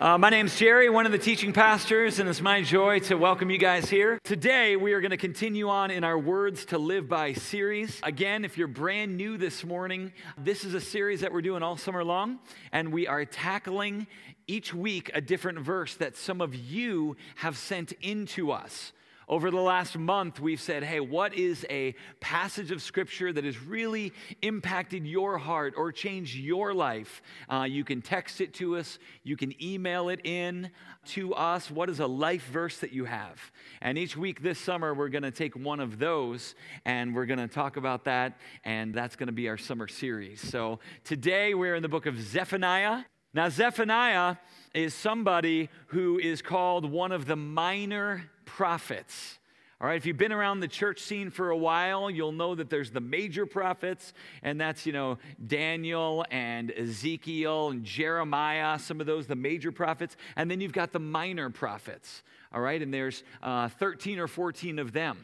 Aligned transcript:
Uh, 0.00 0.16
my 0.16 0.30
name's 0.30 0.56
Jerry, 0.56 0.88
one 0.88 1.06
of 1.06 1.10
the 1.10 1.18
teaching 1.18 1.52
pastors, 1.52 2.20
and 2.20 2.28
it's 2.28 2.40
my 2.40 2.62
joy 2.62 3.00
to 3.00 3.16
welcome 3.16 3.50
you 3.50 3.58
guys 3.58 3.90
here. 3.90 4.20
Today, 4.22 4.76
we 4.76 4.92
are 4.92 5.00
going 5.00 5.10
to 5.10 5.16
continue 5.16 5.68
on 5.68 5.90
in 5.90 6.04
our 6.04 6.16
Words 6.16 6.66
to 6.66 6.78
Live 6.78 7.08
By 7.08 7.32
series. 7.32 7.98
Again, 8.04 8.44
if 8.44 8.56
you're 8.56 8.68
brand 8.68 9.16
new 9.16 9.36
this 9.36 9.64
morning, 9.64 10.12
this 10.36 10.62
is 10.62 10.74
a 10.74 10.80
series 10.80 11.22
that 11.22 11.32
we're 11.32 11.42
doing 11.42 11.64
all 11.64 11.76
summer 11.76 12.04
long, 12.04 12.38
and 12.70 12.92
we 12.92 13.08
are 13.08 13.24
tackling 13.24 14.06
each 14.46 14.72
week 14.72 15.10
a 15.14 15.20
different 15.20 15.58
verse 15.58 15.96
that 15.96 16.16
some 16.16 16.40
of 16.40 16.54
you 16.54 17.16
have 17.34 17.58
sent 17.58 17.90
into 18.00 18.52
us. 18.52 18.92
Over 19.28 19.50
the 19.50 19.60
last 19.60 19.98
month, 19.98 20.40
we've 20.40 20.60
said, 20.60 20.82
hey, 20.82 21.00
what 21.00 21.34
is 21.34 21.66
a 21.68 21.94
passage 22.18 22.70
of 22.70 22.80
scripture 22.80 23.30
that 23.30 23.44
has 23.44 23.62
really 23.62 24.14
impacted 24.40 25.06
your 25.06 25.36
heart 25.36 25.74
or 25.76 25.92
changed 25.92 26.34
your 26.34 26.72
life? 26.72 27.20
Uh, 27.46 27.66
you 27.68 27.84
can 27.84 28.00
text 28.00 28.40
it 28.40 28.54
to 28.54 28.78
us, 28.78 28.98
you 29.24 29.36
can 29.36 29.52
email 29.62 30.08
it 30.08 30.20
in 30.24 30.70
to 31.08 31.34
us. 31.34 31.70
What 31.70 31.90
is 31.90 32.00
a 32.00 32.06
life 32.06 32.46
verse 32.46 32.78
that 32.78 32.94
you 32.94 33.04
have? 33.04 33.38
And 33.82 33.98
each 33.98 34.16
week 34.16 34.42
this 34.42 34.58
summer, 34.58 34.94
we're 34.94 35.10
going 35.10 35.24
to 35.24 35.30
take 35.30 35.54
one 35.54 35.80
of 35.80 35.98
those 35.98 36.54
and 36.86 37.14
we're 37.14 37.26
going 37.26 37.38
to 37.38 37.48
talk 37.48 37.76
about 37.76 38.04
that, 38.04 38.38
and 38.64 38.94
that's 38.94 39.14
going 39.14 39.26
to 39.26 39.32
be 39.32 39.46
our 39.50 39.58
summer 39.58 39.88
series. 39.88 40.40
So 40.40 40.78
today, 41.04 41.52
we're 41.52 41.74
in 41.74 41.82
the 41.82 41.88
book 41.88 42.06
of 42.06 42.18
Zephaniah. 42.18 43.04
Now, 43.34 43.50
Zephaniah 43.50 44.36
is 44.72 44.94
somebody 44.94 45.68
who 45.88 46.18
is 46.18 46.40
called 46.40 46.90
one 46.90 47.12
of 47.12 47.26
the 47.26 47.36
minor 47.36 48.30
prophets. 48.48 49.38
All 49.80 49.86
right, 49.86 49.96
if 49.96 50.06
you've 50.06 50.16
been 50.16 50.32
around 50.32 50.58
the 50.58 50.66
church 50.66 51.00
scene 51.00 51.30
for 51.30 51.50
a 51.50 51.56
while, 51.56 52.10
you'll 52.10 52.32
know 52.32 52.56
that 52.56 52.68
there's 52.68 52.90
the 52.90 53.00
major 53.00 53.46
prophets, 53.46 54.12
and 54.42 54.60
that's, 54.60 54.84
you 54.84 54.92
know, 54.92 55.18
Daniel 55.46 56.24
and 56.32 56.72
Ezekiel 56.72 57.68
and 57.68 57.84
Jeremiah, 57.84 58.80
some 58.80 59.00
of 59.00 59.06
those, 59.06 59.28
the 59.28 59.36
major 59.36 59.70
prophets. 59.70 60.16
And 60.34 60.50
then 60.50 60.60
you've 60.60 60.72
got 60.72 60.90
the 60.90 60.98
minor 60.98 61.48
prophets, 61.48 62.24
all 62.52 62.60
right, 62.60 62.82
and 62.82 62.92
there's 62.92 63.22
uh, 63.40 63.68
13 63.68 64.18
or 64.18 64.26
14 64.26 64.80
of 64.80 64.90
them. 64.90 65.16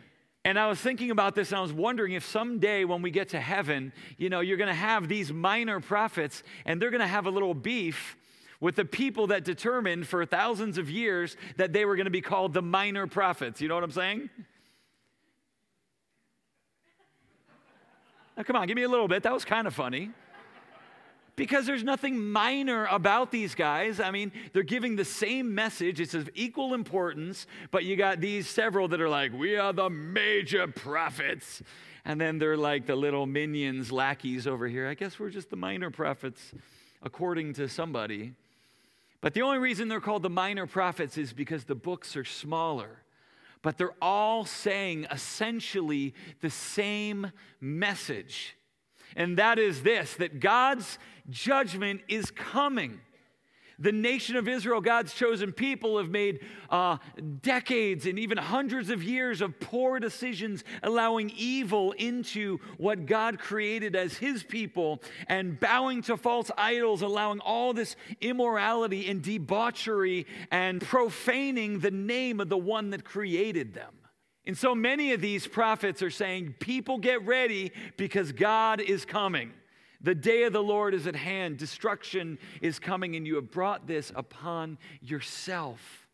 And 0.44 0.56
I 0.56 0.68
was 0.68 0.78
thinking 0.78 1.10
about 1.10 1.34
this 1.34 1.50
and 1.50 1.58
I 1.58 1.62
was 1.62 1.72
wondering 1.72 2.12
if 2.12 2.24
someday 2.24 2.84
when 2.84 3.00
we 3.00 3.10
get 3.10 3.30
to 3.30 3.40
heaven, 3.40 3.92
you 4.18 4.28
know, 4.28 4.40
you're 4.40 4.58
going 4.58 4.68
to 4.68 4.74
have 4.74 5.08
these 5.08 5.32
minor 5.32 5.80
prophets 5.80 6.42
and 6.66 6.80
they're 6.80 6.90
going 6.90 7.00
to 7.00 7.06
have 7.06 7.24
a 7.24 7.30
little 7.30 7.54
beef 7.54 8.16
with 8.64 8.76
the 8.76 8.84
people 8.86 9.26
that 9.26 9.44
determined 9.44 10.06
for 10.06 10.24
thousands 10.24 10.78
of 10.78 10.88
years 10.88 11.36
that 11.58 11.74
they 11.74 11.84
were 11.84 11.96
going 11.96 12.06
to 12.06 12.10
be 12.10 12.22
called 12.22 12.54
the 12.54 12.62
minor 12.62 13.06
prophets. 13.06 13.60
You 13.60 13.68
know 13.68 13.74
what 13.74 13.84
I'm 13.84 13.90
saying? 13.90 14.30
Now, 18.38 18.42
come 18.42 18.56
on, 18.56 18.66
give 18.66 18.76
me 18.76 18.84
a 18.84 18.88
little 18.88 19.06
bit. 19.06 19.22
That 19.24 19.34
was 19.34 19.44
kind 19.44 19.66
of 19.66 19.74
funny. 19.74 20.12
Because 21.36 21.66
there's 21.66 21.84
nothing 21.84 22.18
minor 22.18 22.86
about 22.86 23.30
these 23.30 23.54
guys. 23.54 24.00
I 24.00 24.10
mean, 24.10 24.32
they're 24.54 24.62
giving 24.62 24.96
the 24.96 25.04
same 25.04 25.54
message. 25.54 26.00
It's 26.00 26.14
of 26.14 26.30
equal 26.34 26.72
importance, 26.72 27.46
but 27.70 27.84
you 27.84 27.96
got 27.96 28.22
these 28.22 28.48
several 28.48 28.88
that 28.88 29.00
are 29.02 29.10
like, 29.10 29.34
we 29.34 29.58
are 29.58 29.74
the 29.74 29.90
major 29.90 30.68
prophets. 30.68 31.62
And 32.06 32.18
then 32.18 32.38
they're 32.38 32.56
like 32.56 32.86
the 32.86 32.96
little 32.96 33.26
minions, 33.26 33.92
lackeys 33.92 34.46
over 34.46 34.66
here. 34.68 34.88
I 34.88 34.94
guess 34.94 35.18
we're 35.18 35.28
just 35.28 35.50
the 35.50 35.56
minor 35.56 35.90
prophets, 35.90 36.54
according 37.02 37.52
to 37.54 37.68
somebody. 37.68 38.32
But 39.24 39.32
the 39.32 39.40
only 39.40 39.56
reason 39.56 39.88
they're 39.88 40.02
called 40.02 40.22
the 40.22 40.28
minor 40.28 40.66
prophets 40.66 41.16
is 41.16 41.32
because 41.32 41.64
the 41.64 41.74
books 41.74 42.14
are 42.14 42.26
smaller. 42.26 42.98
But 43.62 43.78
they're 43.78 43.96
all 44.02 44.44
saying 44.44 45.06
essentially 45.10 46.12
the 46.42 46.50
same 46.50 47.32
message. 47.58 48.54
And 49.16 49.38
that 49.38 49.58
is 49.58 49.82
this 49.82 50.12
that 50.16 50.40
God's 50.40 50.98
judgment 51.30 52.02
is 52.06 52.30
coming. 52.30 53.00
The 53.78 53.92
nation 53.92 54.36
of 54.36 54.48
Israel, 54.48 54.80
God's 54.80 55.14
chosen 55.14 55.52
people, 55.52 55.98
have 55.98 56.10
made 56.10 56.40
uh, 56.70 56.98
decades 57.42 58.06
and 58.06 58.18
even 58.18 58.38
hundreds 58.38 58.90
of 58.90 59.02
years 59.02 59.40
of 59.40 59.58
poor 59.60 59.98
decisions, 59.98 60.64
allowing 60.82 61.32
evil 61.36 61.92
into 61.92 62.58
what 62.78 63.06
God 63.06 63.38
created 63.38 63.96
as 63.96 64.14
His 64.16 64.42
people, 64.42 65.02
and 65.28 65.58
bowing 65.58 66.02
to 66.02 66.16
false 66.16 66.50
idols, 66.56 67.02
allowing 67.02 67.40
all 67.40 67.72
this 67.72 67.96
immorality 68.20 69.08
and 69.08 69.22
debauchery 69.22 70.26
and 70.50 70.80
profaning 70.80 71.80
the 71.80 71.90
name 71.90 72.40
of 72.40 72.48
the 72.48 72.58
one 72.58 72.90
that 72.90 73.04
created 73.04 73.74
them. 73.74 73.92
And 74.46 74.56
so 74.56 74.74
many 74.74 75.12
of 75.12 75.20
these 75.20 75.46
prophets 75.46 76.02
are 76.02 76.10
saying, 76.10 76.56
People 76.60 76.98
get 76.98 77.24
ready 77.26 77.72
because 77.96 78.32
God 78.32 78.80
is 78.80 79.04
coming. 79.04 79.52
The 80.00 80.14
day 80.14 80.44
of 80.44 80.52
the 80.52 80.62
Lord 80.62 80.94
is 80.94 81.06
at 81.06 81.16
hand. 81.16 81.58
Destruction 81.58 82.38
is 82.60 82.78
coming, 82.78 83.16
and 83.16 83.26
you 83.26 83.36
have 83.36 83.50
brought 83.50 83.86
this 83.86 84.12
upon 84.14 84.78
yourself. 85.00 86.06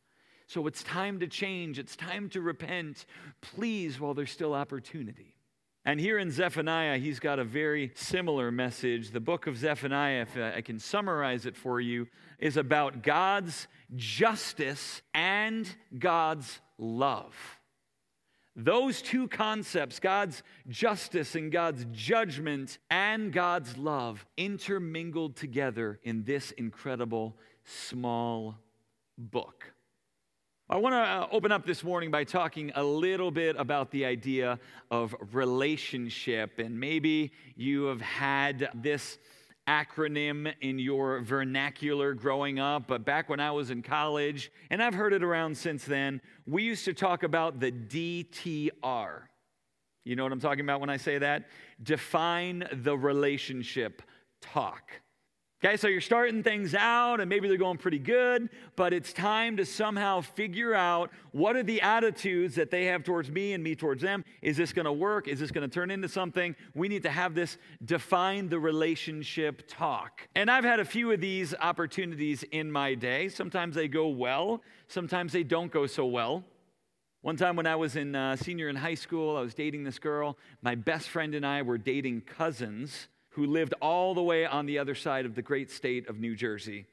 So 0.47 0.67
it's 0.67 0.83
time 0.83 1.21
to 1.21 1.27
change. 1.27 1.79
It's 1.79 1.95
time 1.95 2.29
to 2.31 2.41
repent. 2.41 3.07
Please, 3.41 4.01
while 4.01 4.15
there's 4.15 4.31
still 4.33 4.55
opportunity. 4.55 5.37
And 5.85 5.99
here 5.99 6.19
in 6.19 6.31
Zephaniah, 6.31 6.99
he's 6.99 7.21
got 7.21 7.39
a 7.39 7.45
very 7.45 7.93
similar 7.95 8.51
message. 8.51 9.13
The 9.13 9.21
book 9.21 9.47
of 9.47 9.57
Zephaniah, 9.57 10.23
if 10.23 10.37
I 10.37 10.61
can 10.61 10.79
summarize 10.79 11.47
it 11.47 11.57
for 11.57 11.81
you, 11.81 12.07
is 12.39 12.57
about 12.57 13.03
God's 13.03 13.67
justice 13.97 15.03
and 15.15 15.67
God's 15.99 16.61
love. 16.79 17.60
Those 18.63 19.01
two 19.01 19.27
concepts, 19.27 19.99
God's 20.01 20.43
justice 20.69 21.35
and 21.35 21.51
God's 21.51 21.87
judgment 21.93 22.77
and 22.91 23.33
God's 23.33 23.79
love, 23.79 24.27
intermingled 24.37 25.35
together 25.35 25.99
in 26.03 26.25
this 26.25 26.51
incredible 26.53 27.37
small 27.65 28.59
book. 29.17 29.73
I 30.69 30.77
want 30.77 30.93
to 30.93 30.99
uh, 30.99 31.27
open 31.33 31.53
up 31.53 31.65
this 31.65 31.83
morning 31.83 32.11
by 32.11 32.25
talking 32.25 32.71
a 32.75 32.85
little 32.85 33.31
bit 33.31 33.57
about 33.59 33.91
the 33.91 34.05
idea 34.05 34.59
of 34.91 35.17
relationship. 35.33 36.59
And 36.59 36.79
maybe 36.79 37.33
you 37.57 37.85
have 37.85 38.03
had 38.03 38.69
this 38.75 39.19
acronym 39.69 40.53
in 40.61 40.79
your 40.79 41.21
vernacular 41.21 42.15
growing 42.15 42.59
up, 42.59 42.87
but 42.87 43.05
back 43.05 43.29
when 43.29 43.41
I 43.41 43.51
was 43.51 43.71
in 43.71 43.83
college, 43.83 44.51
and 44.71 44.83
I've 44.83 44.95
heard 44.95 45.13
it 45.13 45.23
around 45.23 45.57
since 45.57 45.85
then, 45.85 46.21
we 46.47 46.63
used 46.63 46.85
to 46.87 46.95
talk 46.95 47.23
about 47.23 47.61
the 47.61 47.71
DTR. 47.71 49.23
You 50.05 50.17
know 50.17 50.23
what 50.23 50.33
I'm 50.33 50.41
talking 50.41 50.65
about 50.65 50.81
when 50.81 50.91
I 50.91 50.97
say 50.97 51.19
that? 51.19 51.49
Define 51.83 52.67
the 52.73 52.97
relationship 52.97 54.03
talk. 54.41 54.91
Okay, 55.63 55.77
so 55.77 55.89
you're 55.89 56.01
starting 56.01 56.43
things 56.43 56.75
out 56.75 57.21
and 57.21 57.29
maybe 57.29 57.47
they're 57.47 57.59
going 57.59 57.77
pretty 57.77 57.99
good, 57.99 58.49
but 58.77 58.95
it's 58.95 59.13
time 59.13 59.59
to 59.59 59.67
somehow 59.67 60.23
figure 60.23 60.75
out 60.75 61.11
what 61.33 61.55
are 61.55 61.63
the 61.63 61.83
attitudes 61.83 62.55
that 62.55 62.71
they 62.71 62.87
have 62.87 63.05
towards 63.05 63.31
me 63.31 63.53
and 63.53 63.63
me 63.63 63.75
towards 63.75 64.01
them. 64.01 64.25
Is 64.41 64.57
this 64.57 64.73
going 64.73 64.87
to 64.87 64.93
work? 64.93 65.29
Is 65.29 65.39
this 65.39 65.51
going 65.51 65.69
to 65.69 65.73
turn 65.73 65.91
into 65.91 66.09
something? 66.09 66.57
We 66.75 66.89
need 66.89 67.03
to 67.03 67.11
have 67.11 67.35
this 67.35 67.59
define 67.85 68.49
the 68.49 68.59
relationship 68.59 69.65
talk. 69.69 70.27
And 70.35 70.51
I've 70.51 70.65
had 70.65 70.81
a 70.81 70.85
few 70.85 71.13
of 71.13 71.21
these 71.21 71.55
opportunities 71.61 72.43
in 72.53 72.73
my 72.73 72.95
day. 72.95 73.29
Sometimes 73.29 73.75
they 73.75 73.87
go 73.87 74.09
well, 74.09 74.63
sometimes 74.89 75.31
they 75.31 75.43
don't 75.43 75.71
go 75.71 75.87
so 75.87 76.07
well. 76.07 76.43
One 77.21 77.37
time 77.37 77.55
when 77.55 77.67
I 77.67 77.77
was 77.77 77.97
in 77.97 78.15
uh, 78.15 78.37
senior 78.37 78.71
in 78.71 78.77
high 78.77 78.95
school, 78.95 79.37
I 79.37 79.43
was 79.43 79.53
dating 79.53 79.85
this 79.85 79.99
girl. 79.99 80.39
My 80.63 80.75
best 80.75 81.11
friend 81.11 81.35
and 81.35 81.45
I 81.45 81.61
were 81.61 81.77
dating 81.77 82.23
cousins 82.23 83.09
who 83.41 83.47
lived 83.47 83.73
all 83.81 84.15
the 84.15 84.23
way 84.23 84.45
on 84.45 84.67
the 84.67 84.79
other 84.79 84.95
side 84.95 85.25
of 85.25 85.35
the 85.35 85.41
great 85.41 85.71
state 85.71 86.11
of 86.11 86.21
New 86.21 86.37
Jersey. 86.37 86.85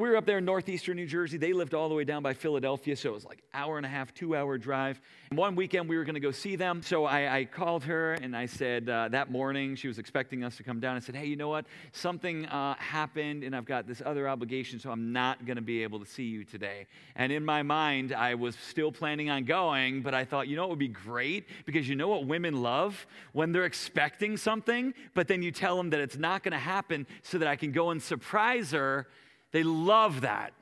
We 0.00 0.08
were 0.08 0.16
up 0.16 0.26
there 0.26 0.38
in 0.38 0.44
northeastern 0.44 0.96
New 0.96 1.06
Jersey. 1.06 1.38
They 1.38 1.52
lived 1.52 1.72
all 1.72 1.88
the 1.88 1.94
way 1.94 2.02
down 2.02 2.20
by 2.20 2.34
Philadelphia, 2.34 2.96
so 2.96 3.10
it 3.10 3.12
was 3.12 3.24
like 3.24 3.44
hour 3.54 3.76
and 3.76 3.86
a 3.86 3.88
half, 3.88 4.12
two 4.12 4.34
hour 4.34 4.58
drive. 4.58 5.00
And 5.30 5.38
one 5.38 5.54
weekend 5.54 5.88
we 5.88 5.96
were 5.96 6.02
going 6.02 6.16
to 6.16 6.20
go 6.20 6.32
see 6.32 6.56
them, 6.56 6.82
so 6.82 7.04
I, 7.04 7.38
I 7.38 7.44
called 7.44 7.84
her 7.84 8.14
and 8.14 8.36
I 8.36 8.46
said 8.46 8.88
uh, 8.88 9.06
that 9.10 9.30
morning 9.30 9.76
she 9.76 9.86
was 9.86 10.00
expecting 10.00 10.42
us 10.42 10.56
to 10.56 10.64
come 10.64 10.80
down. 10.80 10.96
I 10.96 10.98
said, 10.98 11.14
"Hey, 11.14 11.26
you 11.26 11.36
know 11.36 11.48
what? 11.48 11.66
Something 11.92 12.44
uh, 12.46 12.74
happened, 12.74 13.44
and 13.44 13.54
I've 13.54 13.66
got 13.66 13.86
this 13.86 14.02
other 14.04 14.28
obligation, 14.28 14.80
so 14.80 14.90
I'm 14.90 15.12
not 15.12 15.46
going 15.46 15.58
to 15.58 15.62
be 15.62 15.84
able 15.84 16.00
to 16.00 16.06
see 16.06 16.24
you 16.24 16.42
today." 16.42 16.88
And 17.14 17.30
in 17.30 17.44
my 17.44 17.62
mind, 17.62 18.12
I 18.12 18.34
was 18.34 18.56
still 18.68 18.90
planning 18.90 19.30
on 19.30 19.44
going, 19.44 20.02
but 20.02 20.12
I 20.12 20.24
thought, 20.24 20.48
you 20.48 20.56
know, 20.56 20.64
it 20.64 20.70
would 20.70 20.78
be 20.80 20.88
great 20.88 21.46
because 21.66 21.88
you 21.88 21.94
know 21.94 22.08
what 22.08 22.26
women 22.26 22.62
love 22.62 23.06
when 23.32 23.52
they're 23.52 23.64
expecting 23.64 24.38
something, 24.38 24.92
but 25.14 25.28
then 25.28 25.40
you 25.40 25.52
tell 25.52 25.76
them 25.76 25.90
that 25.90 26.00
it's 26.00 26.16
not 26.16 26.42
going 26.42 26.50
to 26.50 26.58
happen, 26.58 27.06
so 27.22 27.38
that 27.38 27.46
I 27.46 27.54
can 27.54 27.70
go 27.70 27.90
and 27.90 28.02
surprise 28.02 28.72
her 28.72 29.06
they 29.54 29.62
love 29.62 30.22
that. 30.22 30.52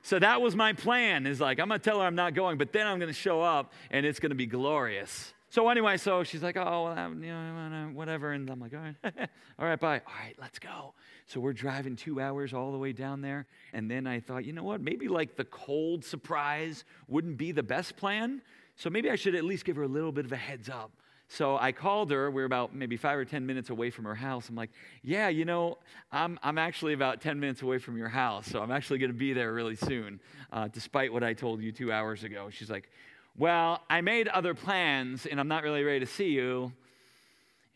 So 0.00 0.18
that 0.18 0.40
was 0.40 0.56
my 0.56 0.72
plan 0.72 1.26
is 1.26 1.38
like, 1.38 1.60
I'm 1.60 1.68
going 1.68 1.78
to 1.78 1.84
tell 1.84 2.00
her 2.00 2.06
I'm 2.06 2.14
not 2.14 2.32
going, 2.32 2.56
but 2.56 2.72
then 2.72 2.86
I'm 2.86 2.98
going 2.98 3.10
to 3.10 3.14
show 3.14 3.42
up 3.42 3.74
and 3.90 4.06
it's 4.06 4.18
going 4.18 4.30
to 4.30 4.36
be 4.36 4.46
glorious. 4.46 5.34
So 5.50 5.68
anyway, 5.68 5.98
so 5.98 6.24
she's 6.24 6.42
like, 6.42 6.56
oh, 6.56 6.84
well, 6.84 7.10
you 7.10 7.26
know, 7.26 7.90
whatever. 7.92 8.32
And 8.32 8.48
I'm 8.48 8.58
like, 8.58 8.72
all 8.72 8.80
right, 8.80 9.28
all 9.58 9.66
right, 9.66 9.78
bye. 9.78 10.00
All 10.06 10.14
right, 10.24 10.34
let's 10.40 10.58
go. 10.58 10.94
So 11.26 11.40
we're 11.40 11.52
driving 11.52 11.94
two 11.94 12.22
hours 12.22 12.54
all 12.54 12.72
the 12.72 12.78
way 12.78 12.92
down 12.92 13.20
there. 13.20 13.44
And 13.74 13.90
then 13.90 14.06
I 14.06 14.20
thought, 14.20 14.46
you 14.46 14.54
know 14.54 14.64
what? 14.64 14.80
Maybe 14.80 15.08
like 15.08 15.36
the 15.36 15.44
cold 15.44 16.06
surprise 16.06 16.84
wouldn't 17.06 17.36
be 17.36 17.52
the 17.52 17.62
best 17.62 17.98
plan. 17.98 18.40
So 18.76 18.88
maybe 18.88 19.10
I 19.10 19.16
should 19.16 19.34
at 19.34 19.44
least 19.44 19.66
give 19.66 19.76
her 19.76 19.82
a 19.82 19.88
little 19.88 20.10
bit 20.10 20.24
of 20.24 20.32
a 20.32 20.36
heads 20.36 20.70
up 20.70 20.90
So 21.34 21.56
I 21.56 21.72
called 21.72 22.10
her. 22.10 22.30
We 22.30 22.42
are 22.42 22.44
about 22.44 22.74
maybe 22.74 22.98
five 22.98 23.16
or 23.16 23.24
10 23.24 23.46
minutes 23.46 23.70
away 23.70 23.88
from 23.88 24.04
her 24.04 24.14
house. 24.14 24.50
I'm 24.50 24.54
like, 24.54 24.68
yeah, 25.02 25.28
you 25.28 25.46
know, 25.46 25.78
I'm, 26.10 26.38
I'm 26.42 26.58
actually 26.58 26.92
about 26.92 27.22
10 27.22 27.40
minutes 27.40 27.62
away 27.62 27.78
from 27.78 27.96
your 27.96 28.10
house. 28.10 28.46
So 28.46 28.60
I'm 28.60 28.70
actually 28.70 28.98
going 28.98 29.12
to 29.12 29.18
be 29.18 29.32
there 29.32 29.54
really 29.54 29.74
soon, 29.74 30.20
uh, 30.52 30.68
despite 30.68 31.10
what 31.10 31.22
I 31.22 31.32
told 31.32 31.62
you 31.62 31.72
two 31.72 31.90
hours 31.90 32.22
ago. 32.22 32.50
She's 32.50 32.68
like, 32.68 32.90
well, 33.38 33.80
I 33.88 34.02
made 34.02 34.28
other 34.28 34.52
plans 34.52 35.24
and 35.24 35.40
I'm 35.40 35.48
not 35.48 35.62
really 35.62 35.82
ready 35.84 36.00
to 36.00 36.06
see 36.06 36.28
you. 36.28 36.70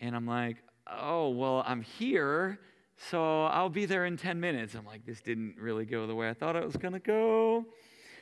And 0.02 0.14
I'm 0.14 0.26
like, 0.26 0.58
oh, 0.86 1.30
well, 1.30 1.64
I'm 1.66 1.80
here. 1.80 2.58
So 3.10 3.46
I'll 3.46 3.70
be 3.70 3.86
there 3.86 4.04
in 4.04 4.18
10 4.18 4.38
minutes. 4.38 4.74
I'm 4.74 4.84
like, 4.84 5.06
this 5.06 5.22
didn't 5.22 5.56
really 5.58 5.86
go 5.86 6.06
the 6.06 6.14
way 6.14 6.28
I 6.28 6.34
thought 6.34 6.56
it 6.56 6.64
was 6.64 6.76
going 6.76 6.92
to 6.92 7.00
go. 7.00 7.64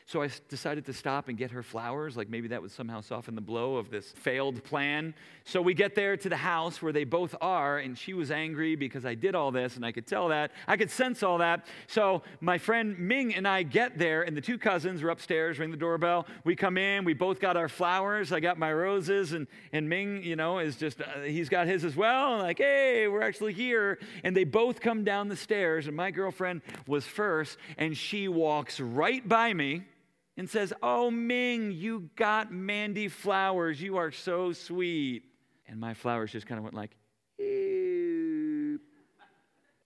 So 0.06 0.21
I 0.21 0.29
decided 0.51 0.85
to 0.85 0.93
stop 0.93 1.29
and 1.29 1.39
get 1.39 1.51
her 1.53 1.62
flowers, 1.62 2.15
like 2.15 2.29
maybe 2.29 2.49
that 2.49 2.61
would 2.61 2.71
somehow 2.71 3.01
soften 3.01 3.35
the 3.35 3.41
blow 3.41 3.77
of 3.77 3.89
this 3.89 4.12
failed 4.12 4.62
plan. 4.62 5.15
So 5.45 5.62
we 5.62 5.73
get 5.73 5.95
there 5.95 6.15
to 6.15 6.29
the 6.29 6.37
house 6.37 6.83
where 6.83 6.93
they 6.93 7.05
both 7.05 7.35
are, 7.41 7.79
and 7.79 7.97
she 7.97 8.12
was 8.12 8.31
angry 8.31 8.77
because 8.77 9.06
I 9.06 9.15
did 9.15 9.35
all 9.35 9.51
this, 9.51 9.77
and 9.77 9.85
I 9.85 9.93
could 9.93 10.06
tell 10.06 10.29
that. 10.29 10.53
I 10.69 10.77
could 10.77 10.91
sense 10.91 11.23
all 11.23 11.39
that. 11.39 11.65
So 11.87 12.23
my 12.43 12.59
friend 12.59 12.99
Ming 12.99 13.35
and 13.35 13.49
I 13.49 13.62
get 13.62 13.97
there, 13.97 14.23
and 14.23 14.37
the 14.37 14.43
two 14.43 14.59
cousins 14.59 15.03
are 15.03 15.09
upstairs, 15.09 15.59
ring 15.59 15.71
the 15.71 15.77
doorbell. 15.79 16.27
We 16.45 16.55
come 16.55 16.77
in, 16.77 17.05
we 17.05 17.15
both 17.15 17.41
got 17.41 17.57
our 17.57 17.71
flowers. 17.71 18.31
I 18.31 18.41
got 18.41 18.59
my 18.59 18.75
roses, 18.75 19.33
and, 19.33 19.47
and 19.73 19.89
Ming, 19.89 20.23
you 20.23 20.37
know, 20.37 20.59
is 20.59 20.77
just, 20.77 21.00
uh, 21.00 21.23
he's 21.23 21.49
got 21.49 21.67
his 21.67 21.83
as 21.83 21.97
well. 21.97 22.37
like, 22.37 22.59
hey, 22.59 23.09
we're 23.09 23.23
actually 23.23 23.55
here. 23.55 23.99
And 24.23 24.37
they 24.37 24.45
both 24.45 24.83
come 24.83 25.03
down 25.03 25.29
the 25.29 25.37
stairs, 25.37 25.87
and 25.87 25.97
my 25.97 26.11
girlfriend 26.11 26.61
was 26.87 27.07
first, 27.07 27.57
and 27.79 27.97
she 27.97 28.29
walks 28.29 28.79
right 28.81 29.27
by 29.27 29.55
me 29.55 29.85
and 30.37 30.49
says, 30.49 30.73
Oh, 30.83 31.11
Ming, 31.11 31.73
you 31.73 32.11
got 32.17 32.53
Mandy 32.53 33.09
flowers. 33.09 33.81
You 33.81 33.97
are 33.97 34.11
so 34.11 34.53
sweet. 34.53 35.25
And 35.67 35.81
my 35.81 35.95
flowers 35.95 36.33
just 36.33 36.47
kind 36.47 36.59
of 36.59 36.65
went 36.65 36.75
like, 36.75 36.97
Eep. 37.39 38.81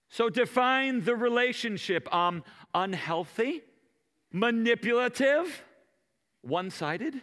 So 0.09 0.29
define 0.29 1.03
the 1.03 1.15
relationship 1.15 2.13
um, 2.13 2.43
unhealthy, 2.73 3.61
manipulative, 4.31 5.63
one 6.41 6.69
sided. 6.71 7.21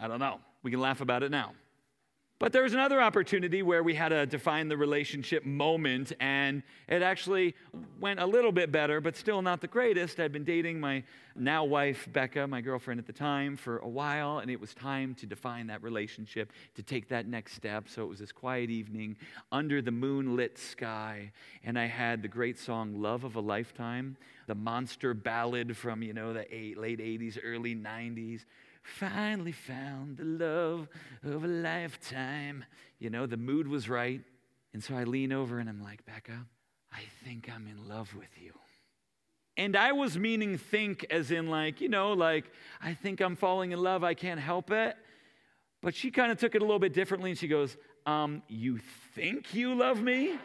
I 0.00 0.06
don't 0.06 0.20
know. 0.20 0.40
We 0.62 0.70
can 0.70 0.80
laugh 0.80 1.00
about 1.00 1.22
it 1.22 1.30
now. 1.30 1.52
But 2.40 2.52
there 2.52 2.62
was 2.62 2.72
another 2.72 3.00
opportunity 3.00 3.64
where 3.64 3.82
we 3.82 3.94
had 3.94 4.10
to 4.10 4.24
define 4.24 4.68
the 4.68 4.76
relationship 4.76 5.44
moment, 5.44 6.12
and 6.20 6.62
it 6.86 7.02
actually 7.02 7.56
went 7.98 8.20
a 8.20 8.26
little 8.26 8.52
bit 8.52 8.70
better, 8.70 9.00
but 9.00 9.16
still 9.16 9.42
not 9.42 9.60
the 9.60 9.66
greatest. 9.66 10.20
I'd 10.20 10.30
been 10.30 10.44
dating 10.44 10.78
my 10.78 11.02
now 11.34 11.64
wife, 11.64 12.08
Becca, 12.12 12.46
my 12.46 12.60
girlfriend 12.60 13.00
at 13.00 13.08
the 13.08 13.12
time, 13.12 13.56
for 13.56 13.78
a 13.78 13.88
while, 13.88 14.38
and 14.38 14.52
it 14.52 14.60
was 14.60 14.72
time 14.72 15.16
to 15.16 15.26
define 15.26 15.66
that 15.66 15.82
relationship, 15.82 16.52
to 16.76 16.82
take 16.84 17.08
that 17.08 17.26
next 17.26 17.54
step. 17.54 17.88
So 17.88 18.04
it 18.04 18.08
was 18.08 18.20
this 18.20 18.30
quiet 18.30 18.70
evening 18.70 19.16
under 19.50 19.82
the 19.82 19.90
moonlit 19.90 20.58
sky, 20.58 21.32
and 21.64 21.76
I 21.76 21.86
had 21.86 22.22
the 22.22 22.28
great 22.28 22.60
song 22.60 23.02
Love 23.02 23.24
of 23.24 23.34
a 23.34 23.40
Lifetime, 23.40 24.16
the 24.46 24.54
monster 24.54 25.12
ballad 25.12 25.76
from, 25.76 26.04
you 26.04 26.12
know, 26.12 26.32
the 26.32 26.46
eight, 26.54 26.78
late 26.78 27.00
80s, 27.00 27.36
early 27.42 27.74
90s 27.74 28.44
finally 28.88 29.52
found 29.52 30.16
the 30.16 30.24
love 30.24 30.88
of 31.22 31.44
a 31.44 31.48
lifetime. 31.48 32.64
You 32.98 33.10
know, 33.10 33.26
the 33.26 33.36
mood 33.36 33.68
was 33.68 33.88
right. 33.88 34.22
And 34.72 34.82
so 34.82 34.94
I 34.94 35.04
lean 35.04 35.32
over 35.32 35.58
and 35.58 35.68
I'm 35.68 35.82
like, 35.82 36.04
Becca, 36.04 36.46
I 36.92 37.02
think 37.24 37.50
I'm 37.54 37.66
in 37.66 37.88
love 37.88 38.14
with 38.14 38.30
you. 38.36 38.52
And 39.56 39.76
I 39.76 39.92
was 39.92 40.16
meaning 40.16 40.56
think 40.56 41.04
as 41.10 41.30
in, 41.30 41.48
like, 41.48 41.80
you 41.80 41.88
know, 41.88 42.12
like, 42.12 42.44
I 42.80 42.94
think 42.94 43.20
I'm 43.20 43.34
falling 43.34 43.72
in 43.72 43.80
love, 43.80 44.04
I 44.04 44.14
can't 44.14 44.38
help 44.38 44.70
it. 44.70 44.96
But 45.82 45.94
she 45.94 46.10
kind 46.10 46.30
of 46.30 46.38
took 46.38 46.54
it 46.54 46.62
a 46.62 46.64
little 46.64 46.78
bit 46.78 46.92
differently 46.92 47.30
and 47.30 47.38
she 47.38 47.48
goes, 47.48 47.76
um, 48.06 48.42
You 48.48 48.78
think 49.14 49.54
you 49.54 49.74
love 49.74 50.00
me? 50.02 50.38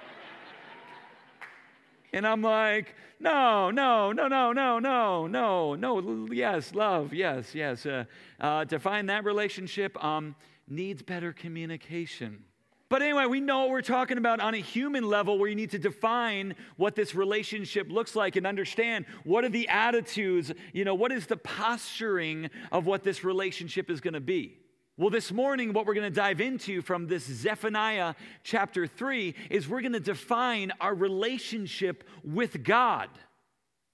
And 2.13 2.27
I'm 2.27 2.43
like, 2.43 2.95
no, 3.19 3.71
no, 3.71 4.11
no, 4.11 4.27
no, 4.27 4.53
no, 4.53 4.77
no, 4.77 5.27
no, 5.27 5.75
no, 5.75 6.27
yes, 6.31 6.75
love, 6.75 7.11
yes, 7.11 7.55
yes. 7.55 7.87
Uh, 7.87 8.05
uh, 8.39 8.65
to 8.65 8.79
find 8.79 9.09
that 9.09 9.25
relationship 9.25 10.01
um, 10.03 10.35
needs 10.67 11.01
better 11.01 11.33
communication. 11.33 12.43
But 12.87 13.01
anyway, 13.01 13.25
we 13.25 13.39
know 13.39 13.61
what 13.61 13.71
we're 13.71 13.81
talking 13.81 14.19
about 14.19 14.39
on 14.39 14.53
a 14.53 14.59
human 14.59 15.03
level 15.07 15.39
where 15.39 15.49
you 15.49 15.55
need 15.55 15.71
to 15.71 15.79
define 15.79 16.53
what 16.77 16.93
this 16.93 17.15
relationship 17.15 17.89
looks 17.89 18.15
like 18.15 18.35
and 18.35 18.45
understand 18.45 19.07
what 19.23 19.43
are 19.43 19.49
the 19.49 19.67
attitudes, 19.67 20.51
you 20.73 20.85
know, 20.85 20.93
what 20.93 21.11
is 21.11 21.25
the 21.25 21.37
posturing 21.37 22.51
of 22.71 22.85
what 22.85 23.03
this 23.03 23.23
relationship 23.23 23.89
is 23.89 23.99
going 23.99 24.13
to 24.13 24.19
be. 24.19 24.59
Well, 24.95 25.09
this 25.09 25.31
morning, 25.31 25.73
what 25.73 25.87
we're 25.87 25.95
going 25.95 26.11
to 26.11 26.15
dive 26.15 26.39
into 26.39 26.83
from 26.83 27.07
this 27.07 27.23
Zephaniah 27.23 28.13
chapter 28.43 28.85
3 28.85 29.33
is 29.49 29.67
we're 29.67 29.81
going 29.81 29.93
to 29.93 29.99
define 29.99 30.71
our 30.79 30.93
relationship 30.93 32.03
with 32.23 32.63
God. 32.63 33.09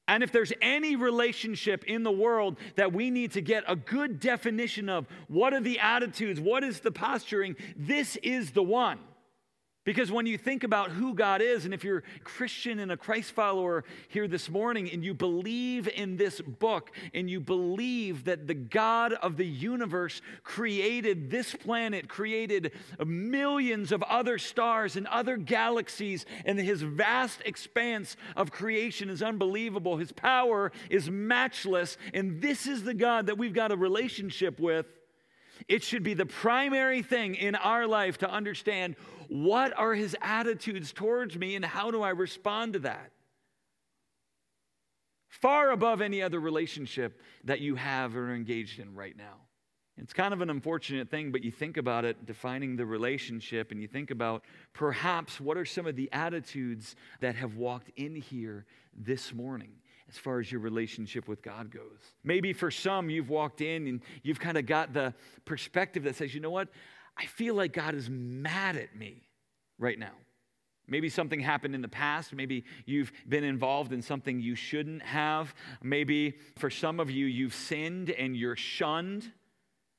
And 0.10 0.24
if 0.24 0.34
there's 0.34 0.52
any 0.62 0.98
relationship 0.98 1.86
in 1.86 2.04
the 2.04 2.12
world 2.12 2.58
that 2.76 2.92
we 2.92 3.12
need 3.12 3.32
to 3.32 3.42
get 3.42 3.64
a 3.66 3.78
good 3.78 4.20
definition 4.20 4.90
of, 4.90 5.08
what 5.30 5.54
are 5.54 5.62
the 5.62 5.80
attitudes, 5.80 6.42
what 6.42 6.66
is 6.66 6.82
the 6.82 6.92
posturing, 6.92 7.56
this 7.78 8.18
is 8.18 8.52
the 8.52 8.64
one. 8.64 9.00
Because 9.86 10.12
when 10.12 10.26
you 10.26 10.38
think 10.38 10.66
about 10.66 10.92
who 10.92 11.16
God 11.16 11.42
is, 11.42 11.64
and 11.64 11.74
if 11.74 11.86
you're 11.86 12.04
Christian 12.26 12.80
and 12.80 12.92
a 12.92 12.98
Christ 12.98 13.32
follower 13.32 13.86
here 14.10 14.28
this 14.28 14.50
morning, 14.50 14.92
and 14.92 15.04
you 15.04 15.14
believe 15.14 15.88
in 15.88 16.18
this 16.18 16.42
book, 16.42 16.92
and 17.14 17.30
you 17.30 17.40
believe 17.40 18.26
that 18.26 18.46
the 18.46 18.54
God 18.54 19.14
of 19.14 19.38
the 19.38 19.46
universe 19.46 20.22
created 20.44 21.32
this 21.32 21.56
planet, 21.56 22.10
created 22.10 22.74
millions 23.04 23.94
of 23.94 24.04
other 24.04 24.38
stars 24.38 24.98
and 24.98 25.08
other 25.08 25.38
galaxies, 25.38 26.26
and 26.44 26.60
his 26.60 26.82
vast 26.82 27.42
expanse 27.46 28.18
of 28.36 28.52
creation 28.52 29.10
is 29.10 29.24
unbelievable, 29.24 29.96
his 29.96 30.12
power 30.12 30.74
is 30.90 31.10
matchless, 31.10 31.98
and 32.14 32.42
this 32.42 32.68
is 32.68 32.84
the 32.84 32.94
God 32.94 33.28
that 33.28 33.38
we've 33.38 33.54
got 33.54 33.72
a 33.72 33.78
relationship 33.78 34.60
with. 34.60 34.99
It 35.68 35.84
should 35.84 36.04
be 36.04 36.14
the 36.14 36.26
primary 36.26 37.02
thing 37.02 37.36
in 37.36 37.56
our 37.56 37.88
life 37.88 38.18
to 38.20 38.30
understand 38.30 38.96
what 39.28 39.78
are 39.78 39.94
his 39.94 40.16
attitudes 40.22 40.92
towards 40.92 41.38
me 41.38 41.56
and 41.56 41.64
how 41.64 41.92
do 41.92 42.02
I 42.02 42.10
respond 42.10 42.74
to 42.74 42.80
that? 42.80 43.12
Far 45.28 45.72
above 45.72 46.02
any 46.02 46.22
other 46.22 46.40
relationship 46.40 47.22
that 47.44 47.60
you 47.60 47.76
have 47.76 48.16
or 48.16 48.34
engaged 48.34 48.80
in 48.80 48.96
right 48.96 49.16
now. 49.16 49.36
It's 49.98 50.14
kind 50.14 50.34
of 50.34 50.42
an 50.42 50.50
unfortunate 50.50 51.10
thing, 51.10 51.32
but 51.32 51.44
you 51.44 51.52
think 51.52 51.76
about 51.76 52.06
it, 52.06 52.26
defining 52.26 52.78
the 52.78 52.86
relationship, 52.86 53.72
and 53.72 53.82
you 53.82 53.88
think 53.88 54.12
about 54.12 54.44
perhaps 54.74 55.42
what 55.42 55.58
are 55.58 55.66
some 55.66 55.86
of 55.86 55.96
the 55.98 56.10
attitudes 56.14 56.96
that 57.20 57.36
have 57.36 57.58
walked 57.58 57.92
in 57.98 58.16
here 58.16 58.66
this 58.96 59.34
morning 59.34 59.72
as 60.10 60.18
far 60.18 60.40
as 60.40 60.52
your 60.52 60.62
relationship 60.62 61.28
with 61.28 61.42
God 61.42 61.72
goes. 61.72 62.00
Maybe 62.24 62.54
for 62.54 62.72
some, 62.72 63.10
you've 63.10 63.30
walked 63.30 63.62
in 63.62 63.88
and 63.88 64.02
you've 64.24 64.40
kind 64.40 64.58
of 64.58 64.66
got 64.66 64.94
the 64.94 65.14
perspective 65.46 66.04
that 66.04 66.16
says, 66.16 66.34
you 66.34 66.42
know 66.42 66.50
what? 66.50 66.70
I 67.18 67.26
feel 67.26 67.56
like 67.56 67.74
God 67.74 67.96
is 67.96 68.10
mad 68.10 68.76
at 68.76 68.96
me 68.96 69.28
right 69.78 70.00
now. 70.00 70.14
Maybe 70.88 71.10
something 71.10 71.40
happened 71.40 71.76
in 71.76 71.82
the 71.82 71.88
past. 71.88 72.34
Maybe 72.34 72.66
you've 72.86 73.12
been 73.28 73.44
involved 73.44 73.94
in 73.94 74.02
something 74.02 74.40
you 74.40 74.56
shouldn't 74.56 75.04
have. 75.04 75.54
Maybe 75.84 76.38
for 76.58 76.72
some 76.72 77.00
of 77.00 77.12
you, 77.12 77.28
you've 77.28 77.54
sinned 77.54 78.10
and 78.10 78.36
you're 78.36 78.56
shunned, 78.56 79.32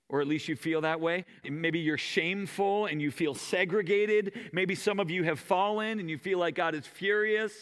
or 0.08 0.20
at 0.20 0.26
least 0.26 0.48
you 0.48 0.56
feel 0.56 0.80
that 0.80 1.00
way. 1.00 1.24
Maybe 1.48 1.78
you're 1.78 1.96
shameful 1.96 2.86
and 2.86 3.00
you 3.00 3.12
feel 3.12 3.36
segregated. 3.36 4.50
Maybe 4.52 4.74
some 4.74 4.98
of 4.98 5.10
you 5.10 5.22
have 5.22 5.38
fallen 5.38 6.00
and 6.00 6.10
you 6.10 6.18
feel 6.18 6.38
like 6.40 6.56
God 6.56 6.74
is 6.74 6.86
furious. 6.86 7.52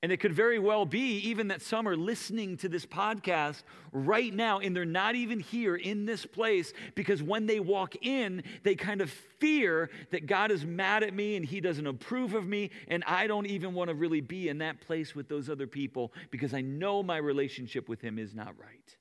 And 0.00 0.12
it 0.12 0.18
could 0.18 0.32
very 0.32 0.60
well 0.60 0.86
be 0.86 1.18
even 1.18 1.48
that 1.48 1.60
some 1.60 1.88
are 1.88 1.96
listening 1.96 2.56
to 2.58 2.68
this 2.68 2.86
podcast 2.86 3.64
right 3.90 4.32
now 4.32 4.60
and 4.60 4.74
they're 4.74 4.84
not 4.84 5.16
even 5.16 5.40
here 5.40 5.74
in 5.74 6.06
this 6.06 6.24
place 6.24 6.72
because 6.94 7.20
when 7.20 7.46
they 7.46 7.58
walk 7.58 7.96
in, 8.02 8.44
they 8.62 8.76
kind 8.76 9.00
of 9.00 9.10
fear 9.10 9.90
that 10.12 10.26
God 10.26 10.52
is 10.52 10.64
mad 10.64 11.02
at 11.02 11.12
me 11.12 11.34
and 11.34 11.44
he 11.44 11.60
doesn't 11.60 11.86
approve 11.86 12.34
of 12.34 12.46
me. 12.46 12.70
And 12.86 13.02
I 13.08 13.26
don't 13.26 13.46
even 13.46 13.74
want 13.74 13.88
to 13.88 13.94
really 13.94 14.20
be 14.20 14.48
in 14.48 14.58
that 14.58 14.80
place 14.80 15.16
with 15.16 15.28
those 15.28 15.50
other 15.50 15.66
people 15.66 16.12
because 16.30 16.54
I 16.54 16.60
know 16.60 17.02
my 17.02 17.16
relationship 17.16 17.88
with 17.88 18.00
him 18.00 18.20
is 18.20 18.36
not 18.36 18.54
right. 18.56 18.96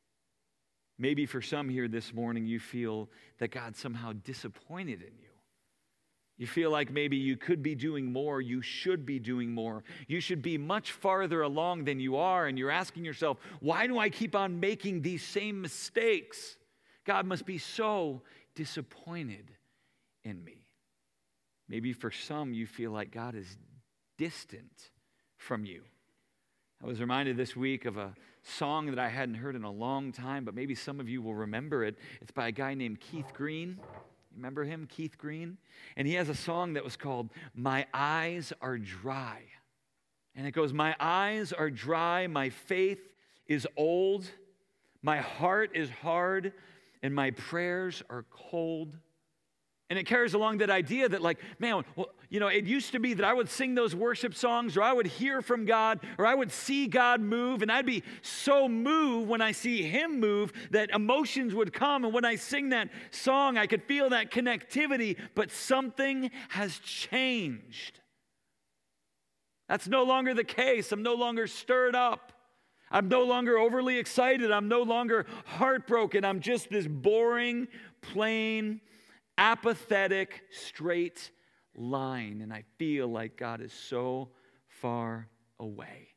Maybe 0.97 1.27
for 1.27 1.43
some 1.43 1.69
here 1.69 1.87
this 1.87 2.11
morning, 2.11 2.47
you 2.47 2.59
feel 2.59 3.07
that 3.37 3.51
God 3.51 3.75
somehow 3.75 4.13
disappointed 4.13 5.01
in 5.03 5.13
you. 5.19 5.26
You 6.37 6.45
feel 6.45 6.69
like 6.69 6.91
maybe 6.91 7.17
you 7.17 7.35
could 7.35 7.63
be 7.63 7.73
doing 7.73 8.11
more, 8.11 8.41
you 8.41 8.61
should 8.61 9.05
be 9.05 9.17
doing 9.17 9.51
more. 9.51 9.83
You 10.07 10.19
should 10.19 10.43
be 10.43 10.57
much 10.57 10.91
farther 10.91 11.41
along 11.41 11.85
than 11.85 11.99
you 11.99 12.17
are, 12.17 12.45
and 12.45 12.59
you're 12.59 12.69
asking 12.69 13.05
yourself, 13.05 13.39
why 13.59 13.87
do 13.87 13.97
I 13.97 14.09
keep 14.09 14.35
on 14.35 14.59
making 14.59 15.01
these 15.01 15.23
same 15.23 15.61
mistakes? 15.61 16.57
God 17.05 17.25
must 17.25 17.45
be 17.45 17.57
so 17.57 18.21
disappointed 18.53 19.51
in 20.23 20.43
me. 20.43 20.67
Maybe 21.67 21.91
for 21.91 22.11
some, 22.11 22.53
you 22.53 22.67
feel 22.67 22.91
like 22.91 23.11
God 23.11 23.33
is 23.33 23.57
distant 24.17 24.91
from 25.37 25.65
you. 25.65 25.83
I 26.83 26.85
was 26.85 26.99
reminded 26.99 27.35
this 27.35 27.55
week 27.55 27.85
of 27.85 27.97
a 27.97 28.13
song 28.43 28.87
that 28.87 28.99
I 28.99 29.09
hadn't 29.09 29.35
heard 29.35 29.55
in 29.55 29.63
a 29.63 29.71
long 29.71 30.11
time, 30.11 30.45
but 30.45 30.53
maybe 30.53 30.75
some 30.75 30.99
of 30.99 31.09
you 31.09 31.21
will 31.21 31.33
remember 31.33 31.83
it. 31.83 31.97
It's 32.21 32.31
by 32.31 32.49
a 32.49 32.51
guy 32.51 32.75
named 32.75 32.99
Keith 32.99 33.33
Green. 33.33 33.79
Remember 34.37 34.63
him, 34.63 34.87
Keith 34.87 35.17
Green? 35.17 35.57
And 35.95 36.07
he 36.07 36.13
has 36.13 36.29
a 36.29 36.35
song 36.35 36.73
that 36.73 36.83
was 36.83 36.95
called 36.95 37.31
My 37.55 37.87
Eyes 37.91 38.53
Are 38.61 38.77
Dry. 38.77 39.41
And 40.35 40.45
it 40.45 40.51
goes, 40.51 40.71
My 40.71 40.95
eyes 40.99 41.51
are 41.51 41.71
dry, 41.71 42.27
my 42.27 42.51
faith 42.51 42.99
is 43.47 43.67
old, 43.75 44.29
my 45.01 45.17
heart 45.17 45.71
is 45.73 45.89
hard, 45.89 46.53
and 47.01 47.15
my 47.15 47.31
prayers 47.31 48.03
are 48.11 48.25
cold. 48.29 48.95
And 49.89 49.97
it 49.97 50.05
carries 50.05 50.33
along 50.33 50.57
that 50.57 50.69
idea 50.69 51.07
that, 51.07 51.21
like, 51.21 51.39
man, 51.59 51.85
well, 51.95 52.09
you 52.29 52.41
know, 52.41 52.47
it 52.47 52.65
used 52.65 52.91
to 52.91 52.99
be 52.99 53.13
that 53.13 53.25
I 53.25 53.33
would 53.33 53.47
sing 53.47 53.73
those 53.73 53.95
worship 53.95 54.35
songs 54.35 54.75
or 54.75 54.81
I 54.81 54.91
would 54.91 55.07
hear 55.07 55.41
from 55.41 55.65
God 55.65 56.01
or 56.17 56.25
I 56.25 56.35
would 56.35 56.51
see 56.51 56.87
God 56.87 57.21
move, 57.21 57.61
and 57.61 57.71
I'd 57.71 57.85
be 57.85 58.03
so 58.21 58.67
moved 58.67 59.29
when 59.29 59.41
I 59.41 59.53
see 59.53 59.83
Him 59.83 60.19
move 60.19 60.51
that 60.71 60.89
emotions 60.89 61.55
would 61.55 61.71
come. 61.71 62.03
And 62.03 62.13
when 62.13 62.25
I 62.25 62.35
sing 62.35 62.69
that 62.69 62.89
song, 63.11 63.57
I 63.57 63.65
could 63.65 63.81
feel 63.81 64.09
that 64.09 64.29
connectivity, 64.29 65.15
but 65.35 65.51
something 65.51 66.31
has 66.49 66.79
changed. 66.79 68.01
That's 69.69 69.87
no 69.87 70.03
longer 70.03 70.33
the 70.33 70.43
case. 70.43 70.91
I'm 70.91 71.03
no 71.03 71.15
longer 71.15 71.47
stirred 71.47 71.95
up. 71.95 72.33
I'm 72.91 73.07
no 73.07 73.23
longer 73.23 73.57
overly 73.57 73.97
excited. 73.97 74.51
I'm 74.51 74.67
no 74.67 74.81
longer 74.81 75.25
heartbroken. 75.45 76.25
I'm 76.25 76.41
just 76.41 76.69
this 76.69 76.87
boring, 76.87 77.67
plain, 78.01 78.81
apathetic, 79.37 80.43
straight 80.51 81.31
line. 81.75 82.41
And 82.41 82.51
I 82.51 82.63
feel 82.77 83.07
like 83.07 83.37
God 83.37 83.61
is 83.61 83.73
so 83.73 84.29
far 84.67 85.27
away. 85.59 86.09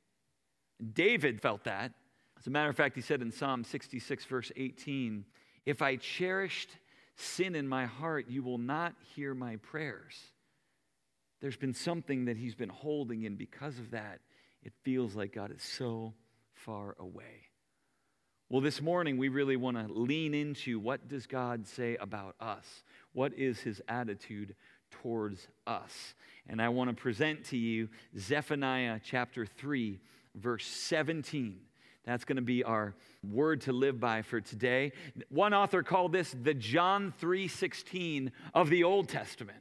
David 0.93 1.41
felt 1.41 1.65
that. 1.65 1.93
As 2.39 2.47
a 2.47 2.51
matter 2.51 2.71
of 2.71 2.77
fact, 2.77 2.97
he 2.97 3.03
said 3.03 3.21
in 3.21 3.31
Psalm 3.31 3.65
66, 3.65 4.25
verse 4.25 4.51
18, 4.57 5.25
If 5.67 5.83
I 5.83 5.97
cherished 5.97 6.71
sin 7.17 7.55
in 7.55 7.69
my 7.69 7.85
heart, 7.85 8.27
you 8.29 8.43
will 8.43 8.59
not 8.59 8.95
hear 9.15 9.35
my 9.35 9.57
prayers. 9.57 10.15
There's 11.41 11.57
been 11.57 11.75
something 11.75 12.27
that 12.27 12.37
he's 12.37 12.55
been 12.55 12.71
holding, 12.71 13.27
and 13.27 13.37
because 13.37 13.79
of 13.79 13.91
that, 13.91 14.21
it 14.63 14.73
feels 14.83 15.15
like 15.15 15.35
God 15.35 15.53
is 15.53 15.63
so 15.63 16.15
far 16.55 16.97
away. 16.99 17.50
Well, 18.51 18.61
this 18.61 18.83
morning 18.83 19.17
we 19.17 19.29
really 19.29 19.55
want 19.55 19.77
to 19.77 19.93
lean 19.93 20.35
into 20.35 20.81
what 20.81 21.07
does 21.07 21.29
God 21.29 21.69
say 21.69 21.97
about 22.01 22.35
us? 22.41 22.83
What 23.13 23.33
is 23.35 23.61
his 23.61 23.81
attitude 23.87 24.57
towards 24.91 25.47
us? 25.69 26.15
And 26.49 26.61
I 26.61 26.69
want 26.71 26.91
to 26.91 27.01
present 27.01 27.45
to 27.47 27.57
you 27.57 27.89
Zephaniah 28.19 28.99
chapter 29.05 29.47
3, 29.47 30.01
verse 30.35 30.67
17. 30.67 31.61
That's 32.05 32.25
going 32.25 32.37
to 32.37 32.43
be 32.43 32.65
our 32.65 32.97
word 33.23 33.61
to 33.63 33.73
live 33.73 34.01
by 34.01 34.23
for 34.23 34.41
today. 34.41 34.95
One 35.29 35.55
author 35.55 35.85
called 35.85 36.11
this 36.11 36.35
the 36.43 36.55
John 36.55 37.15
3:16 37.21 38.33
of 38.53 38.69
the 38.69 38.83
Old 38.83 39.09
Testament. 39.09 39.61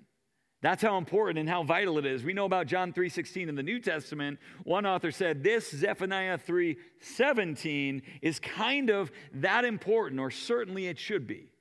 That's 0.61 0.83
how 0.83 0.97
important 0.97 1.39
and 1.39 1.47
how 1.47 1.63
vital 1.63 1.97
it 1.97 2.05
is. 2.05 2.23
We 2.23 2.33
know 2.33 2.45
about 2.45 2.67
John 2.67 2.91
3:16 2.91 3.47
in 3.47 3.55
the 3.55 3.63
New 3.63 3.79
Testament. 3.79 4.39
One 4.63 4.85
author 4.85 5.11
said 5.11 5.41
this 5.41 5.69
Zephaniah 5.71 6.37
3:17 6.37 8.01
is 8.21 8.39
kind 8.39 8.89
of 8.89 9.11
that 9.33 9.63
important 9.63 10.19
or 10.19 10.31
certainly 10.31 10.87
it 10.87 10.99
should 10.99 11.25
be 11.27 11.51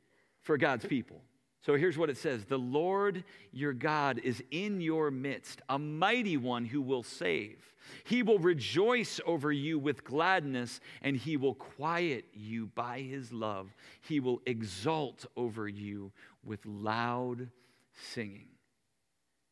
for 0.41 0.59
God's 0.59 0.85
people. 0.85 1.23
So 1.61 1.77
here's 1.77 1.99
what 1.99 2.11
it 2.11 2.17
says 2.17 2.45
The 2.45 2.59
Lord 2.59 3.25
your 3.53 3.73
God 3.73 4.21
is 4.25 4.43
in 4.51 4.81
your 4.81 5.11
midst, 5.13 5.63
a 5.69 5.79
mighty 5.79 6.37
one 6.37 6.65
who 6.65 6.83
will 6.83 7.05
save. 7.05 7.75
He 8.05 8.23
will 8.23 8.39
rejoice 8.39 9.21
over 9.25 9.53
you 9.53 9.79
with 9.79 10.05
gladness, 10.05 10.81
and 11.03 11.17
he 11.17 11.37
will 11.37 11.55
quiet 11.55 12.27
you 12.33 12.67
by 12.67 13.01
his 13.01 13.33
love. 13.33 13.75
He 14.01 14.21
will 14.21 14.43
exult 14.45 15.25
over 15.37 15.69
you 15.69 16.13
with 16.43 16.67
loud 16.67 17.49
singing. 17.93 18.49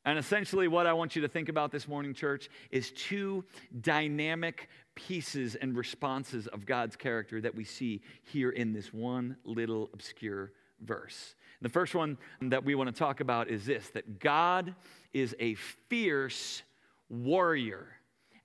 And 0.06 0.20
essentially, 0.20 0.68
what 0.68 0.86
I 0.86 0.92
want 0.92 1.16
you 1.16 1.22
to 1.22 1.28
think 1.28 1.48
about 1.48 1.72
this 1.72 1.88
morning, 1.88 2.14
church, 2.14 2.48
is 2.70 2.92
two 2.92 3.44
dynamic 3.80 4.68
pieces 4.94 5.56
and 5.56 5.76
responses 5.76 6.46
of 6.46 6.64
God's 6.64 6.94
character 6.94 7.40
that 7.40 7.54
we 7.54 7.64
see 7.64 8.00
here 8.22 8.50
in 8.50 8.72
this 8.72 8.94
one 8.94 9.36
little 9.44 9.90
obscure 9.92 10.52
verse. 10.80 11.34
The 11.60 11.68
first 11.68 11.94
one 11.94 12.18
that 12.40 12.64
we 12.64 12.76
want 12.76 12.88
to 12.88 12.96
talk 12.96 13.18
about 13.18 13.48
is 13.48 13.66
this 13.66 13.88
that 13.90 14.20
God 14.20 14.76
is 15.12 15.34
a 15.40 15.54
fierce 15.54 16.62
warrior 17.08 17.88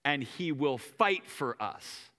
and 0.04 0.24
he 0.24 0.52
will 0.52 0.80
fight 0.80 1.28
for 1.28 1.62
us. 1.62 2.11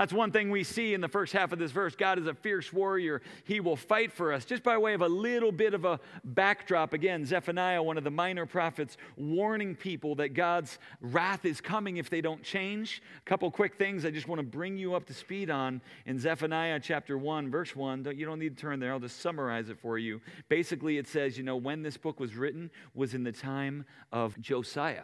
That's 0.00 0.14
one 0.14 0.32
thing 0.32 0.50
we 0.50 0.64
see 0.64 0.94
in 0.94 1.02
the 1.02 1.08
first 1.08 1.34
half 1.34 1.52
of 1.52 1.58
this 1.58 1.72
verse. 1.72 1.94
God 1.94 2.18
is 2.18 2.26
a 2.26 2.32
fierce 2.32 2.72
warrior. 2.72 3.20
He 3.44 3.60
will 3.60 3.76
fight 3.76 4.10
for 4.10 4.32
us. 4.32 4.46
Just 4.46 4.62
by 4.62 4.78
way 4.78 4.94
of 4.94 5.02
a 5.02 5.08
little 5.08 5.52
bit 5.52 5.74
of 5.74 5.84
a 5.84 6.00
backdrop, 6.24 6.94
again, 6.94 7.26
Zephaniah, 7.26 7.82
one 7.82 7.98
of 7.98 8.04
the 8.04 8.10
minor 8.10 8.46
prophets, 8.46 8.96
warning 9.18 9.74
people 9.74 10.14
that 10.14 10.30
God's 10.30 10.78
wrath 11.02 11.44
is 11.44 11.60
coming 11.60 11.98
if 11.98 12.08
they 12.08 12.22
don't 12.22 12.42
change. 12.42 13.02
A 13.18 13.28
couple 13.28 13.50
quick 13.50 13.76
things 13.76 14.06
I 14.06 14.10
just 14.10 14.26
want 14.26 14.38
to 14.38 14.42
bring 14.42 14.78
you 14.78 14.94
up 14.94 15.04
to 15.04 15.12
speed 15.12 15.50
on 15.50 15.82
in 16.06 16.18
Zephaniah 16.18 16.80
chapter 16.82 17.18
1, 17.18 17.50
verse 17.50 17.76
1. 17.76 18.10
You 18.16 18.24
don't 18.24 18.38
need 18.38 18.56
to 18.56 18.62
turn 18.62 18.80
there, 18.80 18.92
I'll 18.92 19.00
just 19.00 19.20
summarize 19.20 19.68
it 19.68 19.78
for 19.78 19.98
you. 19.98 20.22
Basically, 20.48 20.96
it 20.96 21.08
says, 21.08 21.36
you 21.36 21.44
know, 21.44 21.56
when 21.56 21.82
this 21.82 21.98
book 21.98 22.18
was 22.18 22.36
written 22.36 22.70
was 22.94 23.12
in 23.12 23.22
the 23.22 23.32
time 23.32 23.84
of 24.12 24.40
Josiah. 24.40 25.02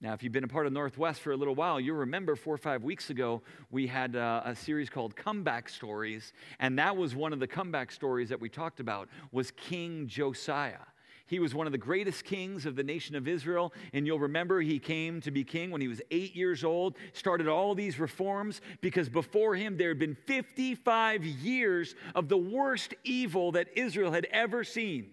Now, 0.00 0.12
if 0.12 0.22
you've 0.22 0.32
been 0.32 0.44
a 0.44 0.48
part 0.48 0.66
of 0.66 0.72
Northwest 0.72 1.20
for 1.20 1.32
a 1.32 1.36
little 1.36 1.54
while, 1.54 1.80
you'll 1.80 1.96
remember 1.96 2.36
four 2.36 2.54
or 2.54 2.58
five 2.58 2.82
weeks 2.82 3.10
ago, 3.10 3.42
we 3.70 3.86
had 3.86 4.16
uh, 4.16 4.42
a 4.44 4.54
series 4.54 4.90
called 4.90 5.16
Comeback 5.16 5.68
Stories, 5.68 6.32
and 6.58 6.78
that 6.78 6.96
was 6.96 7.14
one 7.14 7.32
of 7.32 7.40
the 7.40 7.46
comeback 7.46 7.90
stories 7.90 8.28
that 8.28 8.40
we 8.40 8.48
talked 8.48 8.80
about 8.80 9.08
was 9.32 9.50
King 9.52 10.06
Josiah. 10.06 10.84
He 11.26 11.38
was 11.38 11.54
one 11.54 11.66
of 11.66 11.72
the 11.72 11.78
greatest 11.78 12.24
kings 12.24 12.66
of 12.66 12.76
the 12.76 12.82
nation 12.82 13.16
of 13.16 13.26
Israel. 13.26 13.72
And 13.94 14.06
you'll 14.06 14.18
remember 14.18 14.60
he 14.60 14.78
came 14.78 15.22
to 15.22 15.30
be 15.30 15.42
king 15.42 15.70
when 15.70 15.80
he 15.80 15.88
was 15.88 16.02
eight 16.10 16.36
years 16.36 16.64
old, 16.64 16.96
started 17.14 17.48
all 17.48 17.74
these 17.74 17.98
reforms 17.98 18.60
because 18.82 19.08
before 19.08 19.54
him 19.54 19.76
there 19.76 19.88
had 19.88 19.98
been 19.98 20.16
55 20.26 21.24
years 21.24 21.94
of 22.14 22.28
the 22.28 22.36
worst 22.36 22.92
evil 23.04 23.52
that 23.52 23.68
Israel 23.74 24.12
had 24.12 24.26
ever 24.30 24.64
seen 24.64 25.12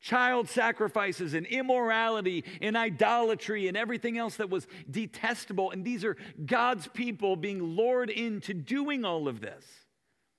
child 0.00 0.48
sacrifices 0.48 1.34
and 1.34 1.46
immorality 1.46 2.44
and 2.60 2.76
idolatry 2.76 3.68
and 3.68 3.76
everything 3.76 4.18
else 4.18 4.36
that 4.36 4.50
was 4.50 4.66
detestable. 4.90 5.70
And 5.70 5.84
these 5.84 6.04
are 6.04 6.16
God's 6.44 6.88
people 6.88 7.36
being 7.36 7.62
lured 7.62 8.10
into 8.10 8.54
doing 8.54 9.04
all 9.04 9.28
of 9.28 9.40
this. 9.40 9.64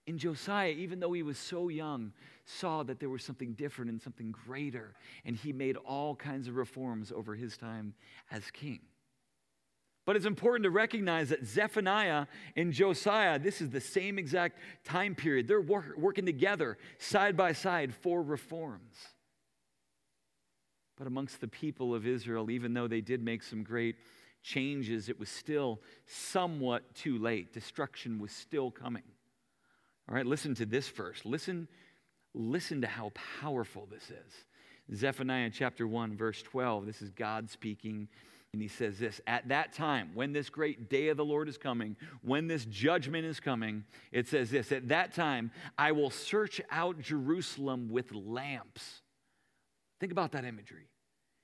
And 0.08 0.18
Josiah, 0.18 0.72
even 0.72 1.00
though 1.00 1.14
he 1.14 1.24
was 1.24 1.38
so 1.38 1.70
young, 1.70 2.14
saw 2.46 2.82
that 2.84 3.00
there 3.00 3.10
was 3.10 3.24
something 3.24 3.54
different 3.54 3.92
and 3.92 4.02
something 4.02 4.32
greater. 4.32 4.96
And 5.24 5.36
he 5.36 5.54
made 5.54 5.78
all 5.78 6.16
kinds 6.16 6.48
of 6.48 6.56
reforms 6.56 7.12
over 7.12 7.36
his 7.36 7.58
time 7.58 7.94
as 8.32 8.50
king. 8.52 8.80
But 10.06 10.16
it's 10.16 10.26
important 10.26 10.64
to 10.64 10.72
recognize 10.72 11.30
that 11.30 11.46
Zephaniah 11.46 12.26
and 12.56 12.74
Josiah, 12.74 13.38
this 13.38 13.62
is 13.62 13.70
the 13.70 13.80
same 13.80 14.18
exact 14.18 14.58
time 14.84 15.14
period. 15.14 15.48
They're 15.48 15.62
work, 15.62 15.96
working 15.96 16.26
together 16.26 16.80
side 16.98 17.38
by 17.38 17.54
side 17.54 17.94
for 17.94 18.24
reforms. 18.24 18.96
But 21.00 21.08
amongst 21.08 21.40
the 21.40 21.48
people 21.48 21.96
of 21.96 22.06
Israel, 22.06 22.52
even 22.52 22.74
though 22.74 22.88
they 22.88 23.00
did 23.00 23.24
make 23.24 23.42
some 23.42 23.64
great 23.64 23.96
changes, 24.44 25.08
it 25.08 25.18
was 25.18 25.30
still 25.30 25.82
somewhat 26.06 26.94
too 26.94 27.18
late. 27.18 27.54
Destruction 27.54 28.20
was 28.20 28.34
still 28.34 28.70
coming. 28.70 29.04
All 30.10 30.16
right, 30.16 30.26
listen 30.26 30.54
to 30.56 30.66
this 30.66 30.90
first. 30.90 31.26
Listen, 31.26 31.70
listen 32.34 32.82
to 32.82 32.88
how 32.88 33.14
powerful 33.42 33.88
this 33.90 34.12
is. 34.12 34.98
Zephaniah 35.00 35.52
chapter 35.54 35.88
1, 35.88 36.18
verse 36.18 36.42
12. 36.42 36.86
This 36.86 37.02
is 37.02 37.12
God 37.12 37.50
speaking. 37.50 38.10
And 38.52 38.62
he 38.62 38.68
says 38.68 39.00
this 39.00 39.22
At 39.26 39.48
that 39.50 39.72
time, 39.72 40.12
when 40.16 40.34
this 40.34 40.50
great 40.50 40.90
day 40.90 41.08
of 41.10 41.18
the 41.18 41.24
Lord 41.24 41.48
is 41.48 41.58
coming, 41.58 41.96
when 42.24 42.48
this 42.48 42.66
judgment 42.66 43.26
is 43.26 43.40
coming, 43.40 43.86
it 44.12 44.28
says 44.28 44.50
this 44.50 44.72
At 44.74 44.90
that 44.90 45.14
time, 45.14 45.52
I 45.78 45.94
will 45.94 46.10
search 46.10 46.60
out 46.72 47.00
Jerusalem 47.00 47.88
with 47.90 48.12
lamps 48.12 49.02
Think 50.00 50.12
about 50.12 50.32
that 50.32 50.46
imagery. 50.46 50.88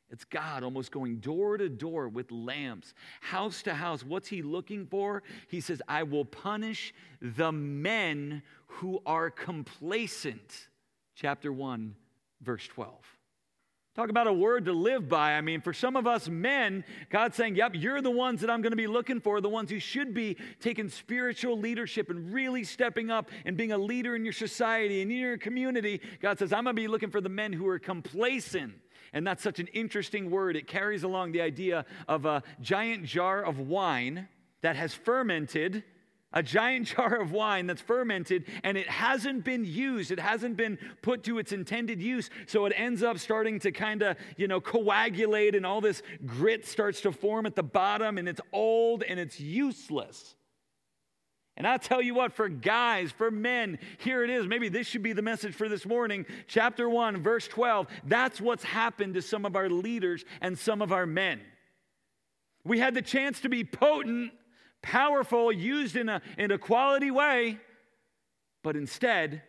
It's 0.09 0.23
God 0.23 0.63
almost 0.63 0.91
going 0.91 1.17
door 1.17 1.57
to 1.57 1.67
door 1.67 2.07
with 2.07 2.31
lamps, 2.31 2.93
house 3.21 3.63
to 3.63 3.73
house. 3.73 4.03
What's 4.03 4.27
he 4.27 4.41
looking 4.41 4.85
for? 4.85 5.23
He 5.47 5.61
says, 5.61 5.81
I 5.87 6.03
will 6.03 6.25
punish 6.25 6.93
the 7.21 7.51
men 7.51 8.43
who 8.67 9.01
are 9.05 9.31
complacent. 9.31 10.67
Chapter 11.15 11.51
1, 11.51 11.95
verse 12.41 12.67
12. 12.67 12.93
Talk 13.95 14.09
about 14.09 14.27
a 14.27 14.33
word 14.33 14.65
to 14.65 14.73
live 14.73 15.07
by. 15.07 15.35
I 15.35 15.41
mean, 15.41 15.61
for 15.61 15.71
some 15.71 15.95
of 15.95 16.05
us 16.05 16.27
men, 16.27 16.83
God's 17.09 17.37
saying, 17.37 17.55
Yep, 17.55 17.75
you're 17.75 18.01
the 18.01 18.11
ones 18.11 18.41
that 18.41 18.49
I'm 18.49 18.61
going 18.61 18.73
to 18.73 18.77
be 18.77 18.87
looking 18.87 19.21
for, 19.21 19.39
the 19.39 19.47
ones 19.47 19.69
who 19.69 19.79
should 19.79 20.13
be 20.13 20.35
taking 20.59 20.89
spiritual 20.89 21.57
leadership 21.57 22.09
and 22.09 22.33
really 22.33 22.65
stepping 22.65 23.09
up 23.09 23.29
and 23.45 23.55
being 23.55 23.71
a 23.71 23.77
leader 23.77 24.13
in 24.13 24.25
your 24.25 24.33
society 24.33 25.01
and 25.01 25.09
in 25.09 25.17
your 25.17 25.37
community. 25.37 26.01
God 26.21 26.37
says, 26.37 26.51
I'm 26.51 26.65
going 26.65 26.75
to 26.75 26.81
be 26.81 26.89
looking 26.89 27.09
for 27.09 27.21
the 27.21 27.29
men 27.29 27.53
who 27.53 27.65
are 27.67 27.79
complacent. 27.79 28.73
And 29.13 29.25
that's 29.25 29.41
such 29.41 29.59
an 29.59 29.67
interesting 29.67 30.29
word. 30.29 30.57
It 30.57 30.67
carries 30.67 31.03
along 31.03 31.31
the 31.31 31.41
idea 31.41 31.85
of 32.05 32.25
a 32.25 32.43
giant 32.59 33.05
jar 33.05 33.43
of 33.43 33.59
wine 33.59 34.27
that 34.59 34.75
has 34.75 34.93
fermented 34.93 35.85
a 36.35 36.43
giant 36.43 36.87
jar 36.95 37.19
of 37.19 37.31
wine 37.31 37.65
that's 37.65 37.81
fermented 37.81 38.45
and 38.63 38.77
it 38.77 38.87
hasn't 38.87 39.43
been 39.43 39.65
used 39.65 40.11
it 40.11 40.19
hasn't 40.19 40.55
been 40.55 40.77
put 41.01 41.23
to 41.23 41.39
its 41.39 41.51
intended 41.51 42.01
use 42.01 42.29
so 42.45 42.65
it 42.65 42.73
ends 42.75 43.01
up 43.01 43.17
starting 43.17 43.59
to 43.59 43.71
kind 43.71 44.03
of 44.03 44.15
you 44.37 44.47
know 44.47 44.61
coagulate 44.61 45.55
and 45.55 45.65
all 45.65 45.81
this 45.81 46.03
grit 46.25 46.65
starts 46.65 47.01
to 47.01 47.11
form 47.11 47.45
at 47.45 47.55
the 47.55 47.63
bottom 47.63 48.17
and 48.17 48.29
it's 48.29 48.41
old 48.51 49.01
and 49.03 49.19
it's 49.19 49.39
useless 49.39 50.35
and 51.57 51.65
I'll 51.65 51.79
tell 51.79 52.01
you 52.01 52.13
what, 52.13 52.33
for 52.33 52.49
guys, 52.49 53.11
for 53.11 53.31
men, 53.31 53.79
here 53.99 54.23
it 54.23 54.29
is. 54.29 54.45
Maybe 54.45 54.67
this 54.67 54.87
should 54.87 55.03
be 55.03 55.13
the 55.13 55.21
message 55.21 55.55
for 55.55 55.69
this 55.69 55.85
morning. 55.85 56.25
Chapter 56.47 56.89
1, 56.89 57.23
verse 57.23 57.47
12. 57.47 57.87
That's 58.03 58.41
what's 58.41 58.63
happened 58.63 59.13
to 59.13 59.21
some 59.21 59.45
of 59.45 59.55
our 59.55 59.69
leaders 59.69 60.25
and 60.41 60.59
some 60.59 60.81
of 60.81 60.91
our 60.91 61.05
men. 61.05 61.39
We 62.65 62.79
had 62.79 62.93
the 62.93 63.01
chance 63.01 63.39
to 63.41 63.49
be 63.49 63.63
potent, 63.63 64.33
powerful, 64.85 65.51
used 65.51 65.95
in 65.95 66.07
a, 66.07 66.21
in 66.37 66.51
a 66.51 66.57
quality 66.57 67.09
way, 67.09 67.57
but 68.63 68.75
instead, 68.75 69.41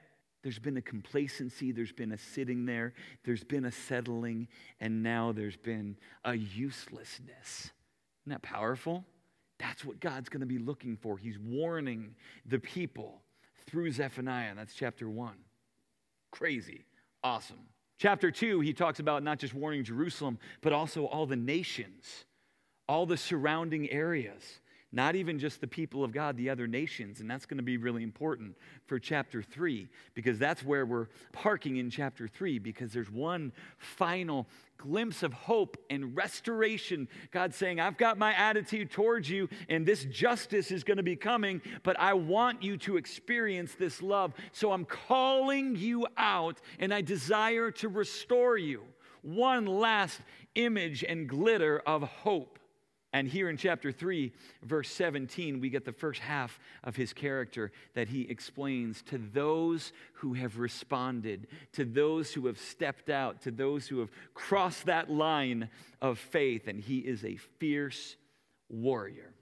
there's 0.42 0.58
been 0.58 0.76
a 0.76 0.82
complacency, 0.82 1.72
there's 1.72 1.92
been 1.92 2.12
a 2.12 2.18
sitting 2.18 2.64
there, 2.64 2.94
there's 3.24 3.44
been 3.44 3.66
a 3.66 3.72
settling, 3.72 4.48
and 4.80 5.02
now 5.02 5.32
there's 5.32 5.56
been 5.56 5.96
a 6.24 6.34
uselessness. 6.34 7.70
Isn't 8.22 8.28
that 8.28 8.42
powerful? 8.42 9.04
That's 9.58 9.84
what 9.84 10.00
God's 10.00 10.28
going 10.28 10.40
to 10.40 10.46
be 10.46 10.58
looking 10.58 10.96
for. 10.96 11.18
He's 11.18 11.38
warning 11.38 12.14
the 12.46 12.58
people 12.58 13.22
through 13.66 13.92
Zephaniah. 13.92 14.54
That's 14.54 14.74
chapter 14.74 15.08
one. 15.08 15.36
Crazy. 16.30 16.84
Awesome. 17.22 17.60
Chapter 17.98 18.30
two, 18.30 18.60
he 18.60 18.72
talks 18.72 19.00
about 19.00 19.22
not 19.22 19.38
just 19.38 19.54
warning 19.54 19.82
Jerusalem, 19.82 20.38
but 20.60 20.72
also 20.72 21.06
all 21.06 21.26
the 21.26 21.36
nations, 21.36 22.26
all 22.88 23.06
the 23.06 23.16
surrounding 23.16 23.90
areas. 23.90 24.60
Not 24.92 25.16
even 25.16 25.38
just 25.38 25.60
the 25.60 25.66
people 25.66 26.04
of 26.04 26.12
God, 26.12 26.36
the 26.36 26.48
other 26.48 26.66
nations. 26.66 27.20
And 27.20 27.30
that's 27.30 27.44
going 27.44 27.58
to 27.58 27.62
be 27.62 27.76
really 27.76 28.02
important 28.02 28.56
for 28.86 28.98
chapter 28.98 29.42
three, 29.42 29.88
because 30.14 30.38
that's 30.38 30.62
where 30.62 30.86
we're 30.86 31.08
parking 31.32 31.76
in 31.76 31.90
chapter 31.90 32.28
three, 32.28 32.58
because 32.58 32.92
there's 32.92 33.10
one 33.10 33.52
final 33.78 34.46
glimpse 34.78 35.22
of 35.22 35.32
hope 35.32 35.76
and 35.90 36.16
restoration. 36.16 37.08
God 37.30 37.52
saying, 37.52 37.80
I've 37.80 37.98
got 37.98 38.16
my 38.16 38.32
attitude 38.34 38.90
towards 38.90 39.28
you, 39.28 39.48
and 39.68 39.84
this 39.84 40.04
justice 40.04 40.70
is 40.70 40.84
going 40.84 40.98
to 40.98 41.02
be 41.02 41.16
coming, 41.16 41.60
but 41.82 41.98
I 41.98 42.14
want 42.14 42.62
you 42.62 42.76
to 42.78 42.96
experience 42.96 43.74
this 43.74 44.00
love. 44.00 44.34
So 44.52 44.72
I'm 44.72 44.84
calling 44.84 45.76
you 45.76 46.06
out, 46.16 46.60
and 46.78 46.94
I 46.94 47.00
desire 47.00 47.70
to 47.72 47.88
restore 47.88 48.56
you. 48.56 48.82
One 49.22 49.66
last 49.66 50.20
image 50.54 51.02
and 51.02 51.28
glitter 51.28 51.80
of 51.80 52.02
hope. 52.02 52.60
And 53.16 53.26
here 53.26 53.48
in 53.48 53.56
chapter 53.56 53.92
3, 53.92 54.30
verse 54.62 54.90
17, 54.90 55.58
we 55.58 55.70
get 55.70 55.86
the 55.86 55.92
first 55.92 56.20
half 56.20 56.60
of 56.84 56.96
his 56.96 57.14
character 57.14 57.72
that 57.94 58.08
he 58.08 58.28
explains 58.28 59.00
to 59.04 59.16
those 59.16 59.94
who 60.12 60.34
have 60.34 60.58
responded, 60.58 61.46
to 61.72 61.86
those 61.86 62.30
who 62.34 62.46
have 62.46 62.58
stepped 62.58 63.08
out, 63.08 63.40
to 63.40 63.50
those 63.50 63.88
who 63.88 64.00
have 64.00 64.10
crossed 64.34 64.84
that 64.84 65.10
line 65.10 65.70
of 66.02 66.18
faith. 66.18 66.68
And 66.68 66.78
he 66.78 66.98
is 66.98 67.24
a 67.24 67.36
fierce 67.36 68.16
warrior. 68.68 69.32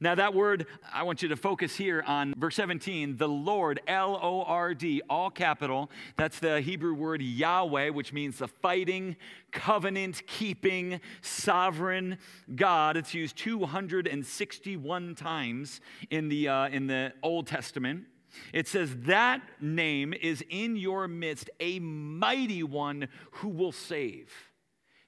Now, 0.00 0.16
that 0.16 0.34
word, 0.34 0.66
I 0.92 1.04
want 1.04 1.22
you 1.22 1.28
to 1.28 1.36
focus 1.36 1.76
here 1.76 2.02
on 2.06 2.34
verse 2.36 2.56
17, 2.56 3.16
the 3.16 3.28
Lord, 3.28 3.80
L 3.86 4.18
O 4.20 4.42
R 4.42 4.74
D, 4.74 5.00
all 5.08 5.30
capital. 5.30 5.88
That's 6.16 6.40
the 6.40 6.60
Hebrew 6.60 6.94
word 6.94 7.22
Yahweh, 7.22 7.90
which 7.90 8.12
means 8.12 8.38
the 8.38 8.48
fighting, 8.48 9.14
covenant 9.52 10.26
keeping, 10.26 11.00
sovereign 11.22 12.18
God. 12.56 12.96
It's 12.96 13.14
used 13.14 13.36
261 13.36 15.14
times 15.14 15.80
in 16.10 16.28
the, 16.28 16.48
uh, 16.48 16.68
in 16.68 16.88
the 16.88 17.12
Old 17.22 17.46
Testament. 17.46 18.04
It 18.52 18.66
says, 18.66 18.96
That 19.06 19.42
name 19.60 20.12
is 20.12 20.44
in 20.50 20.74
your 20.74 21.06
midst, 21.06 21.50
a 21.60 21.78
mighty 21.78 22.64
one 22.64 23.06
who 23.30 23.48
will 23.48 23.72
save. 23.72 24.32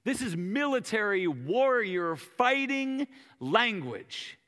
This 0.05 0.21
is 0.21 0.37
military 0.37 1.27
warrior 1.27 2.15
fighting 2.15 3.07
language. 3.41 4.39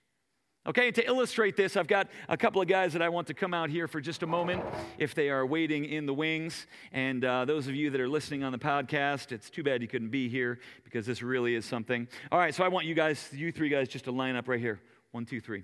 Okay, 0.68 0.92
to 0.92 1.06
illustrate 1.06 1.56
this, 1.56 1.78
I've 1.78 1.88
got 1.88 2.10
a 2.28 2.36
couple 2.36 2.62
of 2.62 2.68
guys 2.68 2.92
that 2.92 3.01
I 3.01 3.08
want 3.08 3.28
to 3.28 3.34
come 3.34 3.54
out 3.54 3.70
here 3.70 3.88
for 3.88 4.01
just 4.01 4.24
a 4.24 4.28
moment 4.28 4.62
if 4.98 5.16
they 5.16 5.30
are 5.30 5.46
waiting 5.46 5.86
in 5.86 6.06
the 6.06 6.13
wings. 6.13 6.68
And 6.92 7.24
uh, 7.24 7.46
those 7.46 7.68
of 7.68 7.75
you 7.75 7.90
that 7.92 8.01
are 8.01 8.10
listening 8.10 8.44
on 8.44 8.51
the 8.51 8.57
podcast, 8.60 9.31
it's 9.31 9.50
too 9.50 9.64
bad 9.64 9.81
you 9.81 9.88
couldn't 9.88 10.10
be 10.10 10.27
here 10.27 10.60
because 10.83 11.05
this 11.05 11.22
really 11.22 11.55
is 11.55 11.66
something. 11.66 12.10
All 12.29 12.40
right, 12.40 12.53
so 12.53 12.66
I 12.66 12.68
want 12.68 12.86
you 12.86 12.94
guys, 12.94 13.29
you 13.31 13.53
three 13.53 13.70
guys, 13.70 13.88
just 13.88 14.05
to 14.05 14.12
line 14.12 14.36
up 14.36 14.50
right 14.50 14.60
here. 14.60 14.81
One, 15.12 15.25
two, 15.25 15.40
three. 15.40 15.64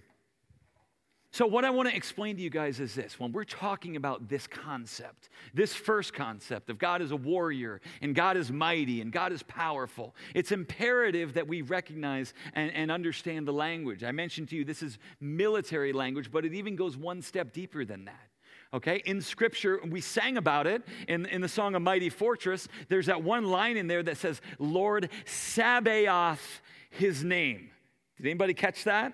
So, 1.36 1.46
what 1.46 1.66
I 1.66 1.70
want 1.70 1.90
to 1.90 1.94
explain 1.94 2.38
to 2.38 2.42
you 2.42 2.50
guys 2.50 2.80
is 2.80 2.96
this 2.96 3.20
when 3.20 3.34
we're 3.34 3.44
talking 3.44 3.98
about 3.98 4.30
this 4.30 4.48
concept, 4.48 5.28
this 5.54 5.74
first 5.74 6.14
concept 6.14 6.70
of 6.70 6.78
God 6.78 7.02
is 7.02 7.12
a 7.12 7.18
warrior 7.18 7.82
and 8.02 8.16
God 8.16 8.38
is 8.38 8.54
mighty 8.54 9.02
and 9.02 9.12
God 9.12 9.34
is 9.34 9.44
powerful, 9.44 10.16
it's 10.34 10.54
imperative 10.54 11.34
that 11.34 11.46
we 11.46 11.62
recognize 11.62 12.34
and, 12.54 12.72
and, 12.72 12.90
understand 12.90 13.46
the 13.46 13.52
language. 13.52 14.02
I 14.02 14.14
mentioned 14.14 14.48
to 14.52 14.56
you 14.56 14.64
this 14.64 14.82
is 14.82 14.98
military 15.20 15.92
language, 15.92 16.32
but 16.32 16.46
it 16.46 16.54
even 16.54 16.78
goes 16.78 16.96
one 16.96 17.22
step 17.22 17.52
deeper 17.52 17.84
than 17.84 18.06
that. 18.06 18.30
Okay, 18.74 19.02
in 19.04 19.20
scripture, 19.20 19.82
we 19.86 20.00
sang 20.00 20.38
about 20.38 20.68
it 20.68 20.84
in, 21.10 21.26
in 21.26 21.42
the 21.42 21.50
song 21.50 21.76
A 21.76 21.82
Mighty 21.82 22.10
Fortress. 22.10 22.70
There's 22.88 23.08
that 23.08 23.24
one 23.24 23.44
line 23.44 23.76
in 23.76 23.88
there 23.88 24.04
that 24.04 24.16
says, 24.16 24.40
Lord 24.58 25.10
Sabaoth, 25.26 26.62
his 26.92 27.26
name. 27.26 27.72
Did 28.16 28.26
anybody 28.26 28.54
catch 28.54 28.86
that? 28.86 29.12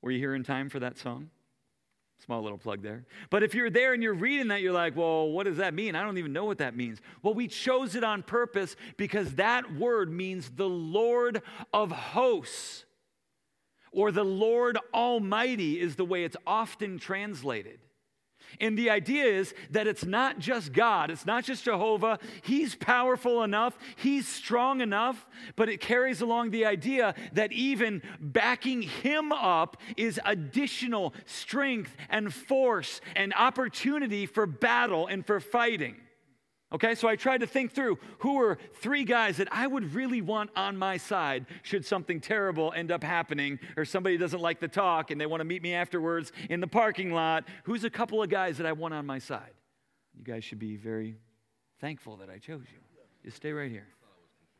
Were 0.00 0.10
you 0.10 0.18
here 0.18 0.34
in 0.34 0.42
time 0.42 0.70
for 0.70 0.80
that 0.80 0.98
song? 0.98 1.30
Small 2.24 2.42
little 2.42 2.58
plug 2.58 2.82
there. 2.82 3.04
But 3.28 3.42
if 3.42 3.54
you're 3.54 3.68
there 3.68 3.92
and 3.92 4.02
you're 4.02 4.14
reading 4.14 4.48
that, 4.48 4.62
you're 4.62 4.72
like, 4.72 4.96
well, 4.96 5.30
what 5.30 5.44
does 5.44 5.58
that 5.58 5.74
mean? 5.74 5.94
I 5.94 6.02
don't 6.02 6.16
even 6.16 6.32
know 6.32 6.46
what 6.46 6.58
that 6.58 6.74
means. 6.74 7.00
Well, 7.22 7.34
we 7.34 7.48
chose 7.48 7.94
it 7.94 8.02
on 8.02 8.22
purpose 8.22 8.76
because 8.96 9.34
that 9.34 9.74
word 9.74 10.10
means 10.10 10.50
the 10.50 10.68
Lord 10.68 11.42
of 11.72 11.90
hosts, 11.90 12.86
or 13.92 14.10
the 14.10 14.24
Lord 14.24 14.78
Almighty 14.94 15.78
is 15.78 15.96
the 15.96 16.04
way 16.04 16.24
it's 16.24 16.36
often 16.46 16.98
translated. 16.98 17.80
And 18.60 18.78
the 18.78 18.90
idea 18.90 19.24
is 19.24 19.54
that 19.70 19.86
it's 19.86 20.04
not 20.04 20.38
just 20.38 20.72
God, 20.72 21.10
it's 21.10 21.26
not 21.26 21.44
just 21.44 21.64
Jehovah. 21.64 22.18
He's 22.42 22.74
powerful 22.74 23.42
enough, 23.42 23.76
He's 23.96 24.28
strong 24.28 24.80
enough, 24.80 25.26
but 25.56 25.68
it 25.68 25.80
carries 25.80 26.20
along 26.20 26.50
the 26.50 26.66
idea 26.66 27.14
that 27.32 27.52
even 27.52 28.02
backing 28.20 28.82
Him 28.82 29.32
up 29.32 29.76
is 29.96 30.20
additional 30.24 31.14
strength 31.26 31.96
and 32.08 32.32
force 32.32 33.00
and 33.16 33.32
opportunity 33.34 34.26
for 34.26 34.46
battle 34.46 35.06
and 35.06 35.26
for 35.26 35.40
fighting. 35.40 35.96
Okay, 36.72 36.96
so 36.96 37.06
I 37.06 37.14
tried 37.14 37.38
to 37.38 37.46
think 37.46 37.72
through 37.72 37.98
who 38.18 38.40
are 38.40 38.58
three 38.80 39.04
guys 39.04 39.36
that 39.36 39.48
I 39.52 39.66
would 39.66 39.94
really 39.94 40.20
want 40.20 40.50
on 40.56 40.76
my 40.76 40.96
side 40.96 41.46
should 41.62 41.86
something 41.86 42.20
terrible 42.20 42.72
end 42.74 42.90
up 42.90 43.04
happening 43.04 43.60
or 43.76 43.84
somebody 43.84 44.16
doesn't 44.16 44.40
like 44.40 44.58
the 44.58 44.66
talk 44.66 45.12
and 45.12 45.20
they 45.20 45.26
want 45.26 45.40
to 45.40 45.44
meet 45.44 45.62
me 45.62 45.72
afterwards 45.72 46.32
in 46.50 46.60
the 46.60 46.66
parking 46.66 47.12
lot. 47.12 47.44
Who's 47.64 47.84
a 47.84 47.90
couple 47.90 48.22
of 48.22 48.28
guys 48.28 48.56
that 48.56 48.66
I 48.66 48.72
want 48.72 48.92
on 48.92 49.06
my 49.06 49.20
side? 49.20 49.52
You 50.16 50.24
guys 50.24 50.42
should 50.42 50.58
be 50.58 50.76
very 50.76 51.16
thankful 51.80 52.16
that 52.16 52.30
I 52.30 52.38
chose 52.38 52.64
you. 52.72 52.80
Just 53.24 53.36
stay 53.36 53.52
right 53.52 53.70
here. 53.70 53.86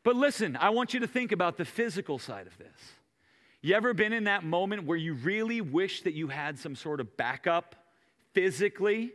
But 0.03 0.15
listen, 0.15 0.55
I 0.55 0.69
want 0.69 0.93
you 0.93 1.01
to 1.01 1.07
think 1.07 1.31
about 1.31 1.57
the 1.57 1.65
physical 1.65 2.19
side 2.19 2.47
of 2.47 2.57
this. 2.57 2.93
You 3.61 3.75
ever 3.75 3.93
been 3.93 4.13
in 4.13 4.25
that 4.25 4.43
moment 4.43 4.85
where 4.85 4.97
you 4.97 5.15
really 5.15 5.59
wish 5.59 6.03
that 6.03 6.13
you 6.13 6.27
had 6.27 6.59
some 6.59 6.75
sort 6.75 6.99
of 6.99 7.17
backup 7.17 7.75
physically? 8.33 9.13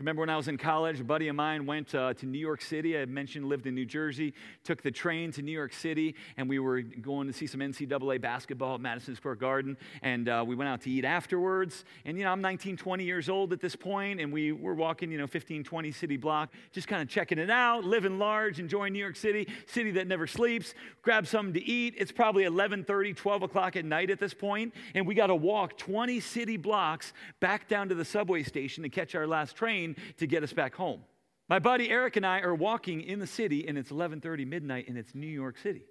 Remember 0.00 0.20
when 0.20 0.30
I 0.30 0.36
was 0.36 0.48
in 0.48 0.58
college, 0.58 0.98
a 0.98 1.04
buddy 1.04 1.28
of 1.28 1.36
mine 1.36 1.66
went 1.66 1.94
uh, 1.94 2.14
to 2.14 2.26
New 2.26 2.38
York 2.38 2.62
City. 2.62 2.98
I 2.98 3.04
mentioned 3.04 3.44
lived 3.44 3.68
in 3.68 3.76
New 3.76 3.84
Jersey, 3.84 4.34
took 4.64 4.82
the 4.82 4.90
train 4.90 5.30
to 5.30 5.42
New 5.42 5.52
York 5.52 5.72
City, 5.72 6.16
and 6.36 6.48
we 6.48 6.58
were 6.58 6.82
going 6.82 7.28
to 7.28 7.32
see 7.32 7.46
some 7.46 7.60
NCAA 7.60 8.20
basketball 8.20 8.74
at 8.74 8.80
Madison 8.80 9.14
Square 9.14 9.36
Garden. 9.36 9.76
And 10.02 10.28
uh, 10.28 10.44
we 10.44 10.56
went 10.56 10.68
out 10.68 10.80
to 10.80 10.90
eat 10.90 11.04
afterwards. 11.04 11.84
And, 12.04 12.18
you 12.18 12.24
know, 12.24 12.32
I'm 12.32 12.40
19, 12.40 12.76
20 12.76 13.04
years 13.04 13.28
old 13.28 13.52
at 13.52 13.60
this 13.60 13.76
point, 13.76 14.20
and 14.20 14.32
we 14.32 14.50
were 14.50 14.74
walking, 14.74 15.12
you 15.12 15.18
know, 15.18 15.28
15, 15.28 15.62
20 15.62 15.92
city 15.92 16.16
block, 16.16 16.52
just 16.72 16.88
kind 16.88 17.00
of 17.00 17.08
checking 17.08 17.38
it 17.38 17.50
out, 17.50 17.84
living 17.84 18.18
large, 18.18 18.58
enjoying 18.58 18.94
New 18.94 18.98
York 18.98 19.14
City, 19.14 19.46
city 19.66 19.92
that 19.92 20.08
never 20.08 20.26
sleeps. 20.26 20.74
Grab 21.02 21.24
something 21.24 21.54
to 21.54 21.64
eat. 21.64 21.94
It's 21.98 22.10
probably 22.10 22.42
11:30, 22.42 23.14
12 23.14 23.42
o'clock 23.42 23.76
at 23.76 23.84
night 23.84 24.10
at 24.10 24.18
this 24.18 24.34
point, 24.34 24.74
and 24.96 25.06
we 25.06 25.14
got 25.14 25.28
to 25.28 25.36
walk 25.36 25.78
20 25.78 26.18
city 26.18 26.56
blocks 26.56 27.12
back 27.38 27.68
down 27.68 27.88
to 27.90 27.94
the 27.94 28.04
subway 28.04 28.42
station 28.42 28.82
to 28.82 28.88
catch 28.88 29.14
our 29.14 29.28
last 29.28 29.54
train 29.54 29.83
train 29.84 29.96
to 30.18 30.26
get 30.26 30.42
us 30.42 30.52
back 30.52 30.74
home. 30.74 31.02
My 31.48 31.58
buddy 31.58 31.90
Eric 31.90 32.16
and 32.16 32.24
I 32.24 32.40
are 32.40 32.54
walking 32.54 33.02
in 33.02 33.18
the 33.18 33.26
city, 33.26 33.68
and 33.68 33.76
it's 33.76 33.90
11:30 33.90 34.44
midnight, 34.46 34.88
and 34.88 34.96
it's 34.96 35.14
New 35.14 35.26
York 35.26 35.58
City. 35.58 35.84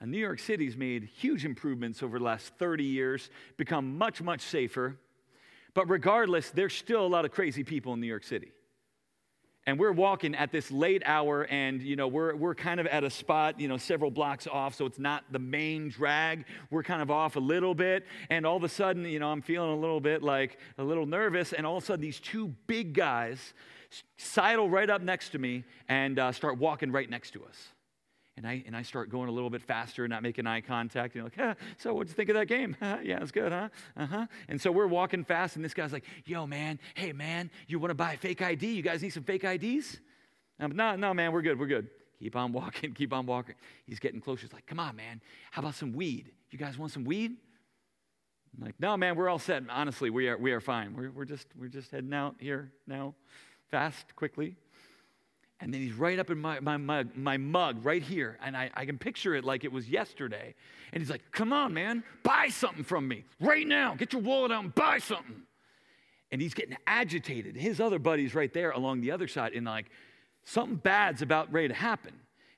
And 0.00 0.10
New 0.10 0.18
York 0.18 0.38
City's 0.38 0.76
made 0.76 1.04
huge 1.04 1.44
improvements 1.44 2.02
over 2.02 2.18
the 2.18 2.24
last 2.24 2.54
30 2.58 2.84
years, 2.84 3.30
become 3.56 3.96
much, 3.96 4.20
much 4.22 4.42
safer. 4.42 4.98
But 5.74 5.88
regardless, 5.88 6.50
there's 6.50 6.74
still 6.74 7.04
a 7.04 7.08
lot 7.08 7.24
of 7.24 7.30
crazy 7.30 7.64
people 7.64 7.94
in 7.94 8.00
New 8.00 8.06
York 8.06 8.24
City. 8.24 8.52
And 9.66 9.78
we're 9.78 9.92
walking 9.92 10.34
at 10.34 10.52
this 10.52 10.70
late 10.70 11.02
hour 11.04 11.42
and 11.44 11.82
you 11.82 11.96
know 11.96 12.06
we're, 12.06 12.34
we're 12.34 12.54
kind 12.54 12.78
of 12.80 12.86
at 12.86 13.04
a 13.04 13.10
spot 13.10 13.58
you 13.58 13.68
know 13.68 13.76
several 13.76 14.10
blocks 14.10 14.46
off 14.46 14.74
so 14.74 14.86
it's 14.86 14.98
not 14.98 15.24
the 15.30 15.38
main 15.38 15.88
drag. 15.88 16.44
We're 16.70 16.82
kind 16.82 17.02
of 17.02 17.10
off 17.10 17.36
a 17.36 17.40
little 17.40 17.74
bit 17.74 18.06
and 18.30 18.46
all 18.46 18.56
of 18.56 18.64
a 18.64 18.68
sudden 18.68 19.04
you 19.04 19.18
know 19.18 19.28
i'm 19.28 19.42
feeling 19.42 19.70
a 19.70 19.76
little 19.76 20.00
bit 20.00 20.22
like 20.22 20.58
a 20.78 20.84
little 20.84 21.06
nervous 21.06 21.52
and 21.52 21.66
all 21.66 21.76
of 21.76 21.82
a 21.82 21.86
sudden 21.86 22.00
these 22.00 22.20
two 22.20 22.48
big 22.66 22.94
guys 22.94 23.54
sidle 24.16 24.68
right 24.68 24.90
up 24.90 25.02
next 25.02 25.30
to 25.30 25.38
me 25.38 25.64
and 25.88 26.18
uh, 26.18 26.32
start 26.32 26.58
walking 26.58 26.90
right 26.92 27.08
next 27.08 27.32
to 27.32 27.44
us 27.44 27.68
and 28.36 28.46
I, 28.46 28.62
and 28.66 28.76
I 28.76 28.82
start 28.82 29.08
going 29.08 29.28
a 29.28 29.32
little 29.32 29.48
bit 29.48 29.62
faster, 29.62 30.04
and 30.04 30.10
not 30.10 30.22
making 30.22 30.46
eye 30.46 30.60
contact. 30.60 31.14
And 31.14 31.24
You 31.24 31.30
know, 31.36 31.46
like, 31.48 31.56
so 31.78 31.94
what'd 31.94 32.08
you 32.08 32.14
think 32.14 32.28
of 32.28 32.34
that 32.34 32.46
game? 32.46 32.76
yeah, 32.80 33.22
it's 33.22 33.32
good, 33.32 33.50
huh? 33.50 33.68
Uh-huh. 33.96 34.26
And 34.48 34.60
so 34.60 34.70
we're 34.70 34.86
walking 34.86 35.24
fast, 35.24 35.56
and 35.56 35.64
this 35.64 35.72
guy's 35.72 35.92
like, 35.92 36.04
yo, 36.26 36.46
man, 36.46 36.78
hey, 36.94 37.12
man, 37.12 37.50
you 37.66 37.78
want 37.78 37.90
to 37.90 37.94
buy 37.94 38.16
fake 38.16 38.42
ID? 38.42 38.66
You 38.66 38.82
guys 38.82 39.02
need 39.02 39.10
some 39.10 39.22
fake 39.22 39.44
IDs? 39.44 39.98
I'm, 40.60 40.76
no, 40.76 40.96
no, 40.96 41.14
man, 41.14 41.32
we're 41.32 41.42
good, 41.42 41.58
we're 41.58 41.66
good. 41.66 41.88
Keep 42.18 42.36
on 42.36 42.52
walking, 42.52 42.92
keep 42.92 43.12
on 43.12 43.26
walking. 43.26 43.54
He's 43.86 43.98
getting 44.00 44.20
closer. 44.20 44.42
He's 44.42 44.52
like, 44.52 44.66
come 44.66 44.80
on, 44.80 44.96
man, 44.96 45.20
how 45.50 45.62
about 45.62 45.74
some 45.74 45.92
weed? 45.92 46.30
You 46.50 46.58
guys 46.58 46.78
want 46.78 46.92
some 46.92 47.04
weed? 47.04 47.36
I'm 48.58 48.64
like, 48.64 48.74
no, 48.78 48.96
man, 48.96 49.16
we're 49.16 49.28
all 49.28 49.38
set. 49.38 49.62
Honestly, 49.68 50.08
we 50.10 50.28
are, 50.28 50.38
we 50.38 50.52
are 50.52 50.60
fine. 50.60 50.94
We're, 50.94 51.10
we're, 51.10 51.24
just, 51.24 51.46
we're 51.58 51.68
just 51.68 51.90
heading 51.90 52.14
out 52.14 52.36
here 52.38 52.72
now, 52.86 53.14
fast, 53.70 54.14
quickly. 54.16 54.56
And 55.60 55.72
then 55.72 55.80
he's 55.80 55.94
right 55.94 56.18
up 56.18 56.30
in 56.30 56.38
my, 56.38 56.60
my, 56.60 56.76
mug, 56.76 57.16
my 57.16 57.38
mug 57.38 57.84
right 57.84 58.02
here. 58.02 58.38
And 58.42 58.56
I, 58.56 58.70
I 58.74 58.84
can 58.84 58.98
picture 58.98 59.34
it 59.34 59.44
like 59.44 59.64
it 59.64 59.72
was 59.72 59.88
yesterday. 59.88 60.54
And 60.92 61.02
he's 61.02 61.10
like, 61.10 61.22
Come 61.32 61.52
on, 61.52 61.72
man, 61.72 62.04
buy 62.22 62.48
something 62.48 62.84
from 62.84 63.08
me 63.08 63.24
right 63.40 63.66
now. 63.66 63.94
Get 63.94 64.12
your 64.12 64.22
wallet 64.22 64.52
out 64.52 64.64
and 64.64 64.74
buy 64.74 64.98
something. 64.98 65.42
And 66.30 66.42
he's 66.42 66.54
getting 66.54 66.76
agitated. 66.86 67.56
His 67.56 67.80
other 67.80 67.98
buddy's 67.98 68.34
right 68.34 68.52
there 68.52 68.72
along 68.72 69.00
the 69.00 69.12
other 69.12 69.28
side. 69.28 69.52
And 69.54 69.64
like, 69.64 69.86
something 70.44 70.76
bad's 70.76 71.22
about 71.22 71.52
ready 71.52 71.68
to 71.68 71.74
happen. 71.74 72.12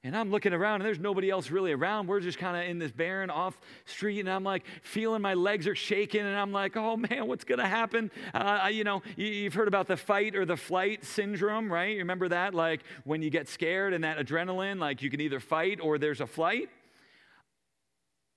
And 0.05 0.17
I'm 0.17 0.31
looking 0.31 0.53
around 0.53 0.77
and 0.77 0.85
there's 0.85 1.01
nobody 1.01 1.29
else 1.29 1.51
really 1.51 1.73
around. 1.73 2.07
We're 2.07 2.21
just 2.21 2.39
kind 2.39 2.57
of 2.57 2.71
in 2.71 2.79
this 2.79 2.93
barren 2.93 3.31
off 3.31 3.59
street 3.85 4.21
and 4.21 4.31
I'm 4.31 4.45
like 4.45 4.65
feeling 4.83 5.23
my 5.23 5.35
legs 5.35 5.67
are 5.67 5.75
shaking 5.75 6.21
and 6.21 6.37
I'm 6.37 6.53
like, 6.53 6.77
oh 6.77 6.97
man, 6.97 7.27
what's 7.27 7.43
going 7.43 7.59
to 7.59 7.67
happen? 7.67 8.13
Uh, 8.33 8.69
you 8.71 8.85
know, 8.85 9.03
you've 9.17 9.55
heard 9.55 9.67
about 9.67 9.89
the 9.89 9.97
fight 9.97 10.37
or 10.37 10.45
the 10.45 10.57
flight 10.57 11.05
syndrome, 11.05 11.73
right? 11.73 11.93
You 11.93 11.99
remember 11.99 12.29
that? 12.29 12.55
Like 12.55 12.83
when 13.03 13.23
you 13.23 13.31
get 13.31 13.49
scared 13.49 13.93
and 13.93 14.05
that 14.05 14.19
adrenaline, 14.19 14.79
like 14.79 15.03
you 15.03 15.11
can 15.11 15.21
either 15.21 15.41
fight 15.41 15.81
or 15.83 15.99
there's 15.99 16.21
a 16.21 16.27
flight. 16.27 16.69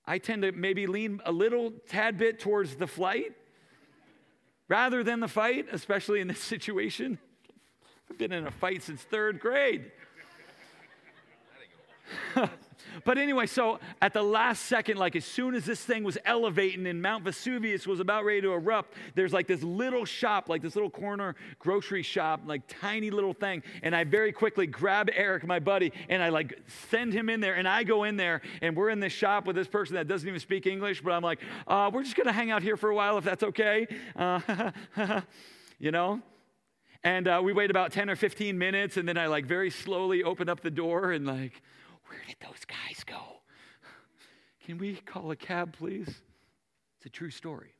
I 0.04 0.18
tend 0.18 0.42
to 0.42 0.50
maybe 0.50 0.88
lean 0.88 1.20
a 1.24 1.30
little 1.30 1.72
tad 1.88 2.18
bit 2.18 2.40
towards 2.40 2.74
the 2.74 2.88
flight 2.88 3.36
rather 4.66 5.04
than 5.04 5.20
the 5.20 5.28
fight, 5.28 5.66
especially 5.70 6.20
in 6.20 6.26
this 6.26 6.40
situation. 6.42 7.18
I've 8.10 8.18
been 8.18 8.32
in 8.32 8.48
a 8.48 8.50
fight 8.50 8.82
since 8.82 9.00
third 9.00 9.38
grade. 9.38 9.92
but 13.04 13.18
anyway, 13.18 13.46
so 13.46 13.78
at 14.00 14.12
the 14.12 14.22
last 14.22 14.66
second, 14.66 14.98
like 14.98 15.16
as 15.16 15.24
soon 15.24 15.54
as 15.54 15.64
this 15.64 15.80
thing 15.82 16.04
was 16.04 16.18
elevating 16.24 16.86
and 16.86 17.00
Mount 17.00 17.24
Vesuvius 17.24 17.86
was 17.86 18.00
about 18.00 18.24
ready 18.24 18.40
to 18.42 18.52
erupt, 18.52 18.94
there's 19.14 19.32
like 19.32 19.46
this 19.46 19.62
little 19.62 20.04
shop, 20.04 20.48
like 20.48 20.62
this 20.62 20.74
little 20.74 20.90
corner 20.90 21.34
grocery 21.58 22.02
shop, 22.02 22.42
like 22.46 22.62
tiny 22.68 23.10
little 23.10 23.34
thing. 23.34 23.62
And 23.82 23.94
I 23.94 24.04
very 24.04 24.32
quickly 24.32 24.66
grab 24.66 25.10
Eric, 25.14 25.46
my 25.46 25.58
buddy, 25.58 25.92
and 26.08 26.22
I 26.22 26.28
like 26.28 26.58
send 26.90 27.12
him 27.12 27.28
in 27.28 27.40
there. 27.40 27.54
And 27.54 27.66
I 27.66 27.84
go 27.84 28.04
in 28.04 28.16
there 28.16 28.42
and 28.60 28.76
we're 28.76 28.90
in 28.90 29.00
this 29.00 29.12
shop 29.12 29.46
with 29.46 29.56
this 29.56 29.68
person 29.68 29.94
that 29.96 30.08
doesn't 30.08 30.28
even 30.28 30.40
speak 30.40 30.66
English, 30.66 31.02
but 31.02 31.12
I'm 31.12 31.22
like, 31.22 31.40
uh, 31.66 31.90
we're 31.92 32.04
just 32.04 32.16
gonna 32.16 32.32
hang 32.32 32.50
out 32.50 32.62
here 32.62 32.76
for 32.76 32.90
a 32.90 32.94
while 32.94 33.18
if 33.18 33.24
that's 33.24 33.42
okay. 33.42 33.86
Uh, 34.16 34.70
you 35.78 35.90
know? 35.90 36.20
And 37.04 37.26
uh, 37.26 37.40
we 37.42 37.52
wait 37.52 37.70
about 37.70 37.90
10 37.90 38.08
or 38.10 38.16
15 38.16 38.56
minutes, 38.56 38.96
and 38.96 39.08
then 39.08 39.18
I 39.18 39.26
like 39.26 39.44
very 39.44 39.70
slowly 39.70 40.22
open 40.22 40.48
up 40.48 40.60
the 40.60 40.70
door 40.70 41.10
and 41.10 41.26
like, 41.26 41.60
where 42.12 42.20
did 42.26 42.36
those 42.40 42.64
guys 42.66 43.04
go? 43.04 43.40
Can 44.66 44.76
we 44.76 44.96
call 44.96 45.30
a 45.30 45.36
cab, 45.36 45.74
please? 45.78 46.08
It's 46.98 47.06
a 47.06 47.08
true 47.08 47.30
story. 47.30 47.74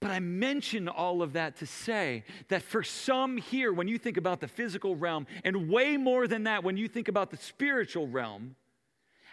But 0.00 0.10
I 0.10 0.18
mention 0.18 0.88
all 0.88 1.22
of 1.22 1.34
that 1.34 1.56
to 1.58 1.66
say 1.66 2.24
that 2.48 2.62
for 2.62 2.82
some 2.82 3.36
here, 3.36 3.72
when 3.72 3.86
you 3.86 3.98
think 3.98 4.16
about 4.16 4.40
the 4.40 4.48
physical 4.48 4.96
realm, 4.96 5.26
and 5.44 5.68
way 5.68 5.96
more 5.96 6.26
than 6.26 6.44
that, 6.44 6.64
when 6.64 6.76
you 6.76 6.88
think 6.88 7.06
about 7.06 7.30
the 7.30 7.36
spiritual 7.36 8.08
realm, 8.08 8.56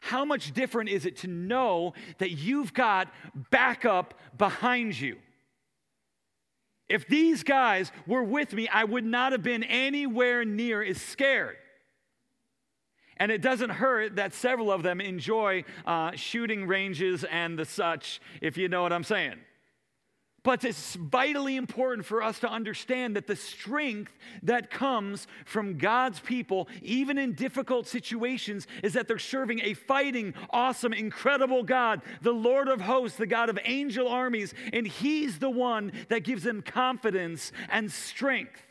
how 0.01 0.25
much 0.25 0.53
different 0.53 0.89
is 0.89 1.05
it 1.05 1.17
to 1.17 1.27
know 1.27 1.93
that 2.19 2.31
you've 2.31 2.73
got 2.73 3.11
backup 3.49 4.13
behind 4.37 4.99
you? 4.99 5.17
If 6.87 7.07
these 7.07 7.43
guys 7.43 7.91
were 8.05 8.23
with 8.23 8.53
me, 8.53 8.67
I 8.67 8.83
would 8.83 9.05
not 9.05 9.31
have 9.31 9.43
been 9.43 9.63
anywhere 9.63 10.45
near 10.45 10.83
as 10.83 11.01
scared. 11.01 11.57
And 13.17 13.31
it 13.31 13.41
doesn't 13.41 13.71
hurt 13.71 14.15
that 14.15 14.33
several 14.33 14.71
of 14.71 14.83
them 14.83 15.01
enjoy 15.01 15.63
uh, 15.85 16.11
shooting 16.15 16.67
ranges 16.67 17.23
and 17.23 17.57
the 17.57 17.65
such, 17.65 18.21
if 18.41 18.57
you 18.57 18.69
know 18.69 18.83
what 18.83 18.93
I'm 18.93 19.03
saying. 19.03 19.35
But 20.47 20.63
it's 20.63 20.95
vitally 20.95 21.57
important 21.57 22.05
for 22.05 22.23
us 22.23 22.39
to 22.39 22.49
understand 22.49 23.17
that 23.17 23.27
the 23.27 23.35
strength 23.35 24.13
that 24.43 24.71
comes 24.71 25.27
from 25.43 25.77
God's 25.77 26.21
people, 26.21 26.69
even 26.81 27.17
in 27.17 27.33
difficult 27.33 27.85
situations, 27.85 28.65
is 28.81 28.93
that 28.93 29.09
they're 29.09 29.19
serving 29.19 29.59
a 29.63 29.73
fighting, 29.73 30.33
awesome, 30.51 30.93
incredible 30.93 31.63
God, 31.63 32.01
the 32.21 32.31
Lord 32.31 32.69
of 32.69 32.79
hosts, 32.79 33.17
the 33.17 33.27
God 33.27 33.49
of 33.49 33.59
angel 33.65 34.07
armies, 34.07 34.53
and 34.71 34.87
He's 34.87 35.39
the 35.39 35.49
one 35.49 35.91
that 36.07 36.23
gives 36.23 36.43
them 36.43 36.61
confidence 36.61 37.51
and 37.67 37.91
strength. 37.91 38.61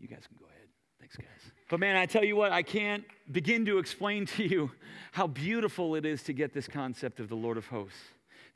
You 0.00 0.08
guys 0.08 0.26
can 0.26 0.36
go. 0.40 0.41
But 1.72 1.80
man, 1.80 1.96
I 1.96 2.04
tell 2.04 2.22
you 2.22 2.36
what, 2.36 2.52
I 2.52 2.62
can't 2.62 3.02
begin 3.30 3.64
to 3.64 3.78
explain 3.78 4.26
to 4.26 4.44
you 4.46 4.70
how 5.10 5.26
beautiful 5.26 5.94
it 5.94 6.04
is 6.04 6.22
to 6.24 6.34
get 6.34 6.52
this 6.52 6.68
concept 6.68 7.18
of 7.18 7.30
the 7.30 7.34
Lord 7.34 7.56
of 7.56 7.66
hosts. 7.68 7.96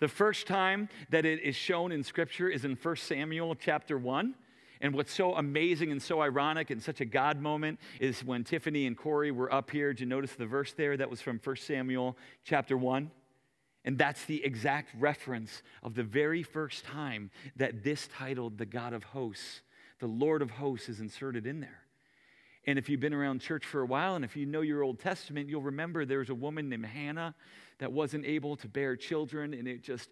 The 0.01 0.09
first 0.09 0.47
time 0.47 0.91
that 1.09 1.25
it 1.25 1.41
is 1.41 1.57
shown 1.57 1.93
in 1.93 2.05
Scripture 2.05 2.51
is 2.51 2.67
in 2.67 2.77
1 2.77 2.97
Samuel 2.97 3.55
chapter 3.55 3.97
1. 3.97 4.35
And 4.83 4.93
what's 4.93 5.15
so 5.15 5.35
amazing 5.35 5.93
and 5.93 6.03
so 6.03 6.21
ironic 6.21 6.69
and 6.69 6.83
such 6.83 7.01
a 7.01 7.07
God 7.07 7.41
moment 7.41 7.81
is 8.01 8.23
when 8.23 8.45
Tiffany 8.45 8.87
and 8.87 8.95
Corey 8.95 9.31
were 9.31 9.51
up 9.51 9.71
here. 9.71 9.95
Did 9.95 10.01
you 10.01 10.07
notice 10.07 10.35
the 10.35 10.45
verse 10.45 10.75
there? 10.75 10.99
That 10.99 11.09
was 11.09 11.23
from 11.23 11.41
1 11.43 11.57
Samuel 11.57 12.19
chapter 12.45 12.77
1. 12.77 13.11
And 13.87 13.97
that's 13.97 14.27
the 14.27 14.45
exact 14.45 14.91
reference 15.01 15.63
of 15.83 15.95
the 15.95 16.05
very 16.05 16.43
first 16.43 16.85
time 16.85 17.31
that 17.57 17.83
this 17.83 18.11
titled 18.15 18.59
the 18.59 18.67
God 18.67 18.93
of 18.93 19.05
hosts, 19.05 19.63
the 20.01 20.07
Lord 20.07 20.43
of 20.43 20.51
hosts, 20.51 20.91
is 20.91 21.01
inserted 21.01 21.47
in 21.47 21.61
there. 21.61 21.86
And 22.67 22.79
if 22.79 22.89
you've 22.89 23.01
been 23.01 23.15
around 23.15 23.41
church 23.41 23.65
for 23.65 23.81
a 23.81 23.87
while, 23.87 24.17
and 24.17 24.25
if 24.25 24.37
you 24.37 24.45
know 24.45 24.61
your 24.61 24.83
Old 24.83 24.99
Testament, 24.99 25.49
you'll 25.49 25.63
remember 25.63 26.05
there 26.05 26.19
was 26.19 26.31
a 26.31 26.35
woman 26.35 26.69
named 26.69 26.87
Hannah 26.87 27.35
that 27.79 27.93
wasn't 27.93 28.25
able 28.25 28.57
to 28.57 28.69
bear 28.69 28.97
children, 28.97 29.55
and 29.55 29.69
it 29.69 29.83
just 29.83 30.09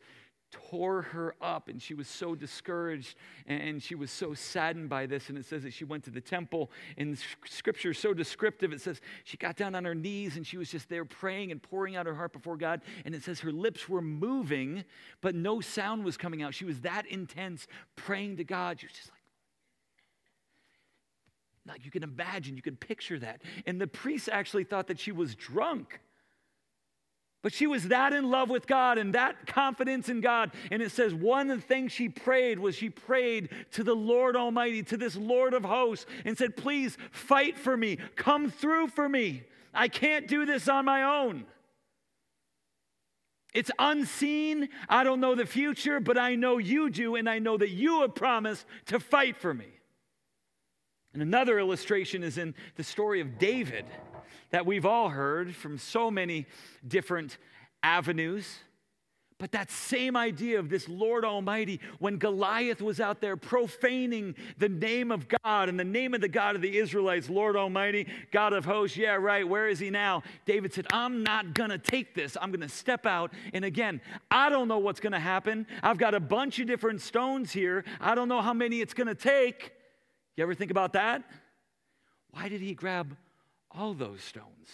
tore 0.70 1.02
her 1.02 1.34
up 1.40 1.68
and 1.68 1.82
she 1.82 1.94
was 1.94 2.06
so 2.06 2.34
discouraged 2.34 3.16
and 3.46 3.82
she 3.82 3.94
was 3.94 4.10
so 4.10 4.34
saddened 4.34 4.88
by 4.88 5.06
this. 5.06 5.28
And 5.28 5.36
it 5.36 5.44
says 5.44 5.64
that 5.64 5.72
she 5.72 5.84
went 5.84 6.04
to 6.04 6.10
the 6.10 6.20
temple 6.20 6.70
and 6.96 7.18
scripture 7.44 7.90
is 7.90 7.98
so 7.98 8.14
descriptive. 8.14 8.72
It 8.72 8.80
says 8.80 9.00
she 9.24 9.36
got 9.36 9.56
down 9.56 9.74
on 9.74 9.84
her 9.84 9.94
knees 9.94 10.36
and 10.36 10.46
she 10.46 10.56
was 10.56 10.70
just 10.70 10.88
there 10.88 11.04
praying 11.04 11.50
and 11.50 11.60
pouring 11.60 11.96
out 11.96 12.06
her 12.06 12.14
heart 12.14 12.32
before 12.32 12.56
god. 12.56 12.82
And 13.04 13.14
it 13.14 13.24
says 13.24 13.40
her 13.40 13.52
lips 13.52 13.88
were 13.88 14.02
moving 14.02 14.84
but 15.20 15.34
no 15.34 15.60
sound 15.60 16.04
was 16.04 16.16
coming 16.16 16.42
out. 16.42 16.54
She 16.54 16.64
was 16.64 16.80
that 16.82 17.06
intense 17.06 17.66
praying 17.96 18.36
to 18.36 18.44
god. 18.44 18.78
She 18.80 18.86
was 18.86 18.94
just 18.94 19.10
like 21.66 21.84
you 21.84 21.90
can 21.90 22.02
imagine, 22.02 22.56
you 22.56 22.62
can 22.62 22.76
picture 22.76 23.18
that. 23.18 23.42
And 23.66 23.80
the 23.80 23.86
priests 23.86 24.28
actually 24.30 24.64
thought 24.64 24.88
that 24.88 25.00
she 25.00 25.12
was 25.12 25.34
drunk. 25.34 26.00
But 27.42 27.52
she 27.52 27.66
was 27.66 27.88
that 27.88 28.14
in 28.14 28.30
love 28.30 28.48
with 28.48 28.66
God 28.66 28.96
and 28.96 29.14
that 29.14 29.46
confidence 29.46 30.08
in 30.08 30.22
God. 30.22 30.52
And 30.70 30.80
it 30.80 30.92
says 30.92 31.12
one 31.12 31.50
of 31.50 31.60
the 31.60 31.66
things 31.66 31.92
she 31.92 32.08
prayed 32.08 32.58
was 32.58 32.74
she 32.74 32.88
prayed 32.88 33.50
to 33.72 33.84
the 33.84 33.94
Lord 33.94 34.34
Almighty, 34.34 34.82
to 34.84 34.96
this 34.96 35.14
Lord 35.14 35.52
of 35.52 35.62
hosts, 35.62 36.06
and 36.24 36.38
said, 36.38 36.56
Please 36.56 36.96
fight 37.10 37.58
for 37.58 37.76
me, 37.76 37.98
come 38.16 38.50
through 38.50 38.88
for 38.88 39.08
me. 39.08 39.42
I 39.74 39.88
can't 39.88 40.26
do 40.26 40.46
this 40.46 40.68
on 40.68 40.86
my 40.86 41.02
own. 41.02 41.44
It's 43.52 43.70
unseen. 43.78 44.70
I 44.88 45.04
don't 45.04 45.20
know 45.20 45.34
the 45.34 45.46
future, 45.46 46.00
but 46.00 46.16
I 46.16 46.34
know 46.34 46.58
you 46.58 46.88
do, 46.88 47.14
and 47.14 47.28
I 47.28 47.40
know 47.40 47.56
that 47.56 47.70
you 47.70 48.00
have 48.00 48.14
promised 48.14 48.64
to 48.86 48.98
fight 48.98 49.36
for 49.36 49.52
me. 49.52 49.73
And 51.14 51.22
another 51.22 51.58
illustration 51.58 52.22
is 52.22 52.38
in 52.38 52.54
the 52.74 52.84
story 52.84 53.20
of 53.20 53.38
David 53.38 53.86
that 54.50 54.66
we've 54.66 54.84
all 54.84 55.08
heard 55.08 55.54
from 55.54 55.78
so 55.78 56.10
many 56.10 56.46
different 56.86 57.38
avenues. 57.82 58.58
But 59.38 59.52
that 59.52 59.70
same 59.70 60.16
idea 60.16 60.58
of 60.58 60.68
this 60.68 60.88
Lord 60.88 61.24
Almighty, 61.24 61.80
when 61.98 62.18
Goliath 62.18 62.80
was 62.80 63.00
out 63.00 63.20
there 63.20 63.36
profaning 63.36 64.34
the 64.58 64.68
name 64.68 65.10
of 65.10 65.26
God 65.42 65.68
and 65.68 65.78
the 65.78 65.84
name 65.84 66.14
of 66.14 66.20
the 66.20 66.28
God 66.28 66.56
of 66.56 66.62
the 66.62 66.78
Israelites, 66.78 67.28
Lord 67.28 67.56
Almighty, 67.56 68.06
God 68.30 68.52
of 68.52 68.64
hosts, 68.64 68.96
yeah, 68.96 69.14
right, 69.14 69.46
where 69.46 69.68
is 69.68 69.80
he 69.80 69.90
now? 69.90 70.22
David 70.46 70.72
said, 70.72 70.86
I'm 70.92 71.22
not 71.24 71.52
gonna 71.52 71.78
take 71.78 72.14
this. 72.14 72.36
I'm 72.40 72.52
gonna 72.52 72.68
step 72.68 73.06
out. 73.06 73.32
And 73.52 73.64
again, 73.64 74.00
I 74.30 74.48
don't 74.50 74.68
know 74.68 74.78
what's 74.78 75.00
gonna 75.00 75.20
happen. 75.20 75.66
I've 75.82 75.98
got 75.98 76.14
a 76.14 76.20
bunch 76.20 76.60
of 76.60 76.66
different 76.66 77.00
stones 77.00 77.52
here. 77.52 77.84
I 78.00 78.14
don't 78.14 78.28
know 78.28 78.40
how 78.40 78.54
many 78.54 78.80
it's 78.80 78.94
gonna 78.94 79.16
take. 79.16 79.72
You 80.36 80.42
ever 80.42 80.54
think 80.54 80.70
about 80.70 80.94
that? 80.94 81.22
Why 82.30 82.48
did 82.48 82.60
he 82.60 82.74
grab 82.74 83.16
all 83.70 83.94
those 83.94 84.22
stones? 84.22 84.68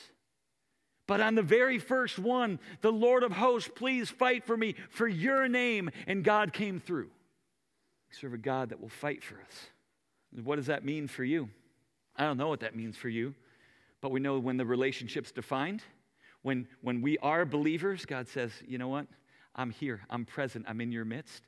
But 1.06 1.20
on 1.20 1.34
the 1.34 1.42
very 1.42 1.78
first 1.78 2.18
one, 2.18 2.60
the 2.82 2.92
Lord 2.92 3.22
of 3.24 3.32
hosts, 3.32 3.70
please 3.74 4.08
fight 4.08 4.44
for 4.44 4.56
me 4.56 4.76
for 4.90 5.08
your 5.08 5.48
name. 5.48 5.90
And 6.06 6.22
God 6.22 6.52
came 6.52 6.78
through. 6.78 7.10
We 8.08 8.16
serve 8.20 8.32
a 8.32 8.38
God 8.38 8.68
that 8.70 8.80
will 8.80 8.88
fight 8.88 9.24
for 9.24 9.34
us. 9.34 10.42
What 10.44 10.56
does 10.56 10.66
that 10.66 10.84
mean 10.84 11.08
for 11.08 11.24
you? 11.24 11.50
I 12.16 12.24
don't 12.24 12.36
know 12.36 12.48
what 12.48 12.60
that 12.60 12.76
means 12.76 12.96
for 12.96 13.08
you, 13.08 13.34
but 14.00 14.10
we 14.10 14.20
know 14.20 14.38
when 14.38 14.56
the 14.56 14.64
relationship's 14.64 15.32
defined, 15.32 15.82
when, 16.42 16.68
when 16.80 17.02
we 17.02 17.18
are 17.18 17.44
believers, 17.44 18.06
God 18.06 18.28
says, 18.28 18.52
you 18.66 18.78
know 18.78 18.88
what? 18.88 19.06
I'm 19.54 19.70
here, 19.70 20.02
I'm 20.08 20.24
present, 20.24 20.66
I'm 20.68 20.80
in 20.80 20.92
your 20.92 21.04
midst, 21.04 21.42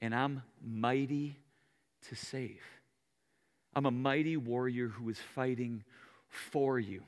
and 0.00 0.14
I'm 0.14 0.42
mighty 0.62 1.38
to 2.08 2.14
save. 2.14 2.60
I'm 3.76 3.84
a 3.84 3.90
mighty 3.90 4.38
warrior 4.38 4.88
who 4.88 5.10
is 5.10 5.18
fighting 5.34 5.84
for 6.28 6.78
you. 6.78 7.02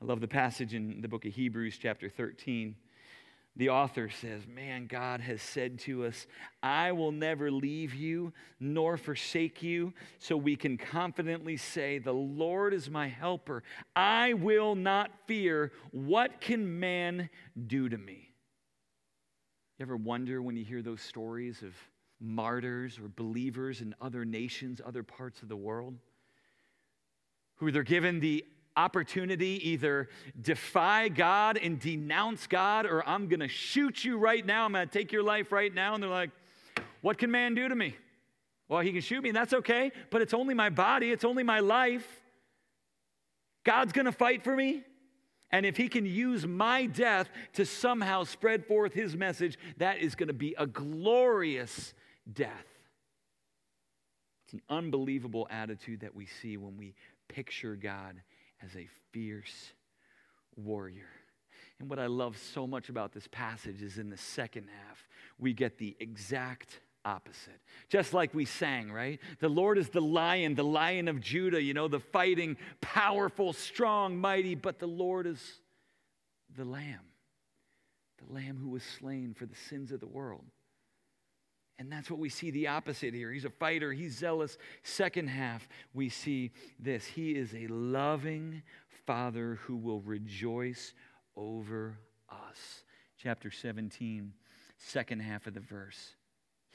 I 0.00 0.04
love 0.04 0.20
the 0.20 0.26
passage 0.26 0.74
in 0.74 1.00
the 1.00 1.06
book 1.06 1.24
of 1.24 1.32
Hebrews, 1.32 1.78
chapter 1.80 2.08
13. 2.08 2.74
The 3.54 3.68
author 3.68 4.10
says, 4.10 4.42
Man, 4.52 4.88
God 4.88 5.20
has 5.20 5.40
said 5.40 5.78
to 5.80 6.06
us, 6.06 6.26
I 6.60 6.90
will 6.90 7.12
never 7.12 7.52
leave 7.52 7.94
you 7.94 8.32
nor 8.58 8.96
forsake 8.96 9.62
you. 9.62 9.94
So 10.18 10.36
we 10.36 10.56
can 10.56 10.76
confidently 10.76 11.56
say, 11.56 11.98
The 11.98 12.12
Lord 12.12 12.74
is 12.74 12.90
my 12.90 13.06
helper. 13.06 13.62
I 13.94 14.32
will 14.32 14.74
not 14.74 15.12
fear. 15.28 15.70
What 15.92 16.40
can 16.40 16.80
man 16.80 17.30
do 17.68 17.88
to 17.88 17.96
me? 17.96 18.32
You 19.78 19.84
ever 19.84 19.96
wonder 19.96 20.42
when 20.42 20.56
you 20.56 20.64
hear 20.64 20.82
those 20.82 21.00
stories 21.00 21.62
of 21.62 21.74
martyrs 22.22 22.98
or 22.98 23.08
believers 23.08 23.80
in 23.80 23.94
other 24.00 24.24
nations, 24.24 24.80
other 24.84 25.02
parts 25.02 25.42
of 25.42 25.48
the 25.48 25.56
world, 25.56 25.98
who 27.56 27.70
they're 27.70 27.82
given 27.82 28.20
the 28.20 28.44
opportunity 28.76 29.60
either 29.68 30.08
defy 30.40 31.08
God 31.08 31.58
and 31.58 31.78
denounce 31.78 32.46
God, 32.46 32.86
or 32.86 33.06
I'm 33.06 33.28
going 33.28 33.40
to 33.40 33.48
shoot 33.48 34.04
you 34.04 34.16
right 34.16 34.44
now. 34.44 34.64
I'm 34.64 34.72
going 34.72 34.88
to 34.88 34.98
take 34.98 35.12
your 35.12 35.22
life 35.22 35.52
right 35.52 35.72
now. 35.72 35.94
And 35.94 36.02
they're 36.02 36.10
like, 36.10 36.30
What 37.02 37.18
can 37.18 37.30
man 37.30 37.54
do 37.54 37.68
to 37.68 37.74
me? 37.74 37.96
Well, 38.68 38.80
he 38.80 38.92
can 38.92 39.02
shoot 39.02 39.22
me, 39.22 39.28
and 39.28 39.36
that's 39.36 39.52
okay, 39.52 39.92
but 40.10 40.22
it's 40.22 40.32
only 40.32 40.54
my 40.54 40.70
body, 40.70 41.10
it's 41.10 41.24
only 41.24 41.42
my 41.42 41.60
life. 41.60 42.06
God's 43.64 43.92
going 43.92 44.06
to 44.06 44.12
fight 44.12 44.42
for 44.42 44.56
me. 44.56 44.82
And 45.50 45.66
if 45.66 45.76
he 45.76 45.88
can 45.88 46.06
use 46.06 46.46
my 46.46 46.86
death 46.86 47.28
to 47.52 47.66
somehow 47.66 48.24
spread 48.24 48.64
forth 48.64 48.94
his 48.94 49.14
message, 49.14 49.58
that 49.76 49.98
is 49.98 50.14
going 50.14 50.28
to 50.28 50.32
be 50.32 50.54
a 50.56 50.66
glorious 50.66 51.92
death. 52.30 52.66
It's 54.44 54.54
an 54.54 54.62
unbelievable 54.68 55.46
attitude 55.50 56.00
that 56.00 56.14
we 56.14 56.26
see 56.26 56.56
when 56.56 56.76
we 56.76 56.94
picture 57.28 57.76
God 57.76 58.20
as 58.62 58.76
a 58.76 58.88
fierce 59.12 59.72
warrior. 60.56 61.08
And 61.80 61.88
what 61.88 61.98
I 61.98 62.06
love 62.06 62.36
so 62.36 62.66
much 62.66 62.88
about 62.88 63.12
this 63.12 63.26
passage 63.30 63.82
is 63.82 63.98
in 63.98 64.10
the 64.10 64.16
second 64.16 64.68
half, 64.68 65.08
we 65.38 65.52
get 65.52 65.78
the 65.78 65.96
exact 65.98 66.80
opposite. 67.04 67.60
Just 67.88 68.14
like 68.14 68.32
we 68.34 68.44
sang, 68.44 68.92
right? 68.92 69.18
The 69.40 69.48
Lord 69.48 69.78
is 69.78 69.88
the 69.88 70.00
lion, 70.00 70.54
the 70.54 70.64
lion 70.64 71.08
of 71.08 71.20
Judah, 71.20 71.60
you 71.60 71.74
know, 71.74 71.88
the 71.88 72.00
fighting, 72.00 72.56
powerful, 72.80 73.52
strong, 73.52 74.16
mighty, 74.16 74.54
but 74.54 74.78
the 74.78 74.86
Lord 74.86 75.26
is 75.26 75.60
the 76.56 76.64
lamb, 76.64 77.00
the 78.24 78.32
lamb 78.32 78.58
who 78.62 78.68
was 78.68 78.82
slain 78.82 79.34
for 79.34 79.46
the 79.46 79.56
sins 79.56 79.90
of 79.90 80.00
the 80.00 80.06
world. 80.06 80.44
And 81.78 81.90
that's 81.90 82.10
what 82.10 82.20
we 82.20 82.28
see 82.28 82.50
the 82.50 82.68
opposite 82.68 83.14
here. 83.14 83.32
He's 83.32 83.44
a 83.44 83.50
fighter, 83.50 83.92
he's 83.92 84.16
zealous. 84.16 84.56
Second 84.82 85.28
half, 85.28 85.68
we 85.94 86.08
see 86.08 86.52
this 86.78 87.04
He 87.06 87.32
is 87.32 87.54
a 87.54 87.66
loving 87.68 88.62
Father 89.06 89.58
who 89.62 89.76
will 89.76 90.00
rejoice 90.00 90.94
over 91.36 91.98
us. 92.30 92.84
Chapter 93.18 93.50
17, 93.50 94.32
second 94.76 95.20
half 95.20 95.46
of 95.46 95.54
the 95.54 95.60
verse. 95.60 96.16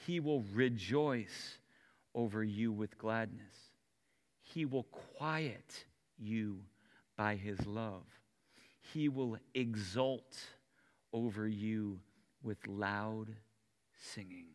He 0.06 0.20
will 0.20 0.44
rejoice 0.54 1.58
over 2.14 2.44
you 2.44 2.72
with 2.72 2.98
gladness. 2.98 3.56
He 4.42 4.66
will 4.66 4.84
quiet 4.84 5.86
you 6.18 6.62
by 7.18 7.36
his 7.36 7.66
love. 7.66 8.06
He 8.94 9.10
will 9.10 9.38
exult 9.54 10.38
over 11.12 11.48
you 11.48 12.00
with 12.44 12.66
loud 12.68 13.28
singing. 14.00 14.47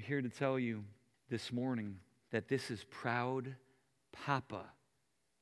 I'm 0.00 0.06
here 0.06 0.22
to 0.22 0.30
tell 0.30 0.58
you 0.58 0.82
this 1.28 1.52
morning 1.52 1.98
that 2.30 2.48
this 2.48 2.70
is 2.70 2.86
proud 2.88 3.54
papa 4.12 4.64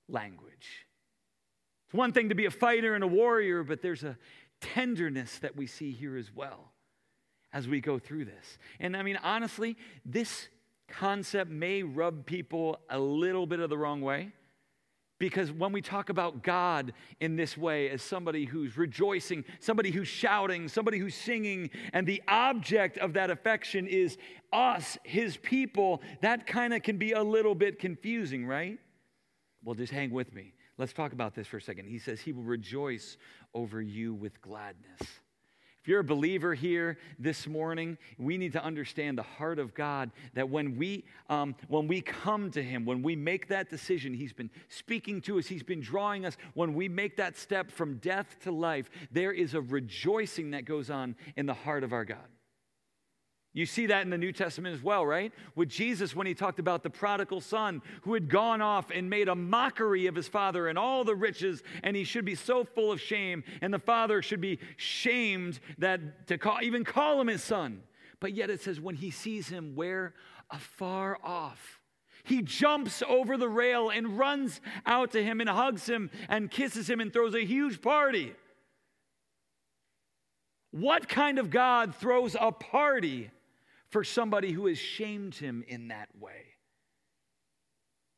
language. 0.08 0.84
It's 1.86 1.94
one 1.94 2.12
thing 2.12 2.30
to 2.30 2.34
be 2.34 2.46
a 2.46 2.50
fighter 2.50 2.96
and 2.96 3.04
a 3.04 3.06
warrior, 3.06 3.62
but 3.62 3.82
there's 3.82 4.02
a 4.02 4.18
tenderness 4.60 5.38
that 5.38 5.54
we 5.54 5.68
see 5.68 5.92
here 5.92 6.16
as 6.16 6.34
well 6.34 6.72
as 7.52 7.68
we 7.68 7.80
go 7.80 8.00
through 8.00 8.24
this. 8.24 8.58
And 8.80 8.96
I 8.96 9.04
mean, 9.04 9.16
honestly, 9.22 9.76
this 10.04 10.48
concept 10.88 11.52
may 11.52 11.84
rub 11.84 12.26
people 12.26 12.80
a 12.90 12.98
little 12.98 13.46
bit 13.46 13.60
of 13.60 13.70
the 13.70 13.78
wrong 13.78 14.00
way. 14.00 14.32
Because 15.18 15.50
when 15.50 15.72
we 15.72 15.80
talk 15.80 16.10
about 16.10 16.42
God 16.42 16.92
in 17.20 17.34
this 17.34 17.56
way 17.56 17.90
as 17.90 18.02
somebody 18.02 18.44
who's 18.44 18.76
rejoicing, 18.76 19.44
somebody 19.58 19.90
who's 19.90 20.06
shouting, 20.06 20.68
somebody 20.68 20.98
who's 20.98 21.14
singing, 21.14 21.70
and 21.92 22.06
the 22.06 22.22
object 22.28 22.98
of 22.98 23.14
that 23.14 23.30
affection 23.30 23.88
is 23.88 24.16
us, 24.52 24.96
his 25.02 25.36
people, 25.38 26.02
that 26.20 26.46
kind 26.46 26.72
of 26.72 26.82
can 26.82 26.98
be 26.98 27.12
a 27.12 27.22
little 27.22 27.54
bit 27.54 27.80
confusing, 27.80 28.46
right? 28.46 28.78
Well, 29.64 29.74
just 29.74 29.92
hang 29.92 30.10
with 30.10 30.32
me. 30.32 30.52
Let's 30.78 30.92
talk 30.92 31.12
about 31.12 31.34
this 31.34 31.48
for 31.48 31.56
a 31.56 31.62
second. 31.62 31.86
He 31.86 31.98
says, 31.98 32.20
He 32.20 32.32
will 32.32 32.44
rejoice 32.44 33.16
over 33.54 33.82
you 33.82 34.14
with 34.14 34.40
gladness. 34.40 35.00
If 35.88 35.92
you're 35.92 36.00
a 36.00 36.04
believer 36.04 36.52
here 36.52 36.98
this 37.18 37.46
morning, 37.46 37.96
we 38.18 38.36
need 38.36 38.52
to 38.52 38.62
understand 38.62 39.16
the 39.16 39.22
heart 39.22 39.58
of 39.58 39.72
God 39.72 40.10
that 40.34 40.46
when 40.46 40.76
we, 40.76 41.06
um, 41.30 41.54
when 41.68 41.88
we 41.88 42.02
come 42.02 42.50
to 42.50 42.62
Him, 42.62 42.84
when 42.84 43.02
we 43.02 43.16
make 43.16 43.48
that 43.48 43.70
decision, 43.70 44.12
He's 44.12 44.34
been 44.34 44.50
speaking 44.68 45.22
to 45.22 45.38
us, 45.38 45.46
He's 45.46 45.62
been 45.62 45.80
drawing 45.80 46.26
us. 46.26 46.36
When 46.52 46.74
we 46.74 46.90
make 46.90 47.16
that 47.16 47.38
step 47.38 47.70
from 47.70 47.96
death 48.00 48.36
to 48.42 48.52
life, 48.52 48.90
there 49.10 49.32
is 49.32 49.54
a 49.54 49.62
rejoicing 49.62 50.50
that 50.50 50.66
goes 50.66 50.90
on 50.90 51.16
in 51.38 51.46
the 51.46 51.54
heart 51.54 51.82
of 51.82 51.94
our 51.94 52.04
God. 52.04 52.18
You 53.58 53.66
see 53.66 53.86
that 53.86 54.02
in 54.02 54.10
the 54.10 54.16
New 54.16 54.30
Testament 54.30 54.76
as 54.76 54.84
well, 54.84 55.04
right? 55.04 55.32
With 55.56 55.68
Jesus, 55.68 56.14
when 56.14 56.28
he 56.28 56.34
talked 56.34 56.60
about 56.60 56.84
the 56.84 56.90
prodigal 56.90 57.40
son 57.40 57.82
who 58.02 58.14
had 58.14 58.28
gone 58.28 58.62
off 58.62 58.92
and 58.92 59.10
made 59.10 59.26
a 59.26 59.34
mockery 59.34 60.06
of 60.06 60.14
his 60.14 60.28
father 60.28 60.68
and 60.68 60.78
all 60.78 61.02
the 61.02 61.16
riches, 61.16 61.64
and 61.82 61.96
he 61.96 62.04
should 62.04 62.24
be 62.24 62.36
so 62.36 62.62
full 62.62 62.92
of 62.92 63.00
shame, 63.00 63.42
and 63.60 63.74
the 63.74 63.80
father 63.80 64.22
should 64.22 64.40
be 64.40 64.60
shamed 64.76 65.58
that 65.78 66.28
to 66.28 66.38
call, 66.38 66.58
even 66.62 66.84
call 66.84 67.20
him 67.20 67.26
his 67.26 67.42
son. 67.42 67.82
But 68.20 68.32
yet 68.32 68.48
it 68.48 68.60
says, 68.60 68.80
when 68.80 68.94
he 68.94 69.10
sees 69.10 69.48
him 69.48 69.74
where 69.74 70.14
afar 70.52 71.18
off, 71.24 71.80
he 72.22 72.42
jumps 72.42 73.02
over 73.08 73.36
the 73.36 73.48
rail 73.48 73.90
and 73.90 74.16
runs 74.16 74.60
out 74.86 75.10
to 75.12 75.24
him 75.24 75.40
and 75.40 75.50
hugs 75.50 75.88
him 75.88 76.12
and 76.28 76.48
kisses 76.48 76.88
him 76.88 77.00
and 77.00 77.12
throws 77.12 77.34
a 77.34 77.44
huge 77.44 77.82
party. 77.82 78.36
What 80.70 81.08
kind 81.08 81.40
of 81.40 81.50
God 81.50 81.96
throws 81.96 82.36
a 82.40 82.52
party 82.52 83.32
for 83.90 84.04
somebody 84.04 84.52
who 84.52 84.66
has 84.66 84.78
shamed 84.78 85.34
him 85.34 85.64
in 85.66 85.88
that 85.88 86.08
way. 86.18 86.54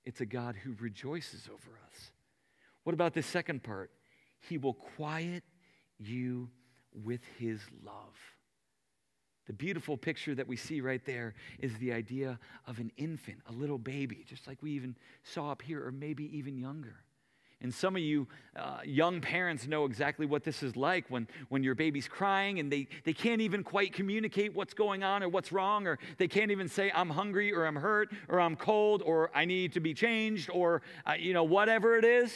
It's 0.04 0.20
a 0.20 0.26
God 0.26 0.56
who 0.56 0.74
rejoices 0.80 1.48
over 1.48 1.78
us. 1.86 2.12
What 2.84 2.94
about 2.94 3.14
the 3.14 3.22
second 3.22 3.62
part? 3.62 3.90
He 4.48 4.58
will 4.58 4.74
quiet 4.74 5.44
you 5.98 6.48
with 6.92 7.20
his 7.38 7.60
love. 7.84 8.16
The 9.46 9.52
beautiful 9.52 9.96
picture 9.96 10.34
that 10.34 10.46
we 10.46 10.56
see 10.56 10.80
right 10.80 11.04
there 11.04 11.34
is 11.58 11.76
the 11.78 11.92
idea 11.92 12.38
of 12.66 12.78
an 12.78 12.92
infant, 12.96 13.38
a 13.48 13.52
little 13.52 13.78
baby, 13.78 14.24
just 14.26 14.46
like 14.46 14.62
we 14.62 14.72
even 14.72 14.96
saw 15.22 15.50
up 15.50 15.62
here, 15.62 15.84
or 15.84 15.92
maybe 15.92 16.36
even 16.36 16.56
younger. 16.56 17.04
And 17.62 17.74
some 17.74 17.94
of 17.94 18.02
you 18.02 18.26
uh, 18.56 18.78
young 18.84 19.20
parents 19.20 19.66
know 19.66 19.84
exactly 19.84 20.24
what 20.24 20.44
this 20.44 20.62
is 20.62 20.76
like 20.76 21.04
when, 21.10 21.28
when 21.50 21.62
your 21.62 21.74
baby's 21.74 22.08
crying 22.08 22.58
and 22.58 22.72
they, 22.72 22.88
they 23.04 23.12
can't 23.12 23.42
even 23.42 23.62
quite 23.62 23.92
communicate 23.92 24.54
what's 24.54 24.72
going 24.72 25.02
on 25.02 25.22
or 25.22 25.28
what's 25.28 25.52
wrong, 25.52 25.86
or 25.86 25.98
they 26.16 26.28
can't 26.28 26.50
even 26.50 26.68
say, 26.68 26.90
I'm 26.94 27.10
hungry 27.10 27.52
or 27.52 27.66
I'm 27.66 27.76
hurt 27.76 28.12
or 28.28 28.40
I'm 28.40 28.56
cold 28.56 29.02
or 29.04 29.30
I 29.34 29.44
need 29.44 29.74
to 29.74 29.80
be 29.80 29.92
changed 29.92 30.48
or, 30.50 30.80
uh, 31.06 31.14
you 31.18 31.34
know, 31.34 31.44
whatever 31.44 31.96
it 31.96 32.04
is. 32.04 32.32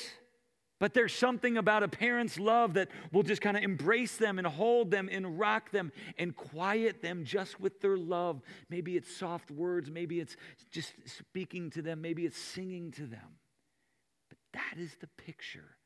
But 0.78 0.92
there's 0.92 1.14
something 1.14 1.56
about 1.56 1.82
a 1.82 1.88
parent's 1.88 2.38
love 2.38 2.74
that 2.74 2.88
will 3.10 3.22
just 3.22 3.40
kind 3.40 3.56
of 3.56 3.62
embrace 3.62 4.18
them 4.18 4.38
and 4.38 4.46
hold 4.46 4.90
them 4.90 5.08
and 5.10 5.38
rock 5.38 5.70
them 5.70 5.92
and 6.18 6.36
quiet 6.36 7.00
them 7.00 7.24
just 7.24 7.58
with 7.58 7.80
their 7.80 7.96
love. 7.96 8.42
Maybe 8.68 8.96
it's 8.96 9.14
soft 9.16 9.50
words, 9.50 9.90
maybe 9.90 10.20
it's 10.20 10.36
just 10.70 10.92
speaking 11.06 11.70
to 11.70 11.80
them, 11.80 12.02
maybe 12.02 12.26
it's 12.26 12.36
singing 12.36 12.90
to 12.92 13.06
them. 13.06 13.38
That 14.54 14.78
is 14.78 14.94
the 15.00 15.08
picture 15.24 15.76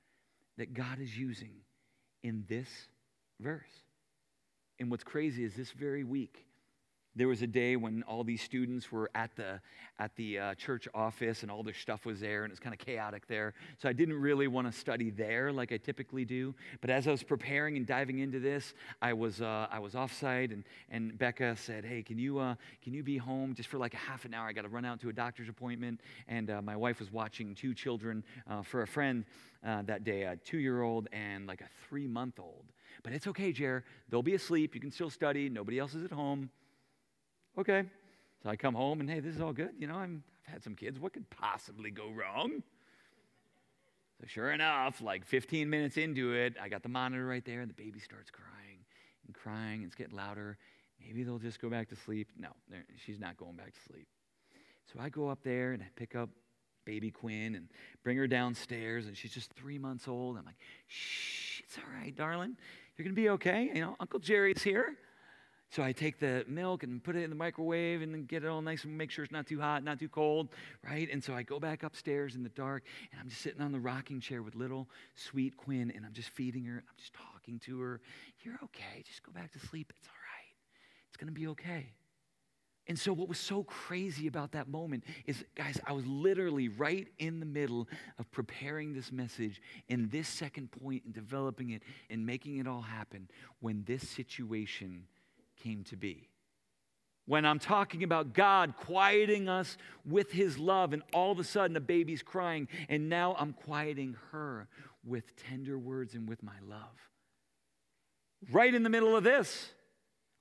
that 0.59 0.75
God 0.75 1.01
is 1.01 1.17
using 1.17 1.55
in 2.23 2.45
this 2.49 2.69
verse. 3.41 3.63
And 4.79 4.91
what's 4.91 5.05
crazy 5.05 5.45
is 5.45 5.55
this 5.55 5.73
very 5.73 6.05
week, 6.05 6.47
there 7.17 7.29
was 7.29 7.43
a 7.43 7.47
day 7.47 7.77
when 7.77 8.03
all 8.05 8.25
these 8.25 8.43
students 8.43 8.93
were 8.93 9.11
at 9.15 9.35
the 9.37 9.61
at 9.99 10.15
the 10.17 10.39
uh, 10.39 10.55
church 10.55 10.87
office 10.95 11.43
and 11.43 11.51
all 11.51 11.63
their 11.63 11.75
stuff 11.75 12.07
was 12.07 12.21
there 12.21 12.45
and 12.45 12.51
it 12.51 12.53
was 12.53 12.61
kind 12.61 12.75
of 12.75 12.79
chaotic 12.79 13.27
there. 13.27 13.55
So 13.79 13.89
i 13.89 13.93
didn't 13.93 14.21
really 14.21 14.49
want 14.49 14.73
to 14.73 14.79
study 14.79 15.11
there 15.11 15.53
like 15.53 15.73
i 15.73 15.77
typically 15.77 16.25
do. 16.25 16.55
But 16.81 16.91
as 16.91 17.09
i 17.09 17.11
was 17.11 17.23
preparing 17.23 17.77
and 17.77 17.87
diving 17.87 18.21
into 18.21 18.39
this 18.39 18.75
i 19.03 19.13
was 19.13 19.41
uh, 19.41 19.67
i 19.71 19.79
was 19.79 19.95
offsite 19.95 20.53
and 20.53 20.65
and 20.91 21.19
becca 21.19 21.57
said 21.57 21.85
hey 21.85 22.03
can 22.03 22.19
you 22.19 22.39
uh, 22.39 22.55
can 22.83 22.95
you 22.95 23.03
be 23.03 23.17
home 23.17 23.55
just 23.55 23.69
for 23.69 23.79
like 23.79 23.95
a 23.95 23.99
half 23.99 24.25
an 24.25 24.35
hour? 24.35 24.49
I 24.49 24.53
got 24.53 24.63
to 24.63 24.69
run 24.69 24.85
out 24.85 25.01
to 25.01 25.09
a 25.09 25.13
doctor's 25.13 25.49
appointment. 25.49 26.01
And 26.29 26.51
uh, 26.51 26.63
my 26.63 26.77
wife 26.77 27.01
was 27.01 27.13
watching 27.13 27.55
two 27.55 27.75
children 27.75 28.25
uh, 28.49 28.63
for 28.63 28.83
a 28.83 28.87
friend 28.87 29.25
uh, 29.67 29.83
that 29.83 30.05
day 30.05 30.23
a 30.23 30.37
two 30.37 30.59
year 30.59 30.83
old 30.83 31.09
and 31.13 31.47
like 31.47 31.61
a 31.61 31.69
three 31.89 32.07
month 32.07 32.39
old 32.39 32.65
but 33.05 33.13
it's 33.13 33.27
okay 33.29 33.53
jer. 33.53 33.85
They'll 34.09 34.23
be 34.23 34.35
asleep. 34.35 34.75
You 34.75 34.81
can 34.81 34.91
still 34.91 35.11
study. 35.11 35.49
Nobody 35.49 35.79
else 35.79 35.95
is 35.95 36.05
at 36.05 36.11
home 36.11 36.51
Okay. 37.59 37.83
So 38.43 38.51
I 38.51 38.57
come 38.57 38.75
home 38.75 39.01
and 39.01 39.11
hey, 39.11 39.19
this 39.19 39.35
is 39.35 39.41
all 39.41 39.53
good. 39.53 39.71
You 39.79 39.89
know, 39.89 39.97
i 39.97 40.03
have 40.03 40.11
had 40.45 40.63
some 40.63 40.77
kids. 40.77 41.01
What 41.01 41.13
could 41.13 41.29
possibly 41.29 41.91
go 41.91 42.09
wrong? 42.09 42.63
So 44.21 44.27
sure 44.27 44.53
enough, 44.53 45.01
like 45.01 45.27
15 45.27 45.69
minutes 45.69 45.97
into 45.97 46.35
it, 46.35 46.55
I 46.61 46.69
got 46.69 46.85
the 46.85 46.89
monitor 46.89 47.27
right 47.27 47.45
there, 47.45 47.61
and 47.61 47.69
the 47.69 47.75
baby 47.75 47.99
starts 47.99 48.31
crying 48.31 48.79
and 49.27 49.35
crying. 49.35 49.79
And 49.79 49.87
it's 49.87 49.97
getting 49.97 50.17
louder. 50.17 50.57
Maybe 51.05 51.25
they'll 51.25 51.39
just 51.39 51.61
go 51.61 51.69
back 51.69 51.89
to 51.89 51.97
sleep. 51.97 52.29
No, 52.39 52.49
she's 53.05 53.19
not 53.19 53.37
going 53.37 53.57
back 53.57 53.75
to 53.75 53.81
sleep. 53.93 54.07
So 54.93 55.01
I 55.01 55.09
go 55.09 55.29
up 55.29 55.43
there 55.43 55.73
and 55.73 55.83
I 55.83 55.87
pick 55.97 56.15
up 56.15 56.31
baby 56.85 57.11
Quinn 57.11 57.57
and 57.57 57.69
bring 58.05 58.17
her 58.17 58.29
downstairs, 58.29 59.07
and 59.07 59.17
she's 59.17 59.33
just 59.33 59.53
three 59.55 59.79
months 59.79 60.07
old. 60.07 60.39
I'm 60.39 60.45
like, 60.45 60.57
shh, 60.87 61.61
it's 61.61 61.77
all 61.77 62.01
right, 62.01 62.15
darling. 62.15 62.57
You're 62.97 63.09
to 63.09 63.13
be 63.13 63.29
okay. 63.31 63.71
You 63.75 63.81
know, 63.81 63.97
Uncle 64.01 64.21
Jerry's 64.21 64.63
here. 64.63 64.97
So 65.71 65.83
I 65.83 65.93
take 65.93 66.19
the 66.19 66.45
milk 66.49 66.83
and 66.83 67.03
put 67.03 67.15
it 67.15 67.25
in 67.25 67.31
the 67.31 67.37
microwave 67.37 68.01
and 68.01 68.15
then 68.15 68.25
get 68.25 68.43
it 68.43 68.49
all 68.49 68.63
nice 68.63 68.85
and 68.85 68.97
make 68.97 69.11
sure 69.11 69.23
it's 69.23 69.33
not 69.33 69.47
too 69.47 69.61
hot, 69.61 69.85
not 69.85 69.99
too 69.99 70.09
cold, 70.09 70.49
right? 70.83 71.09
And 71.13 71.23
so 71.23 71.35
I 71.35 71.43
go 71.43 71.61
back 71.61 71.83
upstairs 71.83 72.35
in 72.35 72.43
the 72.43 72.49
dark 72.51 72.85
and 73.13 73.21
I'm 73.21 73.29
just 73.29 73.43
sitting 73.43 73.61
on 73.61 73.73
the 73.73 73.79
rocking 73.79 74.19
chair 74.21 74.43
with 74.43 74.55
little 74.55 74.89
sweet 75.15 75.57
Quinn 75.59 75.93
and 75.95 76.07
I'm 76.07 76.15
just 76.15 76.31
feeding 76.31 76.65
her. 76.65 76.77
I'm 76.89 76.97
just 76.97 77.13
talking 77.13 77.59
to 77.67 77.81
her. 77.81 78.01
You're 78.43 78.59
okay. 78.65 79.03
Just 79.07 79.23
go 79.23 79.31
back 79.31 79.53
to 79.53 79.59
sleep. 79.59 79.93
It's 79.99 80.09
all 80.09 80.15
right. 80.15 80.55
It's 81.09 81.19
going 81.19 81.33
to 81.33 81.39
be 81.39 81.49
okay. 81.49 81.93
And 82.87 82.99
so, 82.99 83.13
what 83.13 83.29
was 83.29 83.39
so 83.39 83.65
crazy 83.65 84.29
about 84.29 84.53
that 84.53 84.67
moment 84.67 85.05
is, 85.27 85.45
guys, 85.55 85.79
I 85.87 85.93
was 85.93 86.07
literally 86.07 86.69
right 86.69 87.07
in 87.19 87.39
the 87.39 87.45
middle 87.45 87.87
of 88.19 88.31
preparing 88.31 88.95
this 88.95 89.13
message 89.13 89.61
in 89.89 90.09
this 90.09 90.27
second 90.27 90.71
point 90.71 91.03
and 91.05 91.13
developing 91.13 91.71
it 91.71 91.83
and 92.09 92.25
making 92.25 92.57
it 92.57 92.67
all 92.67 92.81
happen 92.81 93.29
when 93.61 93.85
this 93.87 94.09
situation 94.09 95.05
came 95.59 95.85
to 95.85 95.97
be. 95.97 96.29
When 97.27 97.45
I'm 97.45 97.59
talking 97.59 98.03
about 98.03 98.33
God 98.33 98.75
quieting 98.77 99.49
us 99.49 99.77
with 100.07 100.33
his 100.33 100.59
love, 100.59 100.93
and 100.93 101.03
all 101.13 101.31
of 101.31 101.39
a 101.39 101.45
sudden 101.45 101.77
a 101.77 101.81
baby's 101.81 102.23
crying, 102.23 102.69
and 102.89 103.09
now 103.09 103.37
I'm 103.39 103.53
quieting 103.53 104.17
her 104.33 104.69
with 105.05 105.37
tender 105.37 105.79
words 105.79 106.15
and 106.15 106.29
with 106.29 106.43
my 106.43 106.59
love. 106.67 107.11
Right 108.51 108.73
in 108.73 108.83
the 108.83 108.89
middle 108.89 109.15
of 109.15 109.25
this 109.25 109.73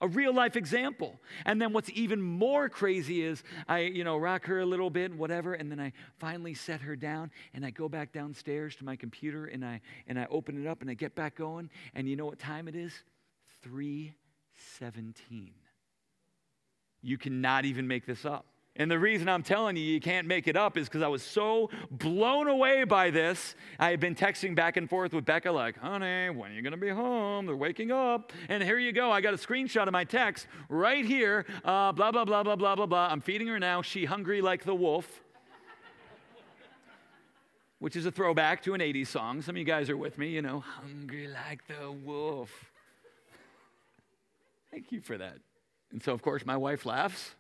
a 0.02 0.08
real 0.08 0.34
life 0.34 0.56
example. 0.56 1.20
And 1.46 1.62
then 1.62 1.74
what's 1.74 1.90
even 1.92 2.22
more 2.22 2.70
crazy 2.70 3.24
is 3.24 3.44
I, 3.68 3.80
you 3.80 4.04
know, 4.04 4.18
rock 4.18 4.46
her 4.46 4.60
a 4.60 4.66
little 4.66 4.90
bit, 4.90 5.12
and 5.12 5.20
whatever, 5.20 5.54
and 5.54 5.72
then 5.72 5.80
I 5.80 5.94
finally 6.20 6.54
set 6.54 6.82
her 6.82 6.96
down 6.96 7.32
and 7.54 7.66
I 7.66 7.72
go 7.72 7.90
back 7.90 8.14
downstairs 8.14 8.76
to 8.78 8.86
my 8.86 8.96
computer 8.96 9.46
and 9.46 9.66
I 9.66 9.82
and 10.08 10.20
I 10.20 10.28
open 10.30 10.64
it 10.64 10.68
up 10.68 10.82
and 10.82 10.90
I 10.90 10.94
get 10.94 11.16
back 11.16 11.36
going. 11.36 11.70
And 11.96 12.08
you 12.08 12.16
know 12.16 12.26
what 12.26 12.40
time 12.40 12.68
it 12.68 12.76
is? 12.76 12.94
3 13.64 14.14
17. 14.78 15.52
You 17.02 17.18
cannot 17.18 17.66
even 17.66 17.88
make 17.88 18.06
this 18.06 18.26
up. 18.26 18.46
And 18.80 18.92
the 18.92 19.00
reason 19.00 19.28
I'm 19.28 19.42
telling 19.42 19.76
you 19.76 19.84
you 19.84 20.00
can't 20.00 20.28
make 20.28 20.48
it 20.48 20.56
up 20.56 20.78
is 20.78 20.88
because 20.88 21.02
I 21.02 21.08
was 21.08 21.24
so 21.24 21.72
blown 21.90 22.48
away 22.48 22.84
by 22.84 23.10
this. 23.10 23.56
I 23.80 23.90
had 23.90 24.00
been 24.00 24.14
texting 24.14 24.56
back 24.56 24.78
and 24.78 24.88
forth 24.88 25.14
with 25.14 25.26
Becca, 25.26 25.52
like, 25.52 25.80
honey, 25.80 26.30
when 26.30 26.52
are 26.52 26.54
you 26.54 26.62
going 26.62 26.72
to 26.72 26.78
be 26.78 26.90
home? 26.90 27.48
They're 27.48 27.56
waking 27.56 27.92
up. 27.92 28.32
And 28.50 28.62
here 28.62 28.78
you 28.78 28.92
go. 28.92 29.12
I 29.12 29.20
got 29.20 29.34
a 29.34 29.38
screenshot 29.38 29.88
of 29.88 29.94
my 29.94 30.04
text 30.04 30.46
right 30.70 31.04
here. 31.04 31.48
Uh, 31.66 31.92
blah, 31.92 32.12
blah, 32.12 32.24
blah, 32.24 32.44
blah, 32.44 32.56
blah, 32.56 32.76
blah, 32.76 32.86
blah. 32.86 33.08
I'm 33.10 33.22
feeding 33.22 33.48
her 33.48 33.60
now. 33.60 33.82
She 33.82 34.06
hungry 34.06 34.42
like 34.42 34.64
the 34.64 34.76
wolf, 34.76 35.24
which 37.80 37.96
is 37.96 38.06
a 38.06 38.12
throwback 38.12 38.62
to 38.64 38.76
an 38.76 38.82
80s 38.82 39.08
song. 39.08 39.42
Some 39.42 39.56
of 39.56 39.58
you 39.58 39.66
guys 39.66 39.90
are 39.90 39.98
with 39.98 40.20
me, 40.20 40.30
you 40.30 40.44
know, 40.44 40.60
hungry 40.60 41.28
like 41.28 41.66
the 41.68 41.92
wolf. 41.92 42.72
Thank 44.72 44.92
you 44.92 45.02
for 45.02 45.18
that. 45.18 45.38
And 45.92 46.02
so, 46.04 46.14
of 46.14 46.22
course, 46.22 46.46
my 46.46 46.58
wife 46.58 46.86
laughs. 46.86 47.36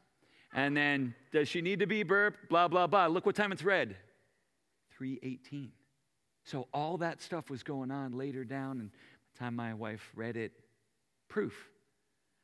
And 0.54 0.76
then, 0.76 1.14
does 1.32 1.48
she 1.50 1.62
need 1.62 1.80
to 1.80 1.88
be 1.88 2.04
burped? 2.04 2.50
Blah, 2.50 2.68
blah, 2.68 2.88
blah. 2.88 3.08
Look 3.08 3.26
what 3.26 3.36
time 3.36 3.52
it's 3.52 3.64
read 3.64 3.96
318. 4.98 5.72
So, 6.46 6.68
all 6.74 6.98
that 6.98 7.22
stuff 7.22 7.50
was 7.50 7.64
going 7.64 7.92
on 7.92 8.14
later 8.14 8.46
down. 8.46 8.80
And 8.80 8.92
by 8.92 8.98
the 9.34 9.40
time 9.40 9.56
my 9.56 9.74
wife 9.74 10.12
read 10.16 10.38
it, 10.38 10.54
proof. 11.28 11.54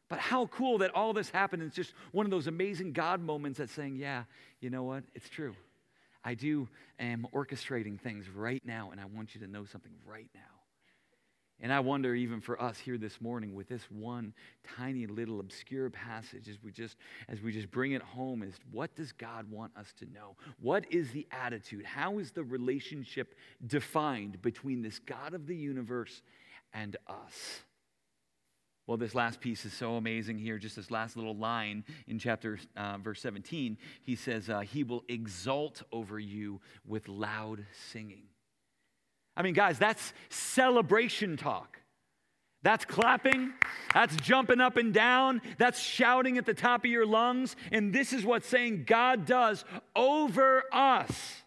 But 0.09 0.19
how 0.19 0.47
cool 0.47 0.79
that 0.79 0.93
all 0.93 1.13
this 1.13 1.29
happened. 1.29 1.63
It's 1.63 1.75
just 1.75 1.93
one 2.11 2.25
of 2.25 2.31
those 2.31 2.47
amazing 2.47 2.91
God 2.91 3.21
moments 3.21 3.57
that's 3.59 3.71
saying, 3.71 3.95
yeah, 3.95 4.23
you 4.59 4.69
know 4.69 4.83
what? 4.83 5.03
It's 5.15 5.29
true. 5.29 5.55
I 6.23 6.35
do 6.35 6.69
am 6.99 7.27
orchestrating 7.33 7.99
things 7.99 8.29
right 8.29 8.61
now, 8.65 8.91
and 8.91 9.01
I 9.01 9.05
want 9.05 9.35
you 9.35 9.41
to 9.41 9.47
know 9.47 9.65
something 9.65 9.91
right 10.05 10.29
now. 10.35 10.41
And 11.61 11.71
I 11.71 11.79
wonder, 11.79 12.13
even 12.13 12.41
for 12.41 12.61
us 12.61 12.77
here 12.77 12.97
this 12.97 13.21
morning, 13.21 13.53
with 13.53 13.69
this 13.69 13.83
one 13.89 14.33
tiny 14.75 15.07
little 15.07 15.39
obscure 15.39 15.89
passage, 15.89 16.49
as 16.49 16.57
we 16.61 16.71
just 16.71 16.97
as 17.29 17.41
we 17.41 17.51
just 17.51 17.71
bring 17.71 17.93
it 17.93 18.01
home, 18.01 18.43
is 18.43 18.55
what 18.71 18.95
does 18.95 19.11
God 19.11 19.49
want 19.49 19.71
us 19.77 19.93
to 19.99 20.05
know? 20.11 20.35
What 20.59 20.85
is 20.91 21.11
the 21.11 21.27
attitude? 21.31 21.85
How 21.85 22.19
is 22.19 22.31
the 22.31 22.43
relationship 22.43 23.35
defined 23.65 24.41
between 24.41 24.81
this 24.81 24.99
God 24.99 25.33
of 25.33 25.47
the 25.47 25.55
universe 25.55 26.21
and 26.73 26.97
us? 27.07 27.61
Well, 28.85 28.97
this 28.97 29.15
last 29.15 29.39
piece 29.39 29.63
is 29.63 29.71
so 29.71 29.95
amazing 29.95 30.39
here. 30.39 30.57
Just 30.57 30.75
this 30.75 30.91
last 30.91 31.15
little 31.15 31.37
line 31.37 31.85
in 32.07 32.19
chapter 32.19 32.59
uh, 32.75 32.97
verse 32.97 33.21
17, 33.21 33.77
he 34.03 34.15
says, 34.17 34.49
uh, 34.49 34.59
"He 34.59 34.83
will 34.83 35.05
exult 35.07 35.83
over 35.93 36.19
you 36.19 36.59
with 36.85 37.07
loud 37.07 37.65
singing." 37.91 38.23
I 39.35 39.41
mean, 39.41 39.53
guys, 39.53 39.79
that's 39.79 40.13
celebration 40.29 41.37
talk. 41.37 41.79
That's 42.63 42.85
clapping. 42.85 43.53
That's 43.93 44.15
jumping 44.15 44.61
up 44.61 44.77
and 44.77 44.93
down. 44.93 45.41
That's 45.57 45.79
shouting 45.79 46.37
at 46.37 46.45
the 46.45 46.53
top 46.53 46.85
of 46.85 46.91
your 46.91 47.05
lungs. 47.05 47.55
And 47.71 47.93
this 47.93 48.13
is 48.13 48.25
what 48.25 48.45
saying 48.45 48.85
God 48.87 49.25
does 49.25 49.65
over 49.95 50.63
us. 50.71 51.42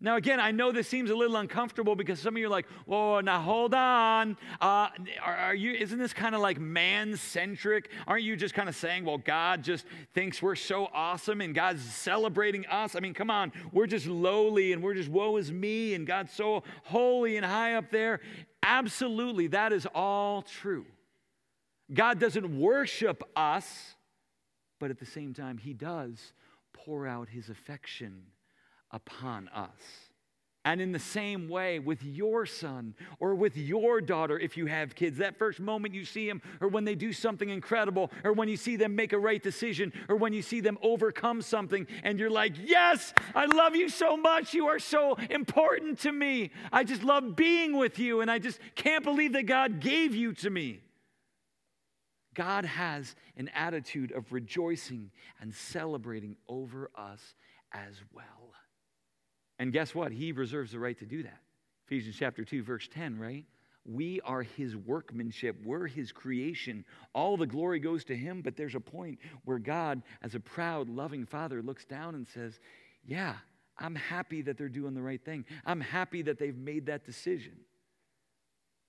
Now, 0.00 0.16
again, 0.16 0.40
I 0.40 0.50
know 0.50 0.72
this 0.72 0.88
seems 0.88 1.08
a 1.10 1.14
little 1.14 1.36
uncomfortable 1.36 1.94
because 1.94 2.18
some 2.18 2.34
of 2.34 2.38
you 2.38 2.46
are 2.46 2.50
like, 2.50 2.66
"Whoa, 2.84 3.20
now 3.20 3.40
hold 3.40 3.74
on. 3.74 4.36
Uh, 4.60 4.88
are, 5.22 5.36
are, 5.36 5.54
you? 5.54 5.72
Isn't 5.72 5.98
this 5.98 6.12
kind 6.12 6.34
of 6.34 6.40
like 6.40 6.60
man-centric? 6.60 7.90
Aren't 8.06 8.24
you 8.24 8.36
just 8.36 8.54
kind 8.54 8.68
of 8.68 8.76
saying, 8.76 9.04
well, 9.04 9.18
God 9.18 9.62
just 9.62 9.86
thinks 10.12 10.42
we're 10.42 10.56
so 10.56 10.88
awesome 10.92 11.40
and 11.40 11.54
God's 11.54 11.82
celebrating 11.82 12.66
us? 12.66 12.96
I 12.96 13.00
mean, 13.00 13.14
come 13.14 13.30
on, 13.30 13.52
we're 13.72 13.86
just 13.86 14.06
lowly 14.06 14.72
and 14.72 14.82
we're 14.82 14.94
just 14.94 15.08
woe 15.08 15.36
is 15.36 15.52
me, 15.52 15.94
and 15.94 16.06
God's 16.06 16.32
so 16.32 16.64
holy 16.82 17.36
and 17.36 17.46
high 17.46 17.74
up 17.74 17.90
there. 17.90 18.20
Absolutely, 18.62 19.46
that 19.48 19.72
is 19.72 19.86
all 19.94 20.42
true. 20.42 20.86
God 21.92 22.18
doesn't 22.18 22.58
worship 22.58 23.22
us, 23.36 23.94
but 24.80 24.90
at 24.90 24.98
the 24.98 25.06
same 25.06 25.32
time, 25.32 25.56
He 25.56 25.72
does 25.72 26.32
pour 26.72 27.06
out 27.06 27.28
His 27.28 27.48
affection 27.48 28.24
upon 28.94 29.48
us. 29.48 30.04
And 30.66 30.80
in 30.80 30.92
the 30.92 30.98
same 30.98 31.50
way, 31.50 31.78
with 31.78 32.02
your 32.02 32.46
son 32.46 32.94
or 33.20 33.34
with 33.34 33.54
your 33.54 34.00
daughter, 34.00 34.38
if 34.38 34.56
you 34.56 34.64
have 34.64 34.94
kids, 34.94 35.18
that 35.18 35.36
first 35.36 35.60
moment 35.60 35.92
you 35.92 36.06
see 36.06 36.26
them, 36.26 36.40
or 36.58 36.68
when 36.68 36.86
they 36.86 36.94
do 36.94 37.12
something 37.12 37.50
incredible, 37.50 38.10
or 38.22 38.32
when 38.32 38.48
you 38.48 38.56
see 38.56 38.76
them 38.76 38.96
make 38.96 39.12
a 39.12 39.18
right 39.18 39.42
decision, 39.42 39.92
or 40.08 40.16
when 40.16 40.32
you 40.32 40.40
see 40.40 40.60
them 40.60 40.78
overcome 40.80 41.42
something, 41.42 41.86
and 42.02 42.18
you're 42.18 42.30
like, 42.30 42.54
Yes, 42.64 43.12
I 43.34 43.44
love 43.44 43.76
you 43.76 43.90
so 43.90 44.16
much. 44.16 44.54
You 44.54 44.68
are 44.68 44.78
so 44.78 45.16
important 45.28 45.98
to 46.00 46.12
me. 46.12 46.50
I 46.72 46.82
just 46.82 47.04
love 47.04 47.36
being 47.36 47.76
with 47.76 47.98
you, 47.98 48.22
and 48.22 48.30
I 48.30 48.38
just 48.38 48.58
can't 48.74 49.04
believe 49.04 49.34
that 49.34 49.44
God 49.44 49.80
gave 49.80 50.14
you 50.14 50.32
to 50.34 50.48
me. 50.48 50.80
God 52.32 52.64
has 52.64 53.14
an 53.36 53.48
attitude 53.54 54.12
of 54.12 54.32
rejoicing 54.32 55.10
and 55.42 55.54
celebrating 55.54 56.36
over 56.48 56.90
us 56.96 57.34
as 57.70 58.00
well. 58.12 58.43
And 59.58 59.72
guess 59.72 59.94
what? 59.94 60.12
He 60.12 60.32
reserves 60.32 60.72
the 60.72 60.78
right 60.78 60.98
to 60.98 61.06
do 61.06 61.22
that. 61.22 61.40
Ephesians 61.86 62.16
chapter 62.18 62.44
2, 62.44 62.62
verse 62.62 62.88
10, 62.92 63.18
right? 63.18 63.44
We 63.86 64.20
are 64.22 64.42
his 64.42 64.76
workmanship. 64.76 65.56
We're 65.64 65.86
his 65.86 66.10
creation. 66.10 66.84
All 67.14 67.36
the 67.36 67.46
glory 67.46 67.78
goes 67.78 68.04
to 68.04 68.16
him, 68.16 68.40
but 68.40 68.56
there's 68.56 68.74
a 68.74 68.80
point 68.80 69.18
where 69.44 69.58
God, 69.58 70.02
as 70.22 70.34
a 70.34 70.40
proud, 70.40 70.88
loving 70.88 71.26
father, 71.26 71.62
looks 71.62 71.84
down 71.84 72.14
and 72.14 72.26
says, 72.26 72.58
Yeah, 73.04 73.34
I'm 73.78 73.94
happy 73.94 74.40
that 74.42 74.56
they're 74.56 74.68
doing 74.68 74.94
the 74.94 75.02
right 75.02 75.22
thing. 75.22 75.44
I'm 75.66 75.80
happy 75.80 76.22
that 76.22 76.38
they've 76.38 76.56
made 76.56 76.86
that 76.86 77.04
decision. 77.04 77.56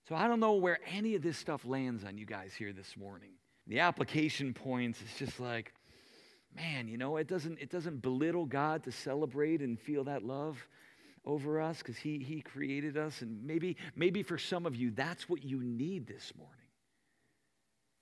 So 0.07 0.16
I 0.16 0.28
don't 0.28 0.39
know 0.39 0.53
where 0.53 0.80
any 0.88 1.16
of 1.16 1.24
this 1.24 1.38
stuff 1.38 1.66
lands 1.66 2.03
on 2.03 2.18
you 2.18 2.26
guys 2.26 2.53
here 2.53 2.72
this 2.72 2.95
morning. 2.95 3.32
The 3.68 3.80
application 3.80 4.53
points, 4.53 5.01
it's 5.01 5.18
just 5.18 5.39
like, 5.39 5.74
man, 6.56 6.88
you 6.88 6.97
know, 6.97 7.18
it 7.18 7.28
doesn't, 7.28 7.60
it 7.60 7.70
doesn't 7.70 8.01
belittle 8.01 8.45
God 8.45 8.84
to 8.84 8.91
celebrate 8.91 9.62
and 9.62 9.80
feel 9.80 10.06
that 10.06 10.24
love 10.24 10.66
over 11.26 11.60
us 11.60 11.80
because 11.80 11.97
he, 11.97 12.20
he 12.20 12.41
created 12.41 12.97
us. 12.97 13.22
And 13.22 13.45
maybe, 13.45 13.78
maybe 13.95 14.24
for 14.24 14.38
some 14.38 14.66
of 14.66 14.76
you, 14.76 14.91
that's 14.91 15.28
what 15.28 15.43
you 15.43 15.62
need 15.62 16.08
this 16.08 16.32
morning. 16.38 16.64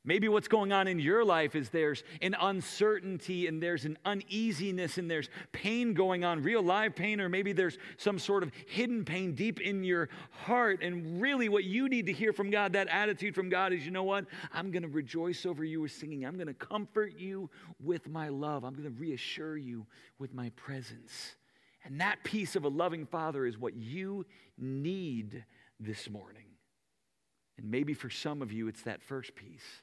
Maybe 0.05 0.27
what's 0.27 0.49
going 0.49 0.73
on 0.73 0.89
in 0.89 0.99
your 0.99 1.23
life 1.23 1.55
is 1.55 1.69
there's 1.69 2.03
an 2.21 2.35
uncertainty 2.37 3.47
and 3.47 3.63
there's 3.63 3.85
an 3.85 3.97
uneasiness 4.03 4.97
and 4.97 5.09
there's 5.09 5.29
pain 5.53 5.93
going 5.93 6.25
on, 6.25 6.43
real 6.43 6.61
live 6.61 6.93
pain, 6.93 7.21
or 7.21 7.29
maybe 7.29 7.53
there's 7.53 7.77
some 7.95 8.19
sort 8.19 8.43
of 8.43 8.51
hidden 8.67 9.05
pain 9.05 9.33
deep 9.33 9.61
in 9.61 9.85
your 9.85 10.09
heart. 10.31 10.83
And 10.83 11.21
really, 11.21 11.47
what 11.47 11.63
you 11.63 11.87
need 11.87 12.07
to 12.07 12.11
hear 12.11 12.33
from 12.33 12.49
God, 12.49 12.73
that 12.73 12.89
attitude 12.89 13.33
from 13.33 13.47
God, 13.47 13.71
is 13.71 13.85
you 13.85 13.91
know 13.91 14.03
what? 14.03 14.25
I'm 14.51 14.71
going 14.71 14.83
to 14.83 14.89
rejoice 14.89 15.45
over 15.45 15.63
you 15.63 15.79
with 15.79 15.93
singing. 15.93 16.25
I'm 16.25 16.35
going 16.35 16.47
to 16.47 16.53
comfort 16.53 17.13
you 17.17 17.49
with 17.81 18.09
my 18.09 18.27
love. 18.27 18.65
I'm 18.65 18.73
going 18.73 18.93
to 18.93 18.99
reassure 18.99 19.55
you 19.55 19.85
with 20.19 20.33
my 20.33 20.49
presence. 20.57 21.37
And 21.85 22.01
that 22.01 22.21
piece 22.25 22.57
of 22.57 22.65
a 22.65 22.69
loving 22.69 23.05
father 23.05 23.45
is 23.45 23.57
what 23.57 23.73
you 23.73 24.25
need 24.57 25.45
this 25.79 26.09
morning. 26.09 26.43
And 27.57 27.71
maybe 27.71 27.93
for 27.93 28.09
some 28.09 28.41
of 28.41 28.51
you, 28.51 28.67
it's 28.67 28.81
that 28.81 29.01
first 29.01 29.33
piece 29.35 29.81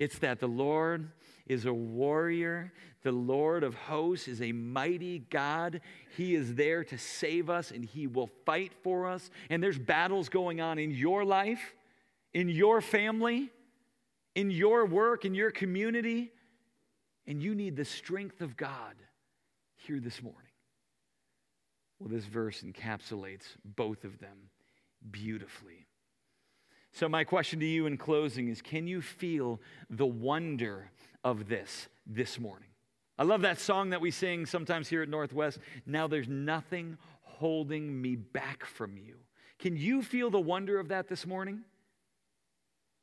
it's 0.00 0.18
that 0.20 0.40
the 0.40 0.48
Lord 0.48 1.12
is 1.46 1.66
a 1.66 1.72
warrior. 1.72 2.72
The 3.02 3.12
Lord 3.12 3.62
of 3.62 3.74
hosts 3.74 4.28
is 4.28 4.40
a 4.40 4.50
mighty 4.50 5.18
God. 5.18 5.82
He 6.16 6.34
is 6.34 6.54
there 6.54 6.82
to 6.84 6.96
save 6.96 7.50
us 7.50 7.70
and 7.70 7.84
He 7.84 8.06
will 8.06 8.30
fight 8.46 8.72
for 8.82 9.06
us. 9.06 9.30
And 9.50 9.62
there's 9.62 9.78
battles 9.78 10.30
going 10.30 10.62
on 10.62 10.78
in 10.78 10.90
your 10.90 11.22
life, 11.22 11.74
in 12.32 12.48
your 12.48 12.80
family, 12.80 13.50
in 14.34 14.50
your 14.50 14.86
work, 14.86 15.26
in 15.26 15.34
your 15.34 15.50
community. 15.50 16.32
And 17.26 17.42
you 17.42 17.54
need 17.54 17.76
the 17.76 17.84
strength 17.84 18.40
of 18.40 18.56
God 18.56 18.94
here 19.76 20.00
this 20.00 20.22
morning. 20.22 20.40
Well, 21.98 22.08
this 22.08 22.24
verse 22.24 22.62
encapsulates 22.62 23.44
both 23.76 24.04
of 24.04 24.18
them 24.18 24.48
beautifully. 25.10 25.79
So, 26.92 27.08
my 27.08 27.24
question 27.24 27.60
to 27.60 27.66
you 27.66 27.86
in 27.86 27.96
closing 27.96 28.48
is 28.48 28.60
can 28.60 28.86
you 28.86 29.00
feel 29.00 29.60
the 29.88 30.06
wonder 30.06 30.90
of 31.22 31.48
this 31.48 31.88
this 32.06 32.38
morning? 32.38 32.68
I 33.18 33.22
love 33.24 33.42
that 33.42 33.60
song 33.60 33.90
that 33.90 34.00
we 34.00 34.10
sing 34.10 34.46
sometimes 34.46 34.88
here 34.88 35.02
at 35.02 35.08
Northwest. 35.08 35.58
Now 35.84 36.08
there's 36.08 36.28
nothing 36.28 36.96
holding 37.22 38.00
me 38.00 38.16
back 38.16 38.64
from 38.64 38.96
you. 38.96 39.16
Can 39.58 39.76
you 39.76 40.02
feel 40.02 40.30
the 40.30 40.40
wonder 40.40 40.80
of 40.80 40.88
that 40.88 41.06
this 41.06 41.26
morning? 41.26 41.60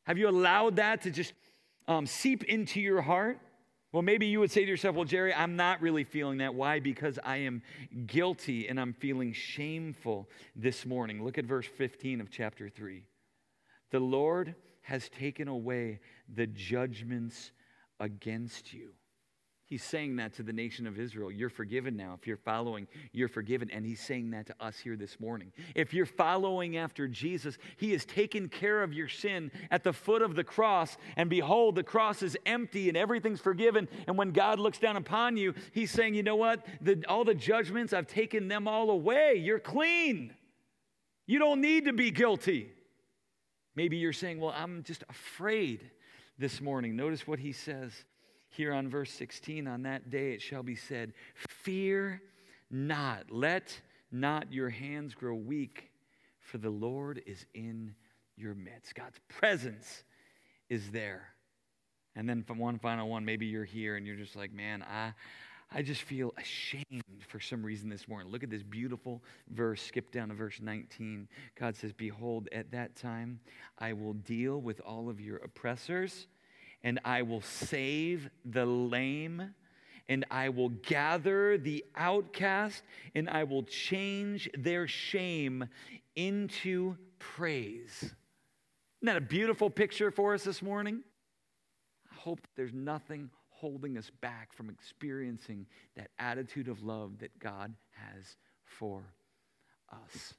Have 0.06 0.18
you 0.18 0.28
allowed 0.28 0.78
that 0.78 1.04
to 1.04 1.12
just 1.12 1.34
um, 1.88 2.08
seep 2.08 2.44
into 2.46 2.82
your 2.82 3.02
heart? 3.02 3.40
Well, 3.92 4.02
maybe 4.02 4.26
you 4.26 4.40
would 4.40 4.52
say 4.52 4.66
to 4.66 4.70
yourself, 4.70 4.96
Well, 4.96 5.06
Jerry, 5.06 5.34
I'm 5.34 5.56
not 5.56 5.82
really 5.82 6.04
feeling 6.04 6.40
that. 6.40 6.56
Why? 6.56 6.80
Because 6.80 7.20
I 7.24 7.38
am 7.38 7.62
guilty 8.06 8.68
and 8.68 8.80
I'm 8.80 8.94
feeling 8.94 9.34
shameful 9.34 10.28
this 10.56 10.86
morning. 10.86 11.24
Look 11.24 11.38
at 11.38 11.46
verse 11.46 11.68
15 11.68 12.22
of 12.22 12.32
chapter 12.32 12.70
3. 12.70 13.04
The 13.92 14.00
Lord 14.00 14.56
has 14.82 15.10
taken 15.10 15.48
away 15.48 16.00
the 16.34 16.48
judgments 16.48 17.52
against 18.00 18.74
you. 18.74 18.92
He's 19.68 19.84
saying 19.84 20.16
that 20.16 20.34
to 20.36 20.44
the 20.44 20.54
nation 20.54 20.88
of 20.88 20.98
Israel. 20.98 21.30
You're 21.30 21.50
forgiven 21.50 21.98
now. 21.98 22.18
If 22.18 22.26
you're 22.26 22.38
following, 22.38 22.88
you're 23.12 23.28
forgiven. 23.28 23.70
And 23.70 23.86
he's 23.86 24.00
saying 24.00 24.32
that 24.32 24.46
to 24.46 24.56
us 24.62 24.80
here 24.80 24.96
this 24.96 25.20
morning. 25.20 25.52
If 25.76 25.94
you're 25.94 26.06
following 26.06 26.78
after 26.78 27.06
Jesus, 27.06 27.58
he 27.76 27.92
has 27.92 28.06
taken 28.06 28.48
care 28.48 28.82
of 28.82 28.94
your 28.94 29.10
sin 29.10 29.52
at 29.70 29.84
the 29.84 29.92
foot 29.92 30.22
of 30.22 30.36
the 30.36 30.44
cross. 30.46 30.96
And 31.18 31.30
behold, 31.30 31.76
the 31.76 31.84
cross 31.84 32.24
is 32.24 32.38
empty 32.46 32.88
and 32.88 32.98
everything's 32.98 33.42
forgiven. 33.42 33.90
And 34.08 34.18
when 34.18 34.32
God 34.32 34.58
looks 34.58 34.80
down 34.80 34.96
upon 34.96 35.36
you, 35.36 35.54
he's 35.74 35.92
saying, 35.92 36.14
you 36.14 36.24
know 36.24 36.38
what? 36.38 36.66
The, 36.80 37.04
all 37.10 37.26
the 37.26 37.36
judgments, 37.36 37.92
I've 37.92 38.08
taken 38.08 38.48
them 38.48 38.70
all 38.70 38.90
away. 38.90 39.36
You're 39.36 39.60
clean. 39.60 40.34
You 41.26 41.40
don't 41.40 41.60
need 41.60 41.86
to 41.86 41.94
be 41.94 42.12
guilty. 42.12 42.72
Maybe 43.78 43.98
you're 43.98 44.12
saying, 44.12 44.40
Well, 44.40 44.56
I'm 44.58 44.82
just 44.82 45.04
afraid 45.08 45.92
this 46.40 46.60
morning. 46.60 46.96
Notice 46.96 47.28
what 47.28 47.38
he 47.38 47.52
says 47.52 47.92
here 48.50 48.74
on 48.74 48.90
verse 48.90 49.12
16 49.12 49.68
On 49.68 49.84
that 49.84 50.10
day 50.10 50.32
it 50.32 50.42
shall 50.42 50.64
be 50.64 50.76
said, 50.76 51.14
Fear 51.36 52.20
not, 52.72 53.26
let 53.30 53.80
not 54.12 54.52
your 54.52 54.70
hands 54.72 55.14
grow 55.14 55.36
weak, 55.36 55.92
for 56.40 56.58
the 56.58 56.72
Lord 56.72 57.22
is 57.28 57.46
in 57.54 57.94
your 58.36 58.56
midst. 58.56 58.96
God's 58.96 59.20
presence 59.28 60.04
is 60.70 60.90
there. 60.90 61.28
And 62.16 62.28
then 62.28 62.42
from 62.42 62.58
one 62.58 62.80
final 62.80 63.08
one, 63.08 63.26
maybe 63.26 63.46
you're 63.46 63.64
here 63.64 63.96
and 63.96 64.08
you're 64.08 64.16
just 64.16 64.36
like, 64.36 64.52
man, 64.52 64.82
I, 64.82 65.14
I 65.70 65.82
just 65.82 66.04
feel 66.04 66.34
ashamed 66.38 67.04
for 67.28 67.40
some 67.40 67.62
reason 67.62 67.90
this 67.90 68.08
morning. 68.08 68.32
Look 68.32 68.44
at 68.44 68.50
this 68.50 68.64
beautiful 68.64 69.22
verse. 69.50 69.82
Skip 69.82 70.12
down 70.12 70.30
to 70.30 70.34
verse 70.34 70.60
19. 70.62 71.28
God 71.60 71.76
says, 71.76 71.92
Behold, 71.92 72.48
at 72.52 72.72
that 72.72 72.96
time 72.96 73.40
I 73.78 73.94
will 73.94 74.14
deal 74.14 74.62
with 74.62 74.80
all 74.80 75.10
of 75.10 75.20
your 75.20 75.38
oppressors, 75.38 76.28
and 76.84 77.00
I 77.04 77.22
will 77.24 77.42
save 77.42 78.30
the 78.46 78.66
lame, 78.66 79.54
and 80.08 80.26
I 80.32 80.50
will 80.50 80.70
gather 80.70 81.58
the 81.58 81.84
outcast, 81.96 82.82
and 83.14 83.30
I 83.30 83.44
will 83.44 83.64
change 83.64 84.50
their 84.58 84.88
shame 84.88 85.66
into 86.16 86.96
praise. 87.20 87.98
Isn't 88.02 88.16
that 89.04 89.18
a 89.18 89.22
beautiful 89.22 89.70
picture 89.70 90.12
for 90.12 90.34
us 90.34 90.44
this 90.46 90.62
morning? 90.62 91.04
I 92.10 92.16
hope 92.16 92.40
there's 92.56 92.74
nothing 92.74 93.30
holding 93.60 93.98
us 93.98 94.12
back 94.22 94.54
from 94.54 94.70
experiencing 94.70 95.66
that 95.96 96.10
attitude 96.20 96.68
of 96.68 96.84
love 96.84 97.20
that 97.20 97.38
God 97.40 97.74
has 97.92 98.38
for 98.64 99.04
us. 99.92 100.34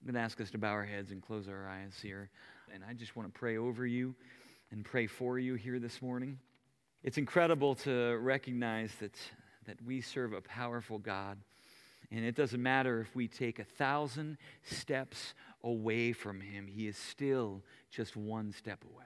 I'm 0.00 0.06
going 0.06 0.14
to 0.14 0.20
ask 0.20 0.40
us 0.40 0.50
to 0.50 0.58
bow 0.58 0.70
our 0.70 0.84
heads 0.84 1.10
and 1.10 1.22
close 1.22 1.48
our 1.48 1.68
eyes 1.68 1.98
here. 2.00 2.30
And 2.72 2.84
I 2.88 2.92
just 2.92 3.16
want 3.16 3.32
to 3.32 3.38
pray 3.38 3.56
over 3.56 3.86
you 3.86 4.14
and 4.70 4.84
pray 4.84 5.06
for 5.06 5.38
you 5.38 5.54
here 5.54 5.78
this 5.78 6.00
morning. 6.00 6.38
It's 7.02 7.18
incredible 7.18 7.74
to 7.76 8.16
recognize 8.18 8.92
that, 9.00 9.16
that 9.66 9.82
we 9.84 10.00
serve 10.00 10.32
a 10.32 10.40
powerful 10.40 10.98
God. 10.98 11.38
And 12.10 12.24
it 12.24 12.36
doesn't 12.36 12.62
matter 12.62 13.00
if 13.00 13.16
we 13.16 13.26
take 13.26 13.58
a 13.58 13.64
thousand 13.64 14.38
steps 14.62 15.34
away 15.64 16.12
from 16.12 16.40
Him, 16.40 16.68
He 16.68 16.86
is 16.86 16.96
still 16.96 17.62
just 17.90 18.16
one 18.16 18.52
step 18.52 18.84
away. 18.84 19.04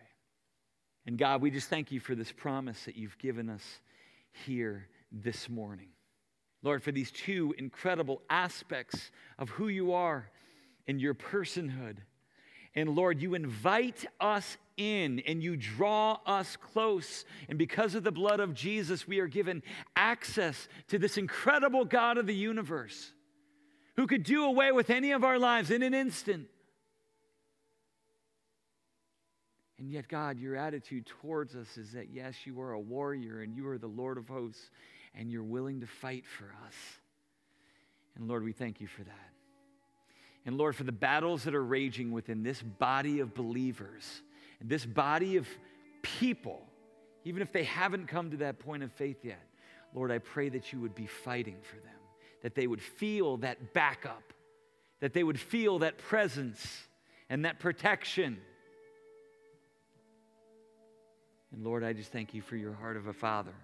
And 1.11 1.19
God, 1.19 1.43
we 1.43 1.51
just 1.51 1.69
thank 1.69 1.91
you 1.91 1.99
for 1.99 2.15
this 2.15 2.31
promise 2.31 2.85
that 2.85 2.95
you've 2.95 3.19
given 3.19 3.51
us 3.51 3.65
here 4.47 4.87
this 5.11 5.49
morning. 5.49 5.89
Lord, 6.63 6.85
for 6.85 6.93
these 6.93 7.11
two 7.11 7.53
incredible 7.59 8.23
aspects 8.31 9.11
of 9.37 9.49
who 9.49 9.67
you 9.67 9.93
are 9.93 10.31
and 10.87 11.01
your 11.01 11.15
personhood. 11.15 11.97
And 12.77 12.91
Lord, 12.91 13.21
you 13.21 13.35
invite 13.35 14.05
us 14.21 14.57
in 14.77 15.19
and 15.27 15.43
you 15.43 15.57
draw 15.57 16.19
us 16.27 16.55
close. 16.55 17.25
And 17.49 17.59
because 17.59 17.97
of 17.97 18.05
the 18.05 18.13
blood 18.13 18.39
of 18.39 18.55
Jesus, 18.55 19.09
we 19.09 19.19
are 19.19 19.27
given 19.27 19.65
access 19.97 20.69
to 20.91 20.99
this 21.01 21.19
incredible 21.19 21.85
God 21.85 22.19
of 22.19 22.29
the 22.29 22.37
universe 22.37 23.11
who 23.97 24.07
could 24.07 24.23
do 24.23 24.45
away 24.45 24.71
with 24.71 24.91
any 24.91 25.11
of 25.11 25.25
our 25.25 25.41
lives 25.41 25.73
in 25.73 25.83
an 25.83 25.93
instant 25.93 26.47
And 29.81 29.91
yet, 29.91 30.09
God, 30.09 30.39
your 30.39 30.57
attitude 30.57 31.07
towards 31.07 31.57
us 31.57 31.79
is 31.79 31.93
that, 31.93 32.11
yes, 32.13 32.35
you 32.45 32.61
are 32.61 32.73
a 32.73 32.79
warrior 32.79 33.41
and 33.41 33.57
you 33.57 33.67
are 33.67 33.79
the 33.79 33.87
Lord 33.87 34.19
of 34.19 34.29
hosts 34.29 34.71
and 35.15 35.31
you're 35.31 35.43
willing 35.43 35.81
to 35.81 35.87
fight 35.87 36.25
for 36.27 36.45
us. 36.67 36.75
And 38.15 38.29
Lord, 38.29 38.45
we 38.45 38.53
thank 38.53 38.83
you 38.83 38.87
for 38.87 39.03
that. 39.03 39.31
And 40.45 40.59
Lord, 40.59 40.77
for 40.77 40.85
the 40.85 40.93
battles 40.93 41.45
that 41.45 41.55
are 41.55 41.65
raging 41.65 42.13
within 42.13 42.43
this 42.43 42.61
body 42.61 43.21
of 43.21 43.35
believers, 43.35 44.05
and 44.61 44.69
this 44.69 44.85
body 44.85 45.39
of 45.39 45.49
people, 46.03 46.61
even 47.25 47.41
if 47.41 47.51
they 47.51 47.65
haven't 47.65 48.07
come 48.07 48.31
to 48.33 48.37
that 48.39 48.59
point 48.59 48.83
of 48.83 48.93
faith 48.93 49.25
yet, 49.25 49.43
Lord, 49.95 50.13
I 50.13 50.19
pray 50.19 50.51
that 50.51 50.75
you 50.75 50.81
would 50.81 50.95
be 50.95 51.07
fighting 51.07 51.57
for 51.63 51.77
them, 51.77 51.99
that 52.43 52.55
they 52.55 52.67
would 52.67 52.83
feel 52.83 53.39
that 53.39 53.73
backup, 53.73 54.35
that 55.01 55.15
they 55.15 55.25
would 55.25 55.41
feel 55.41 55.79
that 55.79 55.97
presence 55.97 56.67
and 57.31 57.47
that 57.47 57.59
protection 57.59 58.39
and 61.53 61.65
Lord, 61.65 61.83
I 61.83 61.93
just 61.93 62.13
thank 62.13 62.35
you 62.35 62.43
for 62.43 62.57
your 62.57 62.73
heart 62.73 62.97
of 62.97 63.07
a 63.07 63.13
father. 63.13 63.55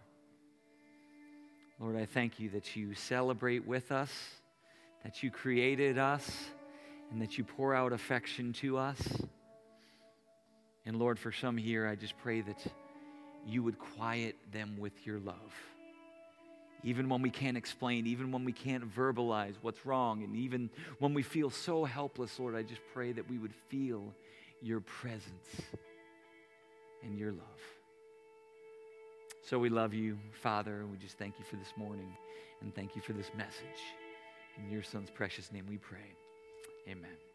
Lord, 1.78 1.96
I 1.96 2.06
thank 2.06 2.40
you 2.40 2.48
that 2.50 2.74
you 2.74 2.94
celebrate 2.94 3.66
with 3.66 3.92
us, 3.92 4.10
that 5.04 5.22
you 5.22 5.30
created 5.30 5.98
us, 5.98 6.28
and 7.10 7.20
that 7.22 7.38
you 7.38 7.44
pour 7.44 7.74
out 7.74 7.92
affection 7.92 8.52
to 8.54 8.78
us. 8.78 9.00
And 10.84 10.98
Lord, 10.98 11.18
for 11.18 11.32
some 11.32 11.56
here, 11.56 11.86
I 11.86 11.94
just 11.94 12.16
pray 12.18 12.40
that 12.40 12.66
you 13.46 13.62
would 13.62 13.78
quiet 13.78 14.36
them 14.52 14.76
with 14.78 15.06
your 15.06 15.20
love. 15.20 15.52
Even 16.82 17.08
when 17.08 17.22
we 17.22 17.30
can't 17.30 17.56
explain, 17.56 18.06
even 18.06 18.32
when 18.32 18.44
we 18.44 18.52
can't 18.52 18.94
verbalize 18.94 19.54
what's 19.62 19.84
wrong, 19.84 20.22
and 20.22 20.36
even 20.36 20.70
when 20.98 21.14
we 21.14 21.22
feel 21.22 21.50
so 21.50 21.84
helpless, 21.84 22.38
Lord, 22.38 22.54
I 22.54 22.62
just 22.62 22.80
pray 22.94 23.12
that 23.12 23.28
we 23.28 23.38
would 23.38 23.54
feel 23.68 24.14
your 24.62 24.80
presence 24.80 25.60
and 27.02 27.18
your 27.18 27.32
love. 27.32 27.75
So 29.48 29.60
we 29.60 29.68
love 29.68 29.94
you, 29.94 30.18
Father. 30.42 30.80
And 30.80 30.90
we 30.90 30.96
just 30.96 31.18
thank 31.18 31.38
you 31.38 31.44
for 31.44 31.54
this 31.54 31.72
morning 31.76 32.12
and 32.60 32.74
thank 32.74 32.96
you 32.96 33.02
for 33.02 33.12
this 33.12 33.30
message. 33.36 33.80
In 34.58 34.68
your 34.72 34.82
son's 34.82 35.08
precious 35.08 35.52
name 35.52 35.66
we 35.68 35.78
pray. 35.78 36.16
Amen. 36.88 37.25